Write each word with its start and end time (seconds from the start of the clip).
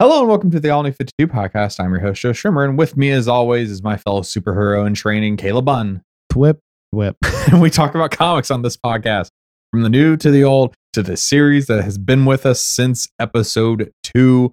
Hello 0.00 0.20
and 0.20 0.28
welcome 0.28 0.50
to 0.50 0.58
the 0.60 0.70
All 0.70 0.82
New 0.82 0.90
52 0.92 1.28
podcast. 1.28 1.78
I'm 1.78 1.92
your 1.92 2.00
host, 2.00 2.20
Joe 2.20 2.32
Schrimmer, 2.32 2.68
and 2.68 2.76
with 2.76 2.96
me, 2.96 3.10
as 3.10 3.28
always, 3.28 3.70
is 3.70 3.82
my 3.82 3.96
fellow 3.96 4.22
superhero 4.22 4.86
in 4.86 4.94
training, 4.94 5.36
Caleb 5.36 5.66
Bunn. 5.66 6.02
Whip, 6.34 6.58
whip. 6.90 7.16
and 7.46 7.60
we 7.60 7.70
talk 7.70 7.94
about 7.94 8.10
comics 8.10 8.50
on 8.50 8.62
this 8.62 8.76
podcast, 8.76 9.28
from 9.70 9.82
the 9.82 9.88
new 9.88 10.16
to 10.16 10.30
the 10.30 10.42
old, 10.42 10.74
to 10.94 11.02
the 11.02 11.16
series 11.16 11.66
that 11.66 11.84
has 11.84 11.96
been 11.96 12.24
with 12.24 12.44
us 12.44 12.60
since 12.60 13.08
episode 13.20 13.92
two, 14.02 14.52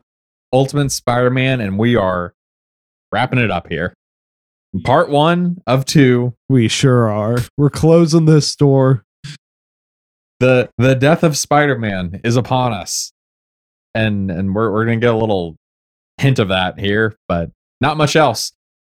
Ultimate 0.54 0.92
Spider 0.92 1.32
Man, 1.32 1.60
and 1.60 1.78
we 1.80 1.96
are 1.96 2.34
wrapping 3.12 3.40
it 3.40 3.50
up 3.50 3.68
here. 3.68 3.94
Part 4.86 5.10
one 5.10 5.58
of 5.66 5.86
two, 5.86 6.36
We 6.50 6.68
sure 6.68 7.10
are. 7.10 7.40
We're 7.58 7.70
closing 7.72 8.26
this 8.26 8.56
door. 8.56 9.04
the 10.40 10.70
the 10.78 10.94
death 10.96 11.24
of 11.24 11.36
Spider 11.36 11.78
Man 11.80 12.22
is 12.24 12.36
upon 12.38 12.74
us, 12.74 13.12
and 13.94 14.32
and 14.32 14.56
we're 14.56 14.72
we're 14.72 14.86
gonna 14.86 14.98
get 14.98 15.14
a 15.14 15.18
little 15.18 15.56
hint 16.18 16.40
of 16.40 16.50
that 16.50 16.80
here, 16.80 17.16
but 17.28 17.52
not 17.80 17.98
much 17.98 18.16
else, 18.16 18.54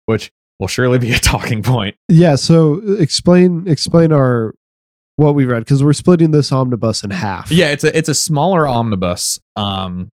which 0.05 0.31
will 0.59 0.67
surely 0.67 0.99
be 0.99 1.11
a 1.13 1.19
talking 1.19 1.63
point. 1.63 1.95
Yeah, 2.09 2.35
so 2.35 2.81
uh, 2.87 2.93
explain 2.93 3.67
explain 3.67 4.11
our 4.11 4.53
what 5.15 5.35
we 5.35 5.45
read 5.45 5.59
because 5.59 5.83
we're 5.83 5.93
splitting 5.93 6.31
this 6.31 6.51
omnibus 6.51 7.03
in 7.03 7.11
half. 7.11 7.51
Yeah, 7.51 7.67
it's 7.67 7.83
a 7.83 7.95
it's 7.97 8.09
a 8.09 8.15
smaller 8.15 8.67
omnibus. 8.67 9.39
Um, 9.55 10.09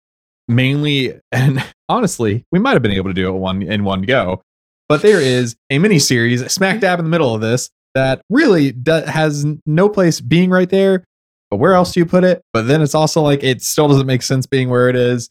mainly 0.49 1.19
and 1.33 1.65
honestly, 1.89 2.45
we 2.53 2.59
might 2.59 2.73
have 2.73 2.83
been 2.83 2.93
able 2.93 3.11
to 3.11 3.15
do 3.15 3.29
it 3.29 3.39
one 3.39 3.63
in 3.63 3.85
one 3.85 4.03
go, 4.03 4.43
but 4.89 5.03
there 5.03 5.21
is 5.21 5.57
a 5.71 5.79
mini 5.79 5.99
series 5.99 6.51
smack 6.53 6.81
dab 6.81 6.99
in 6.99 7.05
the 7.05 7.11
middle 7.11 7.35
of 7.35 7.41
this 7.41 7.71
that 7.95 8.21
really 8.29 8.73
do, 8.73 8.93
has 9.07 9.47
no 9.65 9.89
place 9.89 10.21
being 10.21 10.51
right 10.51 10.69
there. 10.69 11.05
But 11.51 11.59
where 11.59 11.75
else 11.75 11.93
do 11.93 12.01
you 12.01 12.07
put 12.07 12.25
it? 12.25 12.43
But 12.53 12.67
then 12.67 12.83
it's 12.83 12.95
also 12.95 13.21
like 13.23 13.43
it 13.45 13.63
still 13.63 13.89
doesn't 13.89 14.07
make 14.07 14.23
sense 14.23 14.47
being 14.47 14.69
where 14.69 14.89
it 14.89 14.97
is. 14.97 15.31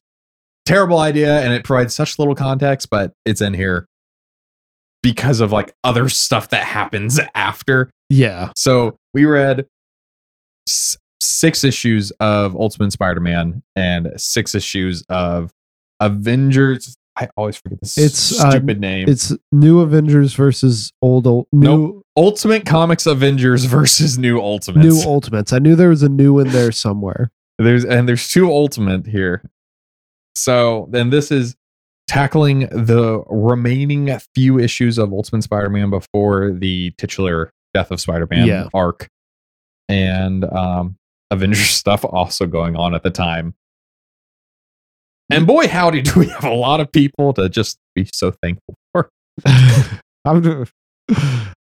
Terrible 0.65 0.99
idea, 0.99 1.41
and 1.41 1.53
it 1.53 1.63
provides 1.63 1.93
such 1.93 2.17
little 2.17 2.33
context, 2.35 2.89
but 2.89 3.11
it's 3.25 3.41
in 3.41 3.53
here 3.53 3.85
because 5.03 5.39
of 5.39 5.51
like 5.51 5.73
other 5.83 6.09
stuff 6.09 6.49
that 6.49 6.63
happens 6.63 7.19
after. 7.35 7.91
Yeah. 8.09 8.51
So 8.55 8.97
we 9.13 9.25
read 9.25 9.67
s- 10.67 10.97
six 11.21 11.63
issues 11.63 12.11
of 12.19 12.55
Ultimate 12.55 12.91
Spider-Man 12.93 13.61
and 13.75 14.11
six 14.17 14.55
issues 14.55 15.03
of 15.09 15.51
Avengers. 15.99 16.95
I 17.17 17.29
always 17.37 17.55
forget 17.55 17.79
this 17.81 17.97
It's, 17.97 18.39
uh, 18.41 18.51
stupid 18.51 18.81
name. 18.81 19.07
It's 19.07 19.31
new 19.51 19.79
Avengers 19.79 20.33
versus 20.33 20.91
old, 21.01 21.25
old 21.27 21.47
new 21.53 22.03
Ultimate 22.17 22.65
Comics 22.65 23.05
Avengers 23.05 23.65
versus 23.65 24.17
New 24.17 24.39
Ultimates. 24.39 24.85
new 24.85 25.01
Ultimates. 25.09 25.53
I 25.53 25.59
knew 25.59 25.75
there 25.75 25.89
was 25.89 26.03
a 26.03 26.09
new 26.09 26.39
in 26.39 26.49
there 26.49 26.71
somewhere. 26.71 27.31
there's 27.57 27.85
and 27.85 28.07
there's 28.07 28.27
two 28.29 28.51
Ultimate 28.51 29.07
here. 29.07 29.49
So 30.35 30.87
then 30.91 31.09
this 31.09 31.31
is 31.31 31.55
tackling 32.07 32.67
the 32.71 33.23
remaining 33.27 34.11
few 34.35 34.59
issues 34.59 34.97
of 34.97 35.11
Ultimate 35.13 35.43
Spider-Man 35.43 35.89
before 35.89 36.51
the 36.51 36.91
titular 36.97 37.51
Death 37.73 37.91
of 37.91 37.99
Spider-Man 38.01 38.45
Yeah. 38.47 38.67
arc, 38.73 39.09
and 39.89 40.43
um, 40.45 40.97
Avengers 41.31 41.69
stuff 41.69 42.03
also 42.05 42.45
going 42.45 42.75
on 42.75 42.93
at 42.93 43.03
the 43.03 43.09
time. 43.11 43.55
And 45.29 45.47
boy, 45.47 45.67
howdy, 45.67 46.01
do 46.03 46.19
we 46.19 46.27
have 46.27 46.43
a 46.43 46.53
lot 46.53 46.79
of 46.79 46.91
people 46.91 47.33
to 47.33 47.49
just 47.49 47.77
be 47.95 48.07
so 48.13 48.31
thankful 48.43 48.75
for. 48.91 49.09
I'm 50.25 50.41
gonna- 50.41 50.65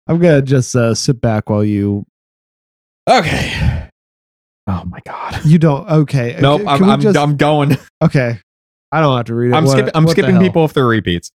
I'm 0.07 0.19
gonna 0.19 0.41
just 0.41 0.75
uh, 0.75 0.95
sit 0.95 1.21
back 1.21 1.49
while 1.49 1.63
you 1.63 2.05
Okay. 3.09 3.89
Oh 4.67 4.83
my 4.85 4.99
god. 5.05 5.41
you 5.45 5.59
don't 5.59 5.87
okay. 5.87 6.37
Nope, 6.39 6.61
Can 6.61 6.67
I'm, 6.69 6.83
I'm, 6.89 7.01
just- 7.01 7.17
I'm 7.17 7.37
going. 7.37 7.77
okay. 8.03 8.39
I 8.91 9.01
don't 9.01 9.15
have 9.15 9.25
to 9.27 9.35
read 9.35 9.51
it. 9.51 9.55
I'm, 9.55 9.65
What- 9.65 9.71
skipping, 9.73 9.91
I'm 9.93 10.07
skipping 10.07 10.39
people 10.39 10.65
if 10.65 10.73
they're 10.73 10.85
repeats. 10.87 11.29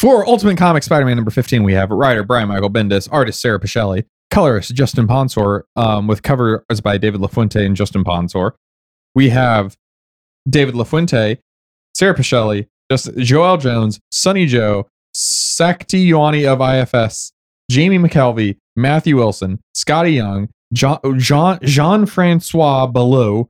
For 0.00 0.26
Ultimate 0.26 0.56
Comics 0.58 0.86
Spider-Man 0.86 1.14
number 1.16 1.30
15, 1.30 1.62
we 1.62 1.74
have 1.74 1.90
writer 1.90 2.24
Brian 2.24 2.48
Michael 2.48 2.70
Bendis, 2.70 3.08
artist 3.12 3.40
Sara 3.40 3.60
Pichelli, 3.60 4.04
colorist 4.32 4.74
Justin 4.74 5.06
Ponsor, 5.06 5.64
um, 5.76 6.08
with 6.08 6.22
covers 6.24 6.60
by 6.82 6.98
David 6.98 7.20
LaFuente 7.20 7.64
and 7.64 7.76
Justin 7.76 8.02
Ponsor. 8.02 8.54
We 9.14 9.28
have 9.28 9.76
David 10.48 10.74
LaFuente, 10.74 11.38
Sara 11.94 12.14
Pichelli, 12.14 12.66
just 12.90 13.08
Joelle 13.16 13.60
Jones, 13.60 14.00
Sonny 14.10 14.46
Joe, 14.46 14.86
Sakti 15.14 16.10
Yuwono 16.10 16.46
of 16.46 16.60
IFS, 16.60 17.32
Jamie 17.70 17.98
McKelvie, 17.98 18.56
Matthew 18.76 19.16
Wilson, 19.16 19.60
Skottie 19.76 20.14
Young, 20.14 20.48
Jean, 20.72 20.98
Jean, 21.18 21.58
Jean-Francois 21.62 22.86
Beaulieu, 22.86 23.48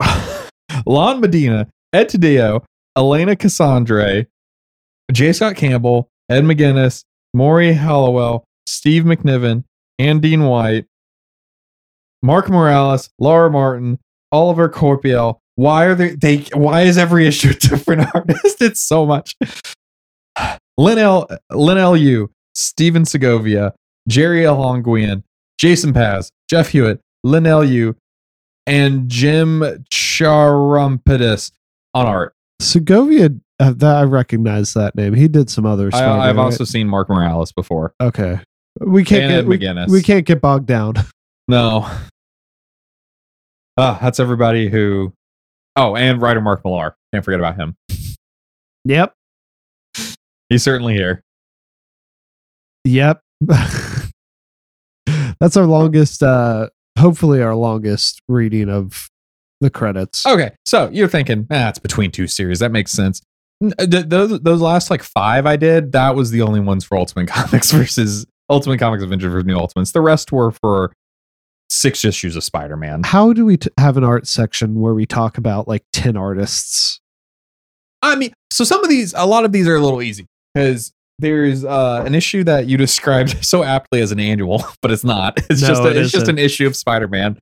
Lan 0.86 1.20
Medina, 1.20 1.68
Ed 1.92 2.08
Tadeo, 2.08 2.64
Elena 2.96 3.36
Casagrande, 3.36 4.26
J. 5.12 5.32
Scott 5.32 5.56
Campbell, 5.56 6.08
Ed 6.28 6.44
McGuinness, 6.44 7.04
Morry 7.34 7.74
Hollowell, 7.74 8.44
Steve 8.66 9.04
McNiven, 9.04 9.64
and 9.98 10.20
Dean 10.20 10.44
White, 10.44 10.86
Mark 12.22 12.48
Morales, 12.48 13.10
Laura 13.18 13.50
Martin, 13.50 13.98
Oliver 14.32 14.68
Coipel. 14.68 15.38
Why 15.54 15.84
are 15.84 15.94
they, 15.94 16.10
they 16.10 16.38
why 16.52 16.82
is 16.82 16.98
every 16.98 17.26
issue 17.26 17.50
a 17.50 17.54
different 17.68 18.14
artist? 18.14 18.60
It's 18.60 18.80
so 18.80 19.06
much. 19.06 19.34
Lynn 20.78 20.98
L. 20.98 21.28
Leinil 21.50 21.98
Yu, 21.98 22.30
Stephen 22.54 23.04
Segovia, 23.04 23.74
Gerry 24.08 24.42
Alanguilan, 24.42 25.22
Jason 25.58 25.94
Paz, 25.94 26.30
Jeff 26.50 26.72
Huet, 26.72 26.98
Leinil 27.24 27.68
Yu, 27.68 27.96
and 28.66 29.08
Jim 29.08 29.60
Charalampidis 29.90 31.52
on 31.94 32.06
art. 32.06 32.34
Segovia. 32.60 33.30
Uh, 33.58 33.72
that 33.74 33.96
I 33.96 34.02
recognize 34.02 34.74
that 34.74 34.94
name. 34.94 35.14
He 35.14 35.28
did 35.28 35.48
some 35.48 35.64
other. 35.64 35.88
I, 35.94 36.26
have 36.26 36.36
right? 36.36 36.42
also 36.42 36.64
seen 36.64 36.88
Mark 36.88 37.08
Morales 37.08 37.52
before. 37.52 37.94
okay. 38.02 38.40
We 38.80 39.02
can't 39.02 39.30
get 39.30 39.46
we, 39.46 39.58
McGuinness. 39.58 39.88
we 39.88 40.02
can't 40.02 40.26
get 40.26 40.42
bogged 40.42 40.66
down. 40.66 40.96
No. 41.48 41.90
Ah, 43.76 43.98
that's 44.00 44.18
everybody 44.20 44.68
who. 44.68 45.12
Oh, 45.76 45.94
and 45.96 46.20
writer 46.22 46.40
Mark 46.40 46.64
Millar. 46.64 46.96
Can't 47.12 47.24
forget 47.24 47.40
about 47.40 47.56
him. 47.56 47.76
Yep. 48.84 49.12
He's 50.48 50.62
certainly 50.62 50.94
here. 50.94 51.22
Yep. 52.84 53.20
That's 55.40 55.56
our 55.56 55.66
longest. 55.66 56.22
uh 56.22 56.68
Hopefully, 56.98 57.42
our 57.42 57.54
longest 57.54 58.22
reading 58.26 58.70
of 58.70 59.08
the 59.60 59.68
credits. 59.68 60.24
Okay, 60.24 60.52
so 60.64 60.88
you're 60.90 61.08
thinking, 61.08 61.46
ah, 61.50 61.68
it's 61.68 61.78
between 61.78 62.10
two 62.10 62.26
series. 62.26 62.60
That 62.60 62.72
makes 62.72 62.90
sense. 62.92 63.20
Th- 63.78 64.06
Those 64.06 64.40
those 64.40 64.62
last 64.62 64.90
like 64.90 65.02
five 65.02 65.44
I 65.44 65.56
did, 65.56 65.92
that 65.92 66.14
was 66.14 66.30
the 66.30 66.40
only 66.40 66.60
ones 66.60 66.84
for 66.84 66.96
Ultimate 66.96 67.28
Comics 67.32 67.70
versus 67.70 68.24
Ultimate 68.48 68.78
Comics 68.78 69.02
Adventure 69.02 69.28
versus 69.28 69.44
New 69.46 69.56
Ultimates. 69.58 69.92
The 69.92 70.00
rest 70.00 70.32
were 70.32 70.52
for 70.52 70.92
six 71.68 72.04
issues 72.04 72.36
of 72.36 72.44
Spider 72.44 72.76
Man. 72.76 73.02
How 73.04 73.32
do 73.32 73.44
we 73.44 73.56
t- 73.56 73.70
have 73.78 73.96
an 73.96 74.04
art 74.04 74.26
section 74.26 74.80
where 74.80 74.94
we 74.94 75.06
talk 75.06 75.38
about 75.38 75.66
like 75.68 75.84
ten 75.92 76.16
artists? 76.16 77.00
I 78.02 78.14
mean, 78.16 78.32
so 78.50 78.64
some 78.64 78.82
of 78.84 78.90
these, 78.90 79.14
a 79.16 79.26
lot 79.26 79.44
of 79.44 79.52
these 79.52 79.66
are 79.66 79.76
a 79.76 79.80
little 79.80 80.02
easy 80.02 80.26
because 80.54 80.92
there's 81.18 81.64
uh, 81.64 82.02
an 82.06 82.14
issue 82.14 82.44
that 82.44 82.66
you 82.66 82.76
described 82.76 83.44
so 83.44 83.62
aptly 83.64 84.00
as 84.00 84.12
an 84.12 84.20
annual, 84.20 84.64
but 84.82 84.90
it's 84.90 85.04
not. 85.04 85.38
It's 85.50 85.62
No, 85.62 85.68
just 85.68 85.82
a, 85.82 85.86
it 85.90 85.96
it's 85.96 86.12
just 86.12 86.22
isn't. 86.24 86.38
an 86.38 86.44
issue 86.44 86.66
of 86.66 86.76
Spider-Man 86.76 87.38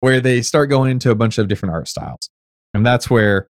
where 0.00 0.20
they 0.20 0.42
start 0.42 0.70
going 0.70 0.90
into 0.92 1.10
a 1.10 1.14
bunch 1.14 1.38
of 1.38 1.48
different 1.48 1.74
art 1.74 1.88
styles, 1.88 2.28
and 2.74 2.84
that's 2.86 3.10
where 3.10 3.48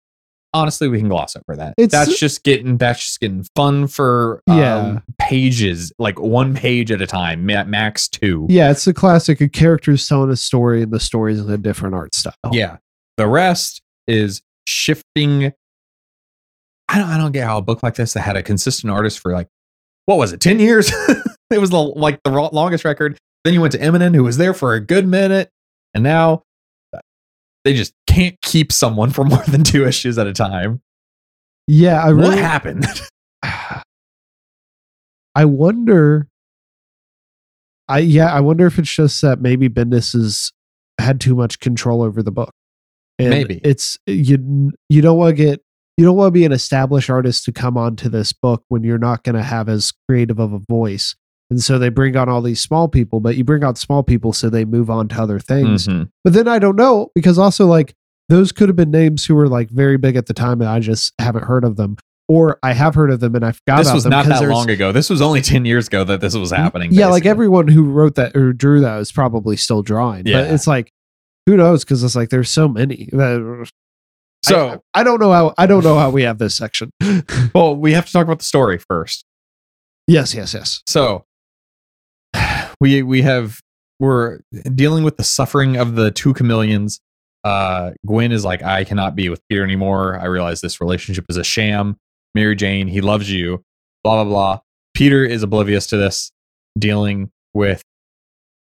honestly 0.53 0.89
we 0.89 0.99
can 0.99 1.09
gloss 1.09 1.37
over 1.37 1.57
that. 1.57 1.75
It's- 1.79 1.91
that's 1.91 2.19
just 2.19 2.43
getting 2.43 2.77
that's 2.77 3.05
just 3.05 3.21
getting 3.21 3.45
fun 3.57 3.87
for 3.87 4.43
um, 4.49 4.59
Yeah. 4.59 4.99
pages, 5.19 5.93
like 5.99 6.19
one 6.21 6.55
page 6.55 6.91
at 6.91 7.01
a 7.01 7.07
time, 7.07 7.47
max 7.47 8.09
two. 8.09 8.47
Yeah, 8.49 8.71
it's 8.71 8.85
the 8.85 8.95
classic. 8.95 9.41
A 9.41 9.49
character's 9.49 10.07
telling 10.09 10.31
a 10.31 10.37
story, 10.37 10.83
and 10.83 10.93
the 10.93 11.01
story's 11.01 11.41
in 11.41 11.51
a 11.51 11.59
different 11.59 11.95
art 11.95 12.15
style. 12.15 12.35
Yeah. 12.53 12.79
The 13.17 13.27
rest 13.29 13.83
is 14.07 14.43
shifting. 14.67 15.53
I 16.89 16.99
don't, 16.99 17.09
I 17.09 17.19
don't 17.19 17.33
get 17.33 17.45
how 17.47 17.59
a 17.59 17.63
book 17.63 17.83
like 17.83 17.95
this 17.95 18.15
that 18.15 18.23
had 18.23 18.37
a 18.37 18.43
consistent 18.43 18.91
artist 18.93 19.21
for 19.21 19.33
like, 19.33 19.49
what 20.07 20.19
was 20.19 20.33
it, 20.33 20.41
10 20.41 20.59
years? 20.59 20.91
it 21.51 21.59
was 21.61 21.71
the, 21.71 21.79
like 21.81 22.21
the 22.25 22.31
longest 22.31 22.85
record. 22.85 23.17
Then 23.45 23.55
you 23.55 23.61
went 23.61 23.73
to 23.73 23.79
Immonen, 23.79 24.15
who 24.15 24.25
was 24.25 24.37
there 24.39 24.53
for 24.55 24.75
a 24.75 24.81
good 24.81 25.07
minute. 25.07 25.51
And 25.95 26.03
now 26.03 26.43
they 27.65 27.75
just 27.75 27.95
can't 28.07 28.41
keep 28.43 28.73
someone 28.73 29.11
for 29.11 29.25
more 29.25 29.43
than 29.45 29.65
two 29.65 29.87
issues 29.87 30.19
at 30.19 30.27
a 30.27 30.33
time. 30.33 30.81
yeah. 31.67 32.03
I 32.03 32.13
what 32.13 32.31
really, 32.31 32.39
happened? 32.39 32.87
I 35.35 35.45
wonder. 35.45 36.27
I 37.89 37.99
yeah, 37.99 38.33
I 38.33 38.41
wonder 38.41 38.67
if 38.67 38.79
it's 38.79 38.95
just 38.95 39.21
that 39.23 39.41
maybe 39.41 39.69
Bendis 39.69 40.13
has 40.13 40.53
had 40.99 41.21
too 41.21 41.35
much 41.35 41.61
control 41.61 42.03
over 42.03 42.23
the 42.23 42.33
book. 42.33 42.53
And 43.19 43.31
Maybe. 43.31 43.61
it's 43.63 43.99
you. 44.07 44.73
You 44.89 45.03
don't 45.03 45.19
want 45.19 45.37
to 45.37 45.43
get. 45.43 45.61
You 45.97 46.07
don't 46.07 46.17
want 46.17 46.29
to 46.29 46.33
be 46.33 46.47
an 46.47 46.53
established 46.53 47.11
artist 47.11 47.45
to 47.45 47.53
come 47.53 47.77
onto 47.77 48.09
this 48.09 48.33
book 48.33 48.65
when 48.69 48.83
you're 48.83 48.97
not 48.99 49.23
going 49.23 49.35
to 49.35 49.43
have 49.43 49.69
as 49.69 49.93
creative 50.09 50.39
of 50.39 50.53
a 50.55 50.59
voice. 50.59 51.15
And 51.51 51.61
so 51.61 51.79
they 51.79 51.89
bring 51.89 52.17
on 52.17 52.29
all 52.29 52.43
these 52.43 52.61
small 52.63 52.87
people, 52.89 53.19
but 53.21 53.37
you 53.37 53.43
bring 53.45 53.65
on 53.65 53.75
small 53.75 54.03
people 54.05 54.33
so 54.33 54.49
they 54.49 54.65
move 54.65 54.89
on 54.89 55.09
to 55.09 55.21
other 55.21 55.39
things. 55.41 55.89
Mhm. 55.89 56.09
But 56.23 56.33
then 56.33 56.47
I 56.47 56.59
don't 56.61 56.77
know 56.77 57.11
because 57.15 57.39
also 57.39 57.67
like 57.67 57.95
those 58.29 58.53
could 58.53 58.69
have 58.69 58.77
been 58.77 58.93
names 58.93 59.27
who 59.27 59.35
were 59.35 59.49
like 59.49 59.69
very 59.71 59.97
big 59.97 60.15
at 60.17 60.27
the 60.27 60.35
time, 60.35 60.61
and 60.61 60.71
I 60.71 60.79
just 60.79 61.13
haven't 61.19 61.45
heard 61.47 61.65
of 61.65 61.75
them, 61.77 61.97
or 62.29 62.59
I 62.63 62.73
have 62.75 62.95
heard 62.95 63.11
of 63.11 63.19
them 63.19 63.35
and 63.35 63.45
I 63.45 63.51
forgot 63.51 63.79
this 63.79 63.93
was 63.93 64.07
not 64.07 64.27
that 64.27 64.39
long 64.49 64.71
ago. 64.71 64.93
This 64.93 65.11
was 65.11 65.21
only 65.21 65.41
10 65.43 65.65
years 65.65 65.89
ago 65.89 66.05
that 66.05 66.21
this 66.21 66.37
was 66.37 66.53
happening. 66.53 66.93
Yeah, 66.93 67.09
like 67.09 67.27
everyone 67.27 67.67
who 67.67 67.83
wrote 67.85 68.15
that 68.15 68.37
or 68.37 68.53
drew 68.53 68.81
that 68.83 69.01
is 69.01 69.11
probably 69.11 69.57
still 69.57 69.83
drawing. 69.83 70.27
Yeah. 70.27 70.43
But 70.43 70.53
it's 70.53 70.69
like, 70.69 70.93
who 71.47 71.57
knows? 71.57 71.85
Because 71.85 72.05
it's 72.05 72.15
like 72.15 72.29
there's 72.29 72.51
so 72.51 72.69
many. 72.69 73.09
that- 73.13 73.69
So, 74.45 74.81
I, 74.95 75.01
I 75.01 75.03
don't 75.03 75.21
know 75.21 75.33
how 75.33 75.53
I 75.59 75.67
don't 75.67 75.83
know 75.83 75.99
how 75.99 76.11
we 76.11 76.23
have 76.23 76.39
this 76.39 76.55
section. 76.55 76.93
well, 77.55 77.75
we 77.75 77.93
have 77.95 78.07
to 78.07 78.13
talk 78.13 78.25
about 78.25 78.39
the 78.39 78.45
story 78.45 78.79
first. 78.79 79.25
yes, 80.07 80.33
yes, 80.35 80.55
yes. 80.55 80.83
So, 80.87 81.25
we 82.81 83.03
we 83.03 83.23
have 83.23 83.61
we're 83.99 84.41
dealing 84.75 85.05
with 85.05 85.17
the 85.17 85.25
suffering 85.25 85.77
of 85.77 85.95
the 85.95 86.11
two 86.11 86.33
chameleons. 86.35 87.01
Uh, 87.45 87.93
Gwen 88.07 88.33
is 88.33 88.45
like, 88.45 88.63
I 88.63 88.85
cannot 88.85 89.15
be 89.15 89.29
with 89.29 89.41
Peter 89.49 89.63
anymore. 89.65 90.19
I 90.19 90.27
realize 90.27 90.61
this 90.61 90.81
relationship 90.81 91.27
is 91.29 91.37
a 91.37 91.45
sham. 91.45 91.97
Mary 92.35 92.55
Jane, 92.57 92.87
he 92.89 93.01
loves 93.01 93.31
you. 93.31 93.63
Blah 94.05 94.25
blah 94.25 94.33
blah. 94.33 94.61
Peter 94.95 95.25
is 95.25 95.43
oblivious 95.43 95.87
to 95.89 95.97
this, 95.97 96.33
dealing 96.79 97.31
with 97.55 97.83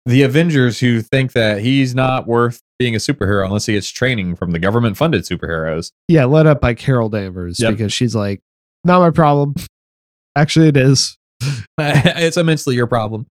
the 0.06 0.24
Avengers 0.24 0.80
who 0.80 1.02
think 1.02 1.34
that 1.34 1.62
he's 1.62 1.94
not 1.94 2.28
worth 2.28 2.62
being 2.80 2.96
a 2.96 2.98
superhero 2.98 3.46
unless 3.46 3.66
he 3.66 3.74
gets 3.74 3.90
training 3.90 4.36
from 4.36 4.52
the 4.52 4.60
government 4.60 4.96
funded 4.98 5.24
superheroes. 5.24 5.92
Yeah, 6.08 6.26
led 6.26 6.48
up 6.48 6.62
by 6.62 6.74
Carol 6.76 7.10
Danvers 7.10 7.60
Yep. 7.60 7.72
because 7.74 7.92
she's 7.94 8.16
like, 8.16 8.40
not 8.86 9.00
my 9.00 9.10
problem. 9.10 9.56
Actually, 10.36 10.70
it 10.70 10.78
is. 10.78 11.18
it's 11.78 12.38
immensely 12.38 12.76
your 12.76 12.88
problem. 12.88 13.28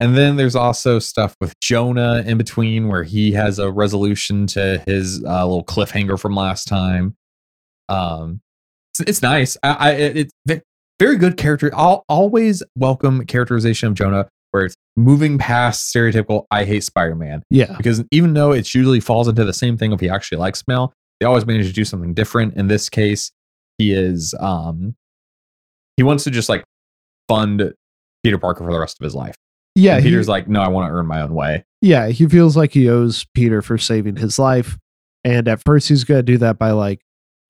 And 0.00 0.16
then 0.16 0.36
there's 0.36 0.54
also 0.54 0.98
stuff 1.00 1.34
with 1.40 1.58
Jonah 1.60 2.22
in 2.24 2.38
between 2.38 2.88
where 2.88 3.02
he 3.02 3.32
has 3.32 3.58
a 3.58 3.70
resolution 3.70 4.46
to 4.48 4.82
his 4.86 5.24
uh, 5.24 5.44
little 5.44 5.64
cliffhanger 5.64 6.18
from 6.18 6.34
last 6.36 6.68
time. 6.68 7.16
Um, 7.88 8.40
it's, 8.92 9.00
it's 9.10 9.22
nice. 9.22 9.56
I, 9.62 9.72
I 9.72 9.90
it, 9.92 10.32
very 11.00 11.16
good 11.16 11.36
character. 11.36 11.70
I'll 11.74 12.04
always 12.08 12.62
welcome 12.76 13.24
characterization 13.26 13.88
of 13.88 13.94
Jonah 13.94 14.28
where 14.50 14.64
it's 14.64 14.74
moving 14.96 15.36
past 15.38 15.94
stereotypical 15.94 16.44
I 16.50 16.64
hate 16.64 16.82
Spider-Man 16.82 17.42
Yeah. 17.50 17.76
because 17.76 18.02
even 18.10 18.34
though 18.34 18.52
it 18.52 18.72
usually 18.74 19.00
falls 19.00 19.28
into 19.28 19.44
the 19.44 19.52
same 19.52 19.76
thing 19.76 19.92
if 19.92 20.00
he 20.00 20.08
actually 20.08 20.38
likes 20.38 20.62
Mel, 20.66 20.92
they 21.20 21.26
always 21.26 21.44
manage 21.46 21.66
to 21.66 21.72
do 21.72 21.84
something 21.84 22.14
different. 22.14 22.54
In 22.54 22.68
this 22.68 22.88
case, 22.88 23.30
he 23.78 23.92
is 23.92 24.34
um 24.40 24.94
he 25.96 26.02
wants 26.02 26.24
to 26.24 26.30
just 26.30 26.48
like 26.48 26.64
fund 27.28 27.74
Peter 28.24 28.38
Parker 28.38 28.64
for 28.64 28.72
the 28.72 28.78
rest 28.78 28.96
of 29.00 29.04
his 29.04 29.14
life. 29.14 29.34
Yeah. 29.78 29.94
And 29.96 30.04
he- 30.04 30.10
Peter's 30.10 30.28
like, 30.28 30.48
no, 30.48 30.60
I 30.60 30.68
want 30.68 30.88
to 30.88 30.92
earn 30.94 31.06
my 31.06 31.22
own 31.22 31.34
way. 31.34 31.64
yeah, 31.80 32.08
he 32.08 32.26
feels 32.26 32.56
like 32.56 32.72
he 32.72 32.88
owes 32.88 33.24
Peter 33.34 33.62
for 33.62 33.78
saving 33.78 34.16
his 34.16 34.38
life. 34.38 34.76
And 35.24 35.48
at 35.48 35.62
first 35.64 35.88
he's 35.88 36.04
gonna 36.04 36.22
do 36.22 36.38
that 36.38 36.58
by 36.58 36.70
like 36.72 37.00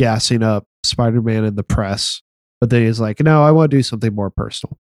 gassing 0.00 0.42
up 0.42 0.64
Spider-Man 0.84 1.44
in 1.44 1.54
the 1.56 1.62
press. 1.62 2.22
But 2.60 2.70
then 2.70 2.84
he's 2.84 2.98
like, 3.00 3.20
no, 3.20 3.42
I 3.44 3.50
want 3.52 3.70
to 3.70 3.76
do 3.76 3.82
something 3.82 4.14
more 4.14 4.30
personal. 4.30 4.78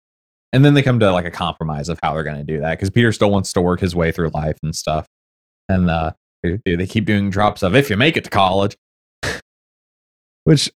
And 0.53 0.63
then 0.63 0.73
they 0.75 0.81
come 0.81 0.99
to 1.01 1.11
like 1.11 1.25
a 1.25 1.31
compromise 1.31 1.89
of 1.89 1.99
how 2.01 2.13
they're 2.13 2.23
going 2.23 2.37
to 2.37 2.43
do 2.43 2.61
that 2.61 2.71
because 2.77 2.89
Peter 2.89 3.11
still 3.11 3.29
wants 3.29 3.51
to 3.53 3.61
work 3.61 3.81
his 3.81 3.93
way 3.93 4.11
through 4.13 4.29
life 4.33 4.57
and 4.63 4.73
stuff. 4.73 5.05
And 5.67 5.89
uh, 5.89 6.11
they 6.43 6.87
keep 6.87 7.03
doing 7.05 7.29
drops 7.29 7.63
of 7.63 7.75
if 7.75 7.89
you 7.89 7.97
make 7.97 8.15
it 8.15 8.23
to 8.23 8.29
college. 8.29 8.77
Which 10.45 10.71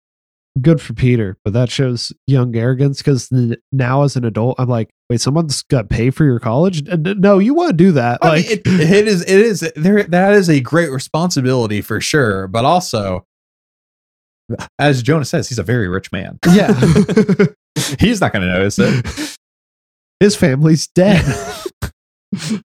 good 0.61 0.81
for 0.81 0.93
Peter, 0.95 1.37
but 1.45 1.53
that 1.53 1.71
shows 1.71 2.13
young 2.27 2.55
arrogance 2.57 2.99
because 2.99 3.31
now 3.73 4.03
as 4.03 4.17
an 4.17 4.25
adult, 4.25 4.57
I'm 4.59 4.69
like, 4.69 4.91
wait, 5.11 5.21
someone's 5.21 5.63
got 5.63 5.83
to 5.83 5.89
pay 5.89 6.11
for 6.11 6.25
your 6.25 6.39
college? 6.39 6.83
No, 6.87 7.39
you 7.39 7.55
want 7.55 7.71
to 7.71 7.77
do 7.77 7.93
that. 7.93 8.19
I 8.23 8.27
mean, 8.27 8.35
Like, 8.37 8.51
it, 8.51 8.63
it 8.67 9.09
is 9.09 9.23
it 9.23 9.29
is 9.29 9.73
there 9.77 10.03
that 10.05 10.35
is 10.35 10.49
a 10.49 10.61
great 10.61 10.91
responsibility 10.91 11.81
for 11.81 12.01
sure, 12.01 12.49
but 12.49 12.65
also 12.65 13.25
as 14.79 15.03
Jonah 15.03 15.25
says, 15.25 15.49
he's 15.49 15.59
a 15.59 15.63
very 15.63 15.89
rich 15.89 16.11
man. 16.13 16.39
yeah, 16.53 16.73
he's 17.99 18.21
not 18.21 18.33
going 18.33 18.47
to 18.47 18.53
notice 18.53 18.79
it. 18.79 19.37
his 20.21 20.35
family's 20.37 20.87
dead. 20.89 21.25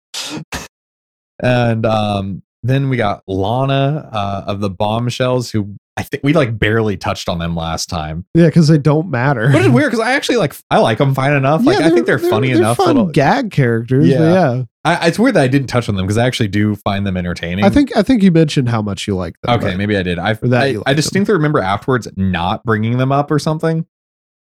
and 1.42 1.86
um, 1.86 2.42
then 2.62 2.88
we 2.88 2.96
got 2.96 3.22
Lana 3.26 4.08
uh, 4.12 4.44
of 4.46 4.60
the 4.60 4.70
Bombshells, 4.70 5.50
who 5.50 5.76
I 5.98 6.02
think 6.02 6.22
we 6.22 6.32
like 6.32 6.56
barely 6.56 6.96
touched 6.96 7.28
on 7.28 7.40
them 7.40 7.56
last 7.56 7.88
time. 7.88 8.24
yeah, 8.32 8.46
because 8.46 8.68
they 8.68 8.78
don't 8.78 9.10
matter. 9.10 9.50
But 9.52 9.62
it's 9.62 9.68
weird 9.74 9.90
because 9.90 9.98
I 10.06 10.12
actually 10.12 10.36
like 10.36 10.54
I 10.70 10.78
like 10.78 10.98
them 10.98 11.12
fine 11.12 11.32
enough. 11.32 11.64
Like 11.64 11.80
I 11.80 11.90
think 11.90 12.06
they're, 12.06 12.20
funny 12.20 12.52
enough. 12.52 12.76
Fun 12.76 12.86
little- 12.86 13.06
gag 13.06 13.50
characters. 13.50 14.06
Yeah, 14.06 14.20
Yeah. 14.20 14.54
yeah. 14.54 14.62
I, 14.84 15.08
it's 15.08 15.18
weird 15.18 15.34
that 15.34 15.42
I 15.42 15.48
didn't 15.48 15.66
touch 15.66 15.88
on 15.88 15.96
them 15.96 16.06
because 16.06 16.16
I 16.16 16.24
actually 16.26 16.48
do 16.48 16.76
find 16.76 17.04
them 17.06 17.16
entertaining. 17.16 17.64
I 17.64 17.68
think 17.68 17.94
I 17.96 18.02
think 18.02 18.22
you 18.22 18.30
mentioned 18.30 18.68
how 18.68 18.80
much 18.80 19.06
you 19.08 19.16
like 19.16 19.34
them. 19.42 19.58
Okay, 19.58 19.74
maybe 19.76 19.96
I 19.96 20.02
did. 20.04 20.18
I 20.20 20.34
that 20.34 20.62
I, 20.62 20.76
I 20.86 20.94
distinctly 20.94 21.34
remember 21.34 21.58
afterwards 21.58 22.06
not 22.16 22.62
bringing 22.64 22.96
them 22.96 23.10
up 23.12 23.30
or 23.32 23.38
something. 23.40 23.84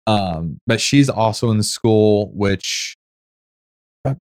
Um, 0.07 0.59
but 0.67 0.79
she's 0.79 1.09
also 1.09 1.49
in 1.51 1.63
school, 1.63 2.31
which 2.33 2.97
uh, 4.05 4.13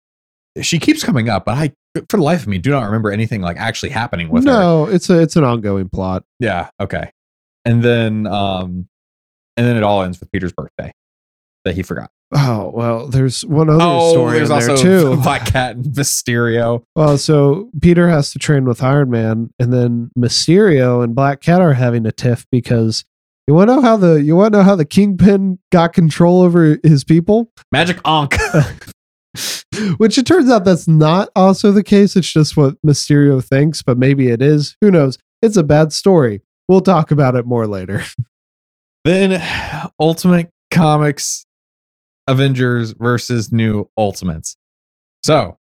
she 0.62 0.80
keeps 0.80 1.04
coming 1.04 1.30
up, 1.30 1.46
but 1.46 1.58
I, 1.58 1.74
for 2.10 2.18
the 2.18 2.24
life 2.24 2.42
of 2.42 2.48
me, 2.48 2.58
do 2.58 2.72
not 2.72 2.86
remember 2.86 3.12
anything 3.12 3.42
like 3.42 3.58
actually 3.58 3.90
happening 3.90 4.30
with 4.30 4.46
her. 4.46 4.52
no, 4.52 4.86
it's 4.86 5.10
a 5.10 5.20
it's 5.20 5.36
an 5.36 5.44
ongoing 5.44 5.90
plot. 5.90 6.24
Yeah. 6.40 6.70
Okay. 6.80 7.12
And 7.66 7.84
then, 7.84 8.26
um, 8.28 8.88
and 9.58 9.68
then 9.68 9.76
it 9.76 9.84
all 9.84 10.02
ends 10.04 10.20
with 10.20 10.32
Peter's 10.32 10.54
birthday 10.54 10.94
that 11.66 11.76
he 11.76 11.84
forgot. 11.84 12.12
Oh 12.32 12.72
well, 12.74 13.08
there's 13.08 13.44
one 13.44 13.70
other 13.70 14.10
story 14.12 14.40
in 14.40 14.48
there 14.48 14.78
too. 14.78 15.18
Black 15.24 15.46
Cat 15.48 15.78
and 15.78 15.86
Mysterio. 15.86 16.84
Well, 16.96 17.18
so 17.18 17.72
Peter 17.82 18.08
has 18.08 18.32
to 18.34 18.40
train 18.40 18.66
with 18.66 18.84
Iron 18.84 19.10
Man, 19.10 19.52
and 19.60 19.74
then 19.74 20.12
Mysterio 20.18 21.04
and 21.04 21.16
Black 21.16 21.42
Cat 21.42 21.60
are 21.60 21.74
having 21.74 22.06
a 22.06 22.12
tiff 22.12 22.46
because 22.52 23.04
you 23.48 23.56
want 23.56 23.70
to 23.72 23.78
know 23.78 23.82
how 23.82 23.98
the 23.98 24.22
you 24.22 24.36
want 24.36 24.54
to 24.54 24.60
know 24.60 24.64
how 24.64 24.76
the 24.76 24.86
Kingpin 24.86 25.58
got 25.72 25.94
control 25.94 26.44
over 26.44 26.78
his 26.84 27.04
people, 27.04 27.52
Magic 27.72 28.00
Ankh. 28.06 28.38
which 29.98 30.18
it 30.18 30.26
turns 30.26 30.50
out 30.50 30.66
that's 30.66 30.88
not 30.88 31.30
also 31.36 31.72
the 31.72 31.84
case. 31.84 32.16
It's 32.16 32.32
just 32.32 32.58
what 32.58 32.82
Mysterio 32.86 33.44
thinks, 33.44 33.82
but 33.82 33.98
maybe 33.98 34.30
it 34.30 34.42
is. 34.42 34.76
Who 34.82 34.92
knows? 34.92 35.18
It's 35.42 35.58
a 35.58 35.64
bad 35.64 35.94
story. 35.94 36.42
We'll 36.68 36.82
talk 36.82 37.12
about 37.12 37.36
it 37.36 37.46
more 37.46 37.68
later. 37.68 38.04
then 39.06 39.42
Ultimate 40.00 40.50
Comics 40.72 41.46
Avengers 42.28 42.92
versus 42.92 43.52
New 43.52 43.90
Ultimates. 43.98 44.56
So, 45.24 45.58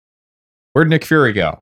where'd 0.73 0.89
Nick 0.89 1.05
Fury 1.05 1.33
go? 1.33 1.59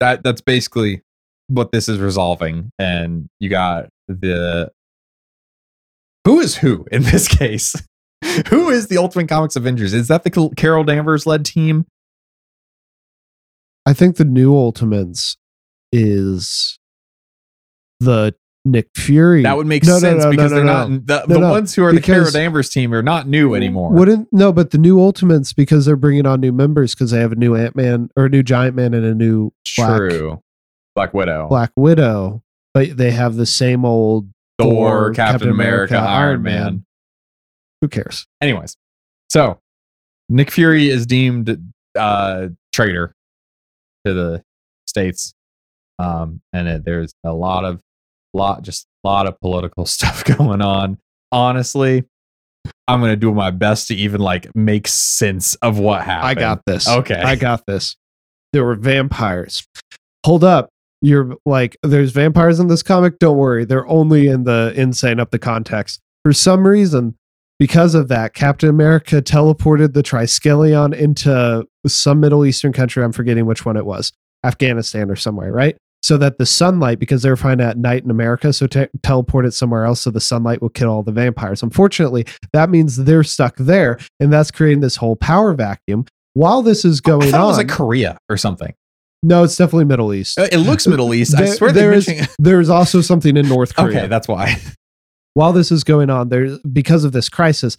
That 0.00 0.22
that's 0.22 0.40
basically 0.40 1.02
what 1.48 1.72
this 1.72 1.88
is 1.88 1.98
resolving. 1.98 2.70
And 2.78 3.28
you 3.40 3.48
got 3.48 3.88
the 4.08 4.70
who 6.24 6.40
is 6.40 6.56
who 6.56 6.86
in 6.90 7.02
this 7.02 7.28
case? 7.38 7.74
who 8.48 8.70
is 8.70 8.88
the 8.88 8.98
Ultimate 8.98 9.28
Comics 9.28 9.56
Avengers? 9.56 9.92
Is 9.94 10.08
that 10.08 10.24
the 10.24 10.52
Carol 10.56 10.84
Danvers 10.84 11.26
led 11.26 11.44
team? 11.44 11.86
I 13.86 13.92
think 13.92 14.16
the 14.16 14.24
new 14.24 14.54
Ultimates 14.54 15.36
is 15.92 16.78
the 18.00 18.34
Nick 18.64 18.88
Fury. 18.96 19.42
That 19.42 19.56
would 19.56 19.66
make 19.66 19.84
No, 19.84 19.98
sense 19.98 20.20
no, 20.22 20.24
no, 20.24 20.30
because 20.30 20.50
they're 20.50 20.64
no. 20.64 20.88
not 20.88 21.06
the, 21.06 21.24
the 21.34 21.40
ones 21.40 21.74
who 21.74 21.84
are 21.84 21.92
the 21.92 22.00
Carol 22.00 22.30
Danvers 22.30 22.70
team 22.70 22.94
are 22.94 23.02
not 23.02 23.28
new 23.28 23.54
anymore. 23.54 23.90
Wouldn't 23.92 24.28
no, 24.32 24.52
but 24.52 24.70
the 24.70 24.78
new 24.78 24.98
Ultimates 25.00 25.52
because 25.52 25.84
they're 25.84 25.96
bringing 25.96 26.26
on 26.26 26.40
new 26.40 26.52
members 26.52 26.94
because 26.94 27.10
they 27.10 27.20
have 27.20 27.32
a 27.32 27.36
new 27.36 27.54
Ant 27.54 27.76
Man 27.76 28.08
or 28.16 28.24
a 28.26 28.28
new 28.30 28.42
Giant 28.42 28.74
Man 28.74 28.94
and 28.94 29.04
a 29.04 29.14
new 29.14 29.52
Black, 29.76 29.96
True. 29.98 30.42
Black 30.94 31.12
Widow. 31.12 31.46
Black 31.48 31.72
Widow, 31.76 32.42
but 32.72 32.96
they 32.96 33.10
have 33.10 33.36
the 33.36 33.46
same 33.46 33.84
old. 33.84 34.30
Thor, 34.58 34.70
Thor, 34.70 35.10
Captain, 35.12 35.32
Captain 35.32 35.50
America, 35.50 35.94
America, 35.96 36.10
Iron 36.10 36.28
Iron 36.28 36.42
Man. 36.42 36.62
Man. 36.62 36.84
Who 37.84 37.88
cares? 37.88 38.26
Anyways, 38.40 38.78
so 39.28 39.58
Nick 40.30 40.50
Fury 40.50 40.88
is 40.88 41.04
deemed 41.04 41.70
uh 41.94 42.48
traitor 42.72 43.12
to 44.06 44.14
the 44.14 44.42
states, 44.86 45.34
um, 45.98 46.40
and 46.54 46.66
it, 46.66 46.84
there's 46.86 47.12
a 47.24 47.34
lot 47.34 47.66
of 47.66 47.82
lot 48.32 48.62
just 48.62 48.86
a 49.04 49.08
lot 49.08 49.26
of 49.26 49.38
political 49.40 49.84
stuff 49.86 50.24
going 50.24 50.62
on. 50.62 50.96
Honestly, 51.30 52.04
I'm 52.88 53.00
gonna 53.00 53.16
do 53.16 53.34
my 53.34 53.50
best 53.50 53.88
to 53.88 53.94
even 53.94 54.22
like 54.22 54.48
make 54.56 54.88
sense 54.88 55.54
of 55.56 55.78
what 55.78 56.04
happened. 56.04 56.38
I 56.38 56.40
got 56.40 56.62
this. 56.64 56.88
Okay. 56.88 57.20
I 57.20 57.36
got 57.36 57.66
this. 57.66 57.96
There 58.54 58.64
were 58.64 58.76
vampires. 58.76 59.68
Hold 60.24 60.42
up. 60.42 60.70
You're 61.02 61.36
like, 61.44 61.76
there's 61.82 62.12
vampires 62.12 62.60
in 62.60 62.68
this 62.68 62.82
comic. 62.82 63.18
Don't 63.18 63.36
worry. 63.36 63.66
They're 63.66 63.86
only 63.88 64.28
in 64.28 64.44
the 64.44 64.72
insane 64.74 65.20
up 65.20 65.32
the 65.32 65.38
context. 65.38 66.00
For 66.22 66.32
some 66.32 66.66
reason, 66.66 67.14
because 67.58 67.94
of 67.94 68.08
that, 68.08 68.34
Captain 68.34 68.68
America 68.68 69.22
teleported 69.22 69.92
the 69.94 70.02
Triskelion 70.02 70.94
into 70.94 71.66
some 71.86 72.20
Middle 72.20 72.44
Eastern 72.44 72.72
country. 72.72 73.04
I'm 73.04 73.12
forgetting 73.12 73.46
which 73.46 73.64
one 73.64 73.76
it 73.76 73.86
was, 73.86 74.12
Afghanistan 74.44 75.10
or 75.10 75.16
somewhere, 75.16 75.52
right? 75.52 75.76
So 76.02 76.18
that 76.18 76.36
the 76.36 76.44
sunlight, 76.44 76.98
because 76.98 77.22
they 77.22 77.30
were 77.30 77.36
finding 77.36 77.66
at 77.66 77.78
night 77.78 78.04
in 78.04 78.10
America, 78.10 78.52
so 78.52 78.66
te- 78.66 78.88
teleport 79.02 79.46
it 79.46 79.52
somewhere 79.52 79.86
else 79.86 80.02
so 80.02 80.10
the 80.10 80.20
sunlight 80.20 80.60
will 80.60 80.68
kill 80.68 80.90
all 80.90 81.02
the 81.02 81.12
vampires. 81.12 81.62
Unfortunately, 81.62 82.26
that 82.52 82.68
means 82.68 82.96
they're 82.96 83.22
stuck 83.24 83.56
there, 83.56 83.98
and 84.20 84.30
that's 84.30 84.50
creating 84.50 84.80
this 84.80 84.96
whole 84.96 85.16
power 85.16 85.54
vacuum. 85.54 86.04
While 86.34 86.60
this 86.62 86.84
is 86.84 87.00
going 87.00 87.30
thought 87.30 87.40
on, 87.40 87.44
it 87.44 87.48
was 87.48 87.56
like 87.58 87.68
Korea 87.70 88.18
or 88.28 88.36
something. 88.36 88.74
No, 89.22 89.44
it's 89.44 89.56
definitely 89.56 89.86
Middle 89.86 90.12
East. 90.12 90.38
Uh, 90.38 90.46
It 90.52 90.58
looks 90.58 90.86
Middle 90.88 91.14
East. 91.14 91.34
I 91.36 91.46
swear 91.46 91.72
there 91.72 91.92
is- 91.94 92.06
mentioned. 92.06 92.28
There 92.38 92.60
is 92.60 92.68
also 92.68 93.00
something 93.00 93.38
in 93.38 93.48
North 93.48 93.74
Korea. 93.74 93.98
Okay, 94.00 94.06
that's 94.08 94.28
why. 94.28 94.60
While 95.34 95.52
this 95.52 95.70
is 95.70 95.84
going 95.84 96.10
on, 96.10 96.28
there 96.28 96.58
because 96.72 97.04
of 97.04 97.12
this 97.12 97.28
crisis, 97.28 97.76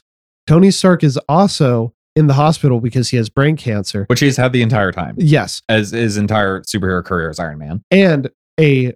Tony 0.48 0.72
Stark 0.72 1.04
is 1.04 1.18
also 1.28 1.94
in 2.16 2.28
the 2.28 2.34
hospital 2.36 2.80
because 2.80 3.10
he 3.10 3.18
has 3.18 3.30
brain 3.30 3.58
cancer. 3.58 4.06
Which 4.08 4.20
he's 4.22 4.38
had 4.38 4.54
the 4.54 4.62
entire 4.62 4.92
time, 4.92 5.16
Yes, 5.18 5.62
as 5.68 5.92
his 5.92 6.16
entire 6.18 6.62
superhero 6.62 7.04
career 7.04 7.30
as 7.30 7.40
Iron 7.40 7.58
Man. 7.58 7.84
and 7.92 8.30
a 8.60 8.94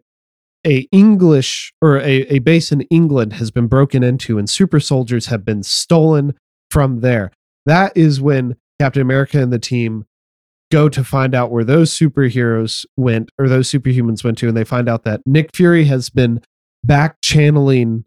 a 0.67 0.81
English 0.91 1.73
or 1.81 1.99
a, 1.99 2.23
a 2.33 2.39
base 2.39 2.71
in 2.73 2.81
England 2.83 3.31
has 3.33 3.49
been 3.49 3.67
broken 3.67 4.03
into 4.03 4.37
and 4.37 4.49
super 4.49 4.79
soldiers 4.81 5.27
have 5.27 5.45
been 5.45 5.63
stolen 5.63 6.33
from 6.69 6.99
there. 6.99 7.31
That 7.65 7.95
is 7.95 8.19
when 8.19 8.57
Captain 8.79 9.01
America 9.01 9.41
and 9.41 9.53
the 9.53 9.59
team 9.59 10.05
go 10.69 10.89
to 10.89 11.03
find 11.03 11.33
out 11.33 11.49
where 11.49 11.63
those 11.63 11.97
superheroes 11.97 12.85
went 12.97 13.31
or 13.39 13.47
those 13.47 13.69
superhumans 13.71 14.23
went 14.23 14.37
to 14.39 14.49
and 14.49 14.57
they 14.57 14.65
find 14.65 14.89
out 14.89 15.03
that 15.05 15.21
Nick 15.25 15.55
Fury 15.55 15.85
has 15.85 16.09
been 16.09 16.41
back 16.83 17.21
channeling 17.21 18.03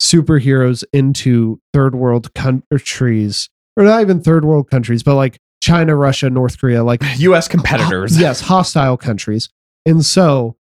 superheroes 0.00 0.84
into 0.92 1.60
third 1.72 1.94
world 1.94 2.32
countries 2.34 3.48
or 3.76 3.84
not 3.84 4.00
even 4.00 4.20
third 4.20 4.44
world 4.44 4.70
countries 4.70 5.02
but 5.02 5.14
like 5.14 5.38
China, 5.64 5.96
Russia, 5.96 6.28
North 6.28 6.60
Korea, 6.60 6.84
like 6.84 7.00
U.S. 7.16 7.48
competitors. 7.48 8.20
yes, 8.20 8.42
hostile 8.42 8.98
countries. 8.98 9.48
And 9.86 10.04
so 10.04 10.56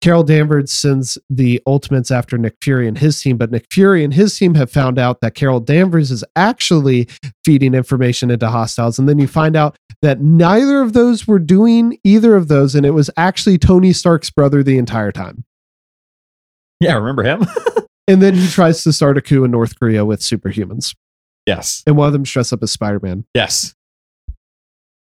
Carol 0.00 0.24
Danvers 0.24 0.72
sends 0.72 1.16
the 1.30 1.62
Ultimates 1.64 2.10
after 2.10 2.36
Nick 2.36 2.56
Fury 2.60 2.88
and 2.88 2.98
his 2.98 3.20
team, 3.22 3.36
but 3.36 3.52
Nick 3.52 3.66
Fury 3.70 4.02
and 4.02 4.12
his 4.12 4.36
team 4.36 4.54
have 4.56 4.68
found 4.68 4.98
out 4.98 5.20
that 5.20 5.36
Carol 5.36 5.60
Danvers 5.60 6.10
is 6.10 6.24
actually 6.34 7.08
feeding 7.44 7.72
information 7.72 8.32
into 8.32 8.48
hostiles. 8.48 8.98
And 8.98 9.08
then 9.08 9.20
you 9.20 9.28
find 9.28 9.54
out 9.54 9.76
that 10.02 10.20
neither 10.20 10.80
of 10.80 10.92
those 10.92 11.28
were 11.28 11.38
doing 11.38 11.96
either 12.02 12.34
of 12.34 12.48
those, 12.48 12.74
and 12.74 12.84
it 12.84 12.90
was 12.90 13.10
actually 13.16 13.58
Tony 13.58 13.92
Stark's 13.92 14.30
brother 14.30 14.64
the 14.64 14.76
entire 14.76 15.12
time. 15.12 15.44
Yeah, 16.80 16.94
remember 16.94 17.22
him? 17.22 17.46
And 18.08 18.20
then 18.20 18.34
he 18.34 18.48
tries 18.48 18.82
to 18.84 18.92
start 18.92 19.16
a 19.16 19.22
coup 19.22 19.44
in 19.44 19.50
North 19.50 19.78
Korea 19.78 20.04
with 20.04 20.20
superhumans. 20.20 20.94
yes. 21.46 21.82
And 21.86 21.96
one 21.96 22.06
of 22.08 22.12
them 22.12 22.24
dressed 22.24 22.52
up 22.52 22.62
as 22.62 22.70
Spider 22.72 23.00
Man. 23.02 23.24
Yes. 23.34 23.74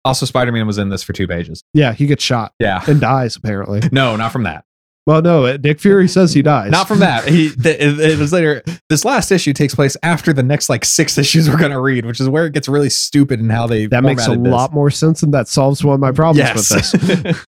Also, 0.04 0.24
Spider 0.26 0.52
Man 0.52 0.66
was 0.66 0.78
in 0.78 0.88
this 0.88 1.02
for 1.02 1.12
two 1.12 1.26
pages. 1.28 1.62
Yeah, 1.74 1.92
he 1.92 2.06
gets 2.06 2.24
shot 2.24 2.52
Yeah. 2.58 2.82
and 2.86 3.00
dies, 3.00 3.36
apparently. 3.36 3.80
No, 3.92 4.16
not 4.16 4.32
from 4.32 4.44
that. 4.44 4.64
Well, 5.06 5.22
no, 5.22 5.56
Nick 5.56 5.80
Fury 5.80 6.08
says 6.08 6.32
he 6.34 6.42
dies. 6.42 6.70
Not 6.70 6.86
from 6.86 7.00
that. 7.00 7.26
He 7.26 7.50
th- 7.62 7.80
it, 7.80 8.18
was 8.18 8.32
later. 8.32 8.62
This 8.90 9.04
last 9.04 9.30
issue 9.32 9.52
takes 9.52 9.74
place 9.74 9.96
after 10.02 10.32
the 10.32 10.42
next 10.42 10.68
like 10.68 10.84
six 10.84 11.16
issues 11.18 11.48
we're 11.48 11.56
gonna 11.58 11.80
read, 11.80 12.04
which 12.06 12.20
is 12.20 12.28
where 12.28 12.46
it 12.46 12.52
gets 12.52 12.68
really 12.68 12.90
stupid 12.90 13.40
and 13.40 13.50
how 13.50 13.66
they 13.66 13.86
That 13.86 14.04
makes 14.04 14.26
a 14.28 14.30
this. 14.30 14.38
lot 14.38 14.72
more 14.72 14.90
sense, 14.90 15.22
and 15.22 15.32
that 15.34 15.48
solves 15.48 15.82
one 15.82 15.94
of 15.94 16.00
my 16.00 16.12
problems 16.12 16.54
with 16.54 16.68
this. 16.68 17.46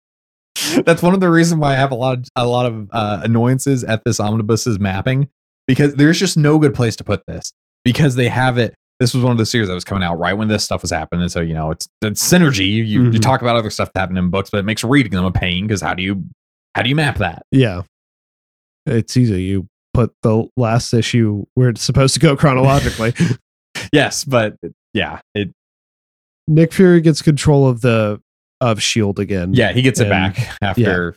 That's 0.85 1.03
one 1.03 1.15
of 1.15 1.21
the 1.21 1.31
reasons 1.31 1.61
why 1.61 1.73
I 1.73 1.77
have 1.77 1.93
a 1.93 1.95
lot 1.95 2.19
of 2.19 2.25
a 2.37 2.47
lot 2.47 2.67
of 2.67 2.89
uh, 2.93 3.21
annoyances 3.25 3.85
at 3.85 4.05
this 4.05 4.19
omnibus's 4.21 4.79
mapping 4.79 5.29
because 5.67 5.95
there's 5.95 6.19
just 6.19 6.37
no 6.37 6.59
good 6.59 6.75
place 6.75 6.97
to 6.97 7.05
put 7.05 7.23
this 7.27 7.53
because 7.85 8.15
they 8.15 8.29
have 8.29 8.59
it. 8.59 8.75
This 8.99 9.13
was 9.13 9.23
one 9.23 9.33
of 9.33 9.39
the 9.39 9.45
series 9.47 9.69
that 9.69 9.75
was 9.75 9.85
coming 9.85 10.03
out 10.03 10.19
right 10.19 10.33
when 10.33 10.49
this 10.49 10.65
stuff 10.65 10.81
was 10.81 10.91
happening, 10.91 11.29
so 11.29 11.41
you 11.41 11.53
know 11.55 11.71
it's 11.71 11.87
it's 12.03 12.27
synergy. 12.27 12.67
You 12.67 12.85
you, 12.85 13.11
you 13.11 13.19
talk 13.19 13.43
about 13.43 13.57
other 13.57 13.71
stuff 13.71 13.93
that 13.93 14.01
happened 14.01 14.19
in 14.19 14.31
books, 14.31 14.49
but 14.49 14.59
it 14.59 14.65
makes 14.65 14.83
reading 14.83 15.13
them 15.13 15.25
a 15.25 15.33
pain 15.33 15.67
because 15.67 15.83
how 15.83 15.93
do 15.93 16.03
you 16.03 16.25
how 16.75 16.83
do 16.83 16.89
you 16.89 16.97
map 16.97 17.19
that? 17.19 17.43
Yeah. 17.51 17.83
It's 18.87 19.17
easy. 19.17 19.43
You 19.43 19.69
put 19.93 20.15
the 20.23 20.47
last 20.57 20.95
issue 20.95 21.45
where 21.55 21.71
it's 21.71 21.83
supposed 21.83 22.15
to 22.15 22.21
go 22.21 22.37
chronologically. 22.37 23.13
Yes, 23.93 24.25
but 24.25 24.57
yeah, 24.95 25.21
it 25.35 25.53
Nick 26.49 26.73
Fury 26.73 27.01
gets 27.01 27.21
control 27.23 27.69
of 27.69 27.83
the 27.83 28.21
of 28.61 28.81
Shield 28.83 29.19
again. 29.19 29.53
yeah 29.53 29.73
he 29.73 29.83
gets 29.83 30.01
it 30.01 30.09
back 30.09 30.39
after 30.63 31.15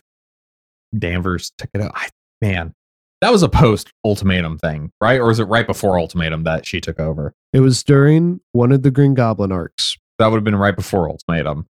Danvers 0.96 1.52
took 1.56 1.70
it 1.74 1.80
out. 1.80 1.92
I, 1.94 2.08
man, 2.42 2.72
that 3.20 3.30
was 3.32 3.42
a 3.42 3.48
post 3.48 3.92
ultimatum 4.04 4.58
thing, 4.58 4.90
right? 5.00 5.20
Or 5.20 5.30
is 5.30 5.38
it 5.40 5.44
right 5.44 5.66
before 5.66 5.98
ultimatum 5.98 6.44
that 6.44 6.66
she 6.66 6.80
took 6.80 6.98
over? 6.98 7.34
It 7.52 7.60
was 7.60 7.82
during 7.82 8.40
one 8.52 8.72
of 8.72 8.82
the 8.82 8.90
Green 8.90 9.14
Goblin 9.14 9.52
arcs. 9.52 9.96
That 10.18 10.28
would 10.28 10.36
have 10.36 10.44
been 10.44 10.56
right 10.56 10.76
before 10.76 11.08
ultimatum. 11.08 11.66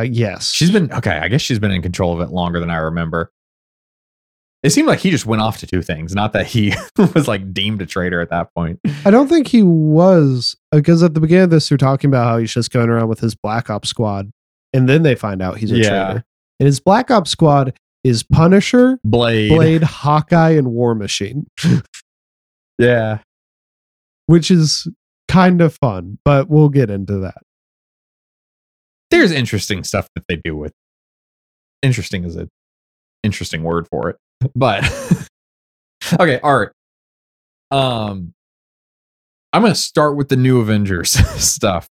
Uh, 0.00 0.04
yes. 0.04 0.50
She's 0.52 0.70
been 0.70 0.90
okay. 0.92 1.18
I 1.18 1.28
guess 1.28 1.40
she's 1.42 1.58
been 1.58 1.70
in 1.70 1.82
control 1.82 2.14
of 2.14 2.20
it 2.26 2.32
longer 2.32 2.60
than 2.60 2.70
I 2.70 2.76
remember. 2.76 3.30
It 4.62 4.70
seemed 4.70 4.88
like 4.88 4.98
he 4.98 5.10
just 5.10 5.24
went 5.24 5.40
off 5.40 5.56
to 5.58 5.66
two 5.66 5.80
things, 5.80 6.14
not 6.14 6.34
that 6.34 6.46
he 6.46 6.74
was 7.14 7.26
like 7.26 7.52
deemed 7.54 7.80
a 7.80 7.86
traitor 7.86 8.20
at 8.20 8.28
that 8.28 8.54
point. 8.54 8.78
I 9.06 9.10
don't 9.10 9.28
think 9.28 9.46
he 9.48 9.62
was 9.62 10.54
because 10.70 11.02
at 11.02 11.14
the 11.14 11.20
beginning 11.20 11.44
of 11.44 11.50
this, 11.50 11.68
they're 11.70 11.78
talking 11.78 12.10
about 12.10 12.26
how 12.26 12.36
he's 12.38 12.52
just 12.52 12.70
going 12.70 12.90
around 12.90 13.08
with 13.08 13.20
his 13.20 13.34
Black 13.34 13.70
Ops 13.70 13.88
squad, 13.88 14.30
and 14.74 14.86
then 14.86 15.02
they 15.02 15.14
find 15.14 15.40
out 15.40 15.56
he's 15.56 15.72
a 15.72 15.76
Yeah. 15.78 15.88
traitor. 15.88 16.24
And 16.58 16.66
his 16.66 16.78
Black 16.78 17.10
Ops 17.10 17.30
squad 17.30 17.78
is 18.04 18.22
Punisher, 18.22 18.98
Blade, 19.04 19.50
Blade, 19.50 19.82
Hawkeye, 19.82 20.50
and 20.50 20.68
War 20.68 20.94
Machine, 20.94 21.46
yeah, 22.78 23.18
which 24.26 24.50
is 24.50 24.88
kind 25.28 25.60
of 25.60 25.74
fun. 25.74 26.18
But 26.24 26.48
we'll 26.48 26.68
get 26.70 26.90
into 26.90 27.18
that. 27.18 27.42
there's 29.10 29.32
interesting 29.32 29.84
stuff 29.84 30.08
that 30.14 30.24
they 30.28 30.36
do 30.36 30.56
with. 30.56 30.72
Interesting 31.82 32.24
is 32.24 32.36
a 32.36 32.48
interesting 33.22 33.62
word 33.62 33.86
for 33.90 34.10
it, 34.10 34.16
but 34.54 34.84
okay, 36.20 36.40
art. 36.42 36.72
Um, 37.70 38.32
I'm 39.52 39.62
gonna 39.62 39.74
start 39.74 40.16
with 40.16 40.28
the 40.28 40.36
new 40.36 40.60
Avengers 40.60 41.10
stuff 41.40 41.88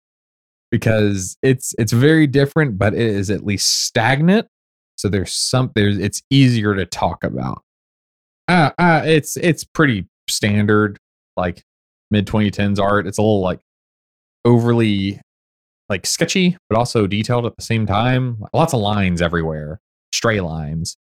because 0.71 1.37
it's 1.41 1.73
it's 1.77 1.91
very 1.91 2.27
different, 2.27 2.77
but 2.77 2.93
it 2.93 2.99
is 3.01 3.29
at 3.29 3.45
least 3.45 3.85
stagnant. 3.85 4.47
So 4.97 5.09
there's 5.09 5.31
some 5.31 5.71
there's 5.75 5.97
it's 5.97 6.21
easier 6.29 6.75
to 6.75 6.85
talk 6.85 7.23
about. 7.23 7.63
Uh, 8.47 8.71
uh 8.77 9.01
it's 9.05 9.37
it's 9.37 9.63
pretty 9.63 10.07
standard, 10.29 10.97
like 11.35 11.63
mid 12.11 12.25
2010s 12.25 12.79
art. 12.79 13.07
It's 13.07 13.17
a 13.17 13.21
little 13.21 13.41
like 13.41 13.59
overly 14.43 15.21
like 15.89 16.05
sketchy, 16.05 16.57
but 16.69 16.77
also 16.77 17.07
detailed 17.07 17.45
at 17.45 17.55
the 17.55 17.63
same 17.63 17.85
time. 17.85 18.43
Lots 18.53 18.73
of 18.73 18.81
lines 18.81 19.21
everywhere, 19.21 19.79
stray 20.13 20.41
lines. 20.41 20.97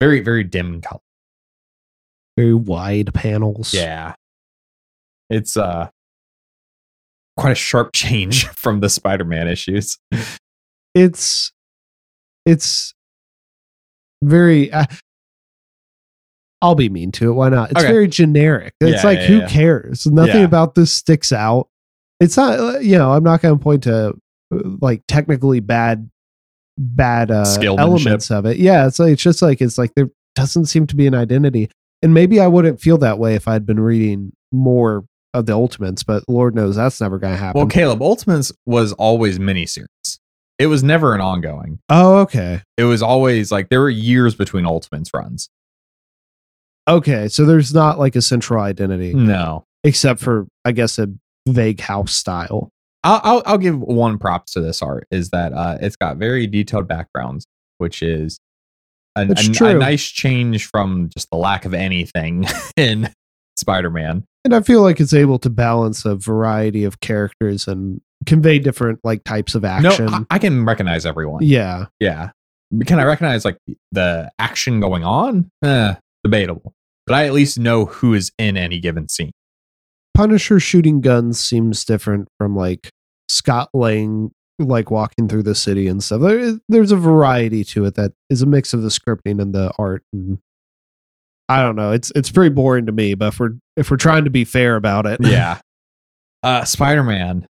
Very 0.00 0.20
very 0.20 0.44
dim 0.44 0.80
color. 0.80 1.00
Very 2.36 2.54
wide 2.54 3.12
panels. 3.14 3.74
Yeah. 3.74 4.14
It's 5.28 5.56
uh 5.56 5.90
quite 7.36 7.52
a 7.52 7.56
sharp 7.56 7.90
change 7.94 8.46
from 8.48 8.80
the 8.80 8.88
Spider-Man 8.88 9.48
issues. 9.48 9.98
it's 10.94 11.52
it's 12.46 12.94
very 14.22 14.72
uh, 14.72 14.86
i'll 16.62 16.74
be 16.74 16.88
mean 16.88 17.12
to 17.12 17.30
it 17.30 17.34
why 17.34 17.48
not? 17.48 17.70
It's 17.70 17.80
Okay. 17.82 17.92
very 17.92 18.08
generic. 18.08 18.72
It's 18.80 19.02
Yeah, 19.02 19.08
like 19.08 19.18
yeah, 19.20 19.26
who 19.26 19.38
yeah. 19.40 19.48
cares? 19.48 20.06
Nothing 20.06 20.44
about 20.44 20.74
this 20.74 20.90
sticks 20.92 21.32
out. 21.32 21.68
It's 22.20 22.36
not 22.36 22.58
uh, 22.58 22.78
you 22.78 22.96
know 22.96 23.12
i'm 23.12 23.22
not 23.24 23.42
going 23.42 23.58
to 23.58 23.62
point 23.62 23.82
to 23.84 24.08
uh, 24.54 24.58
like 24.80 25.02
technically 25.06 25.60
bad 25.60 26.08
bad 26.78 27.30
uh 27.30 27.44
elements 27.62 28.30
of 28.30 28.46
it. 28.46 28.56
Yeah 28.56 28.86
it's 28.86 28.98
like 28.98 29.12
it's 29.12 29.22
just 29.22 29.42
like 29.42 29.60
it's 29.60 29.76
like 29.78 29.92
there 29.94 30.08
doesn't 30.34 30.66
seem 30.66 30.86
to 30.86 30.96
be 30.96 31.06
an 31.06 31.14
identity. 31.14 31.70
And 32.02 32.14
maybe 32.14 32.40
i 32.40 32.46
wouldn't 32.46 32.80
feel 32.80 32.98
that 32.98 33.18
way 33.18 33.34
if 33.34 33.48
i'd 33.48 33.66
been 33.66 33.80
reading 33.80 34.32
more 34.52 35.04
of 35.34 35.44
the 35.46 35.52
ultimates 35.52 36.02
but 36.02 36.22
lord 36.28 36.54
knows 36.54 36.76
that's 36.76 37.00
never 37.00 37.18
going 37.18 37.32
to 37.34 37.38
happen. 37.38 37.58
Well, 37.58 37.68
Caleb, 37.68 38.00
Ultimates 38.00 38.50
was 38.64 38.92
always 38.94 39.38
miniseries. 39.38 40.18
It 40.58 40.66
was 40.68 40.82
never 40.82 41.14
an 41.14 41.20
ongoing. 41.20 41.78
oh 41.88 42.18
okay 42.20 42.62
It 42.76 42.84
was 42.84 43.02
always 43.02 43.52
like 43.52 43.68
there 43.68 43.80
were 43.80 43.90
years 43.90 44.34
between 44.34 44.64
Ultimates 44.66 45.10
runs. 45.14 45.48
okay 46.88 47.28
so 47.28 47.44
there's 47.44 47.74
not 47.74 47.98
like 47.98 48.16
a 48.16 48.22
central 48.22 48.62
identity 48.62 49.12
No. 49.14 49.64
except 49.84 50.20
for 50.20 50.46
I 50.64 50.72
guess 50.72 50.98
a 50.98 51.08
vague 51.48 51.80
house 51.80 52.12
style. 52.12 52.70
I'll, 53.04 53.20
I'll 53.22 53.42
I'll 53.46 53.58
give 53.58 53.78
one 53.78 54.18
props 54.18 54.52
to 54.54 54.60
this 54.60 54.82
art 54.82 55.06
is 55.12 55.30
that 55.30 55.52
uh, 55.52 55.78
it's 55.80 55.94
got 55.96 56.16
very 56.16 56.46
detailed 56.48 56.88
backgrounds, 56.88 57.46
which 57.78 58.02
is 58.02 58.40
a, 59.14 59.20
a- 59.22 59.64
a 59.66 59.74
nice 59.74 60.04
change 60.04 60.66
from 60.66 61.08
just 61.16 61.30
the 61.30 61.36
lack 61.36 61.64
of 61.64 61.72
anything 61.72 62.46
in 62.76 63.08
Spider-Man. 63.56 64.24
And 64.46 64.54
I 64.54 64.60
feel 64.60 64.80
like 64.80 65.00
it's 65.00 65.12
able 65.12 65.40
to 65.40 65.50
balance 65.50 66.04
a 66.04 66.14
variety 66.14 66.84
of 66.84 67.00
characters 67.00 67.66
and 67.66 68.00
convey 68.26 68.60
different 68.60 69.00
like 69.02 69.24
types 69.24 69.56
of 69.56 69.64
action. 69.64 70.06
No, 70.06 70.24
I, 70.30 70.38
can 70.38 70.64
recognize 70.64 71.04
everyone. 71.04 71.42
yeah. 71.42 71.86
Yeah. 71.98 72.30
Can 72.86 73.00
I 73.00 73.04
recognize 73.04 73.44
like 73.44 73.58
the 73.90 74.30
action 74.38 74.78
going 74.78 75.02
on? 75.02 75.50
Eh, 75.64 75.96
debatable. 76.22 76.74
But 77.08 77.16
I 77.16 77.26
at 77.26 77.32
least 77.32 77.58
know 77.58 77.86
who 77.86 78.14
is 78.14 78.30
in 78.38 78.56
any 78.56 78.78
given 78.78 79.08
scene. 79.08 79.32
Punisher 80.14 80.60
shooting 80.60 81.00
guns 81.00 81.40
seems 81.40 81.84
different 81.84 82.28
from 82.38 82.54
like 82.54 82.90
Scott 83.28 83.70
Lang 83.74 84.30
like 84.60 84.92
walking 84.92 85.26
through 85.26 85.42
the 85.42 85.56
city 85.56 85.88
and 85.88 86.04
stuff. 86.04 86.20
There, 86.20 86.56
there's 86.68 86.92
a 86.92 86.96
variety 86.96 87.64
to 87.64 87.84
it 87.86 87.96
that 87.96 88.12
is 88.30 88.42
a 88.42 88.46
mix 88.46 88.72
of 88.72 88.82
the 88.82 88.90
scripting 88.90 89.42
and 89.42 89.52
the 89.52 89.72
art 89.76 90.04
and 90.12 90.38
I 91.48 91.62
don't 91.62 91.76
know. 91.76 91.92
It's 91.92 92.10
it's 92.14 92.30
pretty 92.30 92.54
boring 92.54 92.86
to 92.86 92.92
me, 92.92 93.14
but 93.14 93.28
if 93.28 93.40
we're 93.40 93.52
if 93.76 93.90
we're 93.90 93.96
trying 93.96 94.24
to 94.24 94.30
be 94.30 94.44
fair 94.44 94.76
about 94.76 95.06
it. 95.06 95.20
Yeah. 95.22 95.60
uh 96.42 96.64
Spider-Man 96.64 97.46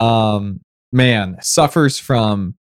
um 0.00 0.60
man 0.92 1.36
suffers 1.40 1.98
from 1.98 2.54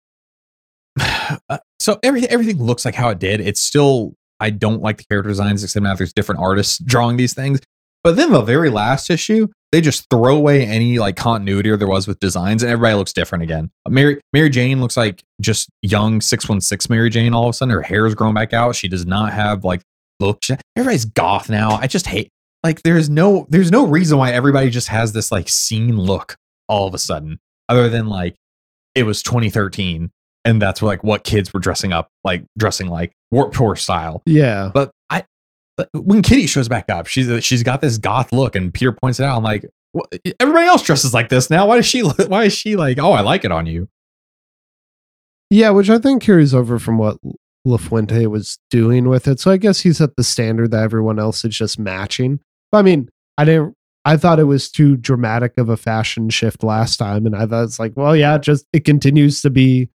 uh, 1.00 1.58
so 1.80 2.00
everything 2.04 2.30
everything 2.30 2.62
looks 2.62 2.86
like 2.86 2.96
how 2.96 3.10
it 3.10 3.20
did. 3.20 3.42
It's 3.42 3.62
still 3.62 4.14
I 4.40 4.50
don't 4.50 4.82
like 4.82 4.98
the 4.98 5.06
character 5.06 5.30
designs 5.30 5.64
except 5.64 5.84
now 5.84 5.96
there's 5.96 6.14
different 6.14 6.42
artists 6.42 6.78
drawing 6.80 7.18
these 7.18 7.34
things. 7.34 7.60
But 8.04 8.18
then 8.18 8.32
the 8.32 8.42
very 8.42 8.70
last 8.70 9.10
issue, 9.10 9.48
they 9.72 9.82
just 9.82 10.08
throw 10.12 10.36
away 10.36 10.64
any 10.64 11.00
like 11.00 11.16
continuity 11.16 11.72
or 11.72 11.78
there 11.78 11.88
was 11.88 12.08
with 12.08 12.20
designs, 12.20 12.62
and 12.62 12.72
everybody 12.72 12.94
looks 12.94 13.12
different 13.12 13.44
again. 13.44 13.72
Mary 13.90 14.22
Mary 14.32 14.50
Jane 14.50 14.80
looks 14.80 14.96
like 14.96 15.24
just 15.42 15.70
young 15.82 16.22
six 16.22 16.48
one 16.48 16.62
six 16.62 16.88
Mary 16.88 17.10
Jane. 17.10 17.34
All 17.34 17.46
of 17.46 17.50
a 17.50 17.54
sudden, 17.54 17.74
her 17.74 17.82
hair's 17.82 18.14
grown 18.14 18.36
back 18.36 18.54
out. 18.54 18.76
She 18.76 18.88
does 18.88 19.08
not 19.08 19.34
have 19.34 19.64
like 19.64 19.82
look. 20.20 20.40
Everybody's 20.76 21.06
goth 21.06 21.50
now. 21.50 21.72
I 21.72 21.88
just 21.88 22.08
hate 22.08 22.30
like 22.64 22.82
there's 22.84 23.10
no 23.10 23.46
there's 23.50 23.72
no 23.72 23.86
reason 23.86 24.18
why 24.18 24.32
everybody 24.32 24.70
just 24.70 24.88
has 24.88 25.14
this 25.14 25.32
like 25.32 25.50
scene 25.50 25.98
look 25.98 26.36
all 26.68 26.88
of 26.88 26.94
a 26.94 26.98
sudden, 26.98 27.40
other 27.70 27.90
than 27.90 28.08
like 28.08 28.36
it 28.96 29.04
was 29.04 29.22
2013 29.24 30.10
and 30.46 30.62
that's 30.62 30.82
like 30.82 31.04
what 31.04 31.24
kids 31.24 31.54
were 31.54 31.60
dressing 31.60 31.92
up 31.92 32.08
like 32.24 32.46
dressing 32.58 32.88
like 32.88 33.12
warp 33.32 33.54
tour 33.54 33.76
style 33.76 34.22
Yeah. 34.26 34.72
but 34.74 34.90
i 35.10 35.24
but 35.76 35.90
when 35.94 36.22
kitty 36.22 36.48
shows 36.48 36.70
back 36.70 36.90
up 36.90 37.08
she's 37.08 37.44
she's 37.44 37.62
got 37.62 37.82
this 37.82 37.98
goth 37.98 38.32
look 38.32 38.56
and 38.56 38.74
peter 38.74 38.92
points 38.94 39.20
it 39.20 39.24
out 39.26 39.36
i'm 39.38 39.44
like 39.44 39.66
"What- 39.92 40.08
everybody 40.40 40.66
else 40.68 40.84
dresses 40.84 41.14
like 41.14 41.28
this 41.30 41.50
now 41.50 41.68
why 41.68 41.76
does 41.76 41.86
she 41.88 42.04
look- 42.04 42.18
why 42.30 42.46
is 42.46 42.54
she 42.54 42.76
like 42.78 42.98
oh 43.00 43.12
i 43.12 43.20
like 43.22 43.44
it 43.44 43.52
on 43.52 43.66
you 43.66 43.90
Yeah, 45.50 45.72
which 45.72 45.90
I 45.90 45.98
think 45.98 46.22
carries 46.24 46.54
over 46.54 46.80
from 46.80 46.98
what 46.98 47.18
LaFuente 47.66 48.28
was 48.28 48.58
doing 48.70 49.10
with 49.10 49.28
it. 49.28 49.40
So 49.40 49.52
I 49.52 49.58
guess 49.58 49.82
he's 49.82 50.00
at 50.02 50.16
the 50.16 50.24
standard 50.24 50.72
that 50.72 50.84
everyone 50.84 51.20
else 51.20 51.44
is 51.44 51.58
just 51.58 51.80
matching. 51.80 52.40
But 52.72 52.80
I 52.80 52.82
mean, 52.84 53.10
I 53.38 53.46
didn't 53.46 53.76
I 54.06 54.18
thought 54.18 54.40
it 54.40 54.44
was 54.44 54.70
too 54.70 54.98
dramatic 54.98 55.58
of 55.58 55.68
a 55.68 55.78
fashion 55.78 56.30
shift 56.30 56.64
last 56.64 56.98
time. 56.98 57.26
And 57.26 57.36
I 57.36 57.48
thought 57.48 57.64
it's 57.64 57.80
like, 57.80 57.94
well, 57.96 58.16
yeah, 58.16 58.38
just 58.38 58.66
it 58.72 58.86
continues 58.86 59.42
to 59.42 59.50
be 59.50 59.90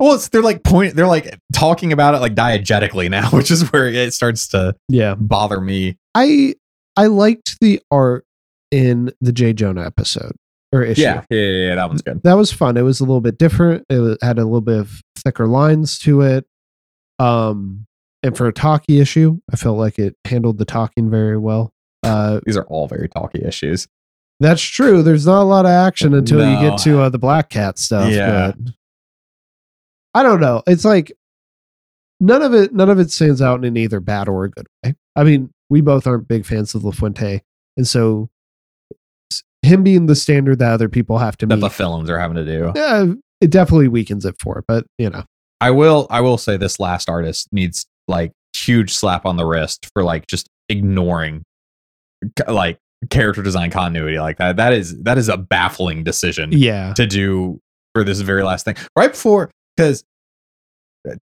well 0.00 0.14
it's 0.14 0.28
they're 0.28 0.40
like 0.40 0.64
point 0.64 0.96
they're 0.96 1.06
like 1.06 1.38
talking 1.52 1.92
about 1.92 2.14
it 2.14 2.18
like 2.18 2.34
diegetically 2.34 3.10
now 3.10 3.28
which 3.32 3.50
is 3.50 3.70
where 3.70 3.86
it 3.86 4.14
starts 4.14 4.48
to 4.48 4.74
yeah. 4.88 5.14
bother 5.14 5.60
me 5.60 5.98
I 6.14 6.54
I 6.96 7.08
liked 7.08 7.58
the 7.60 7.82
art 7.90 8.24
in 8.70 9.12
the 9.20 9.30
J. 9.30 9.52
Jonah 9.52 9.84
episode 9.84 10.32
or 10.72 10.82
issue. 10.82 11.02
yeah, 11.02 11.22
yeah 11.28 11.38
yeah 11.38 11.68
yeah 11.68 11.74
that 11.74 11.88
one's 11.88 12.02
good 12.02 12.22
that 12.22 12.34
was 12.34 12.50
fun. 12.50 12.76
It 12.76 12.82
was 12.82 13.00
a 13.00 13.04
little 13.04 13.20
bit 13.20 13.38
different. 13.38 13.84
It 13.90 14.18
had 14.22 14.38
a 14.38 14.44
little 14.44 14.60
bit 14.60 14.78
of 14.78 15.02
thicker 15.18 15.46
lines 15.46 15.98
to 16.00 16.22
it. 16.22 16.46
Um, 17.18 17.86
and 18.22 18.36
for 18.36 18.46
a 18.46 18.52
talkie 18.52 19.00
issue, 19.00 19.38
I 19.52 19.56
felt 19.56 19.78
like 19.78 19.98
it 19.98 20.16
handled 20.24 20.58
the 20.58 20.64
talking 20.64 21.10
very 21.10 21.36
well. 21.36 21.72
Uh, 22.02 22.40
these 22.44 22.56
are 22.56 22.64
all 22.64 22.86
very 22.86 23.08
talky 23.08 23.42
issues 23.44 23.88
that's 24.40 24.62
true. 24.62 25.02
There's 25.02 25.26
not 25.26 25.42
a 25.42 25.44
lot 25.44 25.64
of 25.64 25.70
action 25.70 26.14
until 26.14 26.38
you 26.40 26.58
get 26.58 26.78
to 26.80 27.00
uh, 27.00 27.08
the 27.08 27.18
Black 27.18 27.50
Cat 27.50 27.78
stuff. 27.78 28.10
Yeah. 28.10 28.52
but 28.52 28.72
I 30.14 30.22
don't 30.22 30.40
know. 30.40 30.62
It's 30.66 30.84
like 30.84 31.12
none 32.20 32.42
of 32.42 32.54
it. 32.54 32.72
None 32.74 32.90
of 32.90 32.98
it 32.98 33.10
stands 33.10 33.40
out 33.40 33.64
in 33.64 33.76
either 33.76 34.00
bad 34.00 34.28
or 34.28 34.44
a 34.44 34.50
good 34.50 34.66
way. 34.82 34.94
I 35.16 35.24
mean, 35.24 35.50
we 35.70 35.80
both 35.80 36.06
aren't 36.06 36.28
big 36.28 36.44
fans 36.44 36.74
of 36.74 36.82
LaFuente, 36.82 37.40
and 37.76 37.86
so 37.86 38.28
him 39.62 39.82
being 39.82 40.06
the 40.06 40.16
standard 40.16 40.58
that 40.58 40.72
other 40.72 40.88
people 40.88 41.18
have 41.18 41.36
to 41.38 41.46
that 41.46 41.56
meet, 41.56 41.60
the 41.62 41.70
films 41.70 42.10
are 42.10 42.18
having 42.18 42.36
to 42.36 42.44
do 42.44 42.72
yeah, 42.76 43.06
it 43.40 43.50
definitely 43.50 43.88
weakens 43.88 44.24
it 44.24 44.36
for 44.38 44.58
it. 44.58 44.64
But 44.66 44.86
you 44.98 45.10
know, 45.10 45.24
I 45.64 45.70
will 45.70 46.06
I 46.10 46.20
will 46.20 46.36
say 46.38 46.56
this 46.56 46.78
last 46.78 47.08
artist 47.08 47.48
needs 47.52 47.86
like 48.08 48.32
huge 48.56 48.92
slap 48.94 49.24
on 49.26 49.36
the 49.36 49.44
wrist 49.46 49.88
for 49.94 50.02
like 50.04 50.26
just 50.26 50.48
ignoring 50.68 51.42
like 52.48 52.78
character 53.10 53.42
design 53.42 53.70
continuity 53.70 54.18
like 54.18 54.38
that. 54.38 54.56
That 54.56 54.72
is 54.72 55.02
that 55.02 55.18
is 55.18 55.28
a 55.28 55.36
baffling 55.36 56.04
decision 56.04 56.50
yeah, 56.52 56.92
to 56.94 57.06
do 57.06 57.60
for 57.94 58.04
this 58.04 58.20
very 58.20 58.42
last 58.42 58.64
thing. 58.64 58.76
Right 58.96 59.10
before 59.12 59.50
because 59.76 60.04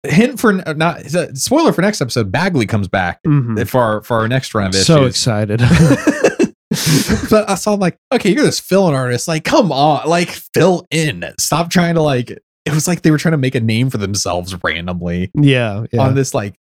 hint 0.04 0.38
for 0.40 0.52
not 0.52 1.02
spoiler 1.34 1.72
for 1.72 1.82
next 1.82 2.00
episode, 2.00 2.30
Bagley 2.30 2.66
comes 2.66 2.88
back 2.88 3.20
Mhm. 3.26 3.66
for 3.68 3.80
our 3.82 4.02
for 4.02 4.18
our 4.18 4.28
next 4.28 4.54
run 4.54 4.66
of 4.68 4.74
issues. 4.74 4.86
so 4.86 5.04
excited. 5.04 5.60
but 7.30 7.48
I 7.48 7.54
saw 7.54 7.74
like, 7.74 7.96
okay, 8.12 8.32
you're 8.32 8.44
this 8.44 8.60
fill-in 8.60 8.94
artist. 8.94 9.26
Like, 9.28 9.44
come 9.44 9.72
on, 9.72 10.06
like 10.08 10.28
fill 10.54 10.86
in. 10.90 11.24
Stop 11.38 11.70
trying 11.70 11.94
to 11.94 12.02
like. 12.02 12.38
It 12.68 12.74
was 12.74 12.88
like 12.88 13.02
they 13.02 13.10
were 13.10 13.18
trying 13.18 13.32
to 13.32 13.38
make 13.38 13.54
a 13.54 13.60
name 13.60 13.90
for 13.90 13.98
themselves 13.98 14.56
randomly 14.62 15.30
yeah, 15.34 15.86
yeah. 15.92 16.00
on 16.00 16.14
this 16.14 16.34
like, 16.34 16.54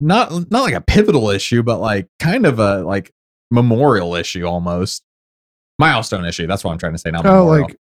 not 0.00 0.50
not 0.50 0.62
like 0.62 0.74
a 0.74 0.80
pivotal 0.80 1.30
issue, 1.30 1.62
but 1.62 1.78
like 1.78 2.08
kind 2.18 2.46
of 2.46 2.58
a 2.58 2.82
like 2.82 3.12
memorial 3.50 4.14
issue 4.14 4.44
almost. 4.44 5.02
Milestone 5.78 6.24
issue. 6.24 6.46
That's 6.48 6.64
what 6.64 6.72
I'm 6.72 6.78
trying 6.78 6.92
to 6.92 6.98
say. 6.98 7.10
Not 7.10 7.24
oh, 7.24 7.44
memorial. 7.44 7.68
like 7.68 7.76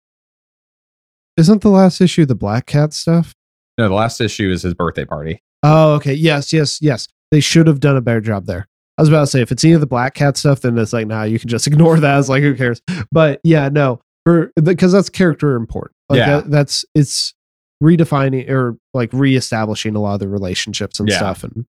isn't 1.37 1.63
the 1.63 1.71
last 1.71 2.01
issue 2.01 2.25
the 2.25 2.35
Black 2.35 2.67
Cat 2.67 2.93
stuff? 2.93 3.35
no, 3.79 3.89
the 3.89 3.95
last 3.95 4.21
issue 4.21 4.51
is 4.51 4.63
his 4.63 4.75
birthday 4.75 5.05
party. 5.05 5.43
Oh, 5.63 5.95
okay. 5.95 6.13
Yes, 6.13 6.53
yes, 6.53 6.81
yes. 6.83 7.09
They 7.31 7.41
should 7.41 7.67
have 7.67 7.81
done 7.81 7.97
a 7.97 8.01
better 8.01 8.21
job 8.21 8.47
there. 8.47 8.69
I 8.99 9.03
was 9.03 9.09
about 9.09 9.21
to 9.21 9.27
say 9.27 9.41
if 9.41 9.51
it's 9.51 9.65
any 9.65 9.73
of 9.73 9.81
the 9.81 9.87
Black 9.87 10.15
Cat 10.15 10.37
stuff, 10.37 10.61
then 10.61 10.77
it's 10.77 10.93
like, 10.93 11.07
nah, 11.07 11.23
you 11.23 11.39
can 11.39 11.49
just 11.49 11.67
ignore 11.69 11.99
that. 11.99 12.19
It's 12.19 12.29
like, 12.29 12.43
who 12.43 12.55
cares? 12.55 12.83
But 13.11 13.41
yeah, 13.43 13.69
no, 13.69 14.01
for 14.25 14.53
because 14.63 14.93
that's 14.93 15.09
character 15.09 15.57
important. 15.57 15.97
Like 16.09 16.19
Yeah. 16.19 16.37
that, 16.41 16.51
that's 16.51 16.85
it's 16.95 17.35
redefining 17.83 18.49
or 18.49 18.77
like 18.95 19.13
reestablishing 19.13 19.97
a 19.97 20.01
lot 20.01 20.15
of 20.15 20.21
the 20.21 20.29
relationships 20.29 21.01
and 21.01 21.09
Yeah. 21.09 21.17
stuff 21.17 21.43
and 21.45 21.67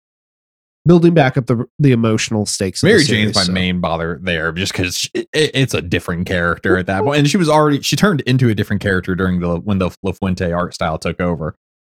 building 0.87 1.13
back 1.13 1.37
up 1.37 1.47
the 1.47 1.67
the 1.79 1.93
emotional 1.93 2.47
stakes. 2.47 2.83
of 2.83 2.87
the 2.87 2.93
Mary 2.95 3.03
series, 3.05 3.25
Jane's 3.27 3.35
my 3.37 3.43
so. 3.43 3.53
main 3.53 3.81
bother 3.81 4.19
there, 4.23 4.53
just 4.53 4.73
because 4.73 5.09
it, 5.15 5.29
it's 5.33 5.75
a 5.75 5.83
different 5.83 6.27
character 6.27 6.79
at 6.79 6.87
that 6.87 7.03
point, 7.05 7.19
and 7.19 7.29
she 7.29 7.37
was 7.37 7.49
already 7.49 7.83
she 7.83 7.97
turned 7.97 8.23
into 8.23 8.49
a 8.49 8.55
different 8.55 8.81
character 8.81 9.15
during 9.15 9.41
the 9.41 9.57
when 9.61 9.79
the 9.79 9.91
LaFuente 10.05 10.57
art 10.57 10.75
style 10.75 10.99
took 10.99 11.21
over. 11.21 11.55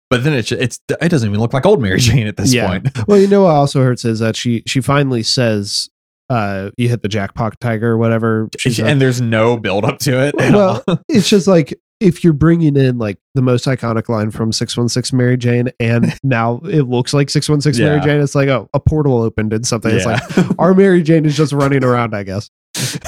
But 0.08 0.24
then 0.24 0.32
it's 0.32 0.50
it's 0.50 0.80
it 1.00 1.08
doesn't 1.08 1.28
even 1.28 1.38
look 1.40 1.52
like 1.52 1.64
old 1.64 1.80
Mary 1.80 1.98
Jane 2.00 2.26
at 2.26 2.36
this 2.36 2.52
Yeah. 2.52 2.66
point. 2.66 2.88
Well, 3.06 3.18
you 3.20 3.28
know 3.28 3.42
what 3.44 3.54
also 3.54 3.80
hurts 3.84 4.04
is 4.04 4.18
that 4.18 4.34
she 4.34 4.64
she 4.66 4.80
finally 4.80 5.22
says, 5.22 5.88
uh, 6.30 6.70
"You 6.78 6.88
hit 6.88 7.02
the 7.02 7.08
jackpot 7.08 7.60
tiger" 7.60 7.90
or 7.90 7.98
whatever. 7.98 8.48
And 8.78 9.00
there's 9.00 9.20
no 9.20 9.58
build 9.58 9.84
up 9.84 9.98
to 10.00 10.26
it. 10.26 10.34
well, 10.36 10.82
it's 11.08 11.28
just 11.28 11.46
like 11.46 11.78
if 12.00 12.24
you're 12.24 12.32
bringing 12.32 12.76
in 12.76 12.98
like 12.98 13.18
the 13.34 13.42
most 13.42 13.66
iconic 13.66 14.08
line 14.08 14.30
from 14.30 14.52
616 14.52 15.16
Mary 15.16 15.36
Jane, 15.36 15.68
and 15.78 16.16
now 16.22 16.60
it 16.64 16.82
looks 16.82 17.12
like 17.12 17.28
616 17.28 17.84
Mary 17.84 18.00
Jane, 18.00 18.20
it's 18.20 18.34
like, 18.34 18.48
oh, 18.48 18.68
a 18.72 18.80
portal 18.80 19.20
opened 19.20 19.52
and 19.52 19.66
something. 19.66 19.94
It's 19.94 20.06
like 20.06 20.22
our 20.58 20.72
Mary 20.74 21.02
Jane 21.02 21.26
is 21.26 21.36
just 21.36 21.52
running 21.52 21.84
around, 21.84 22.14
I 22.14 22.22
guess. 22.22 22.50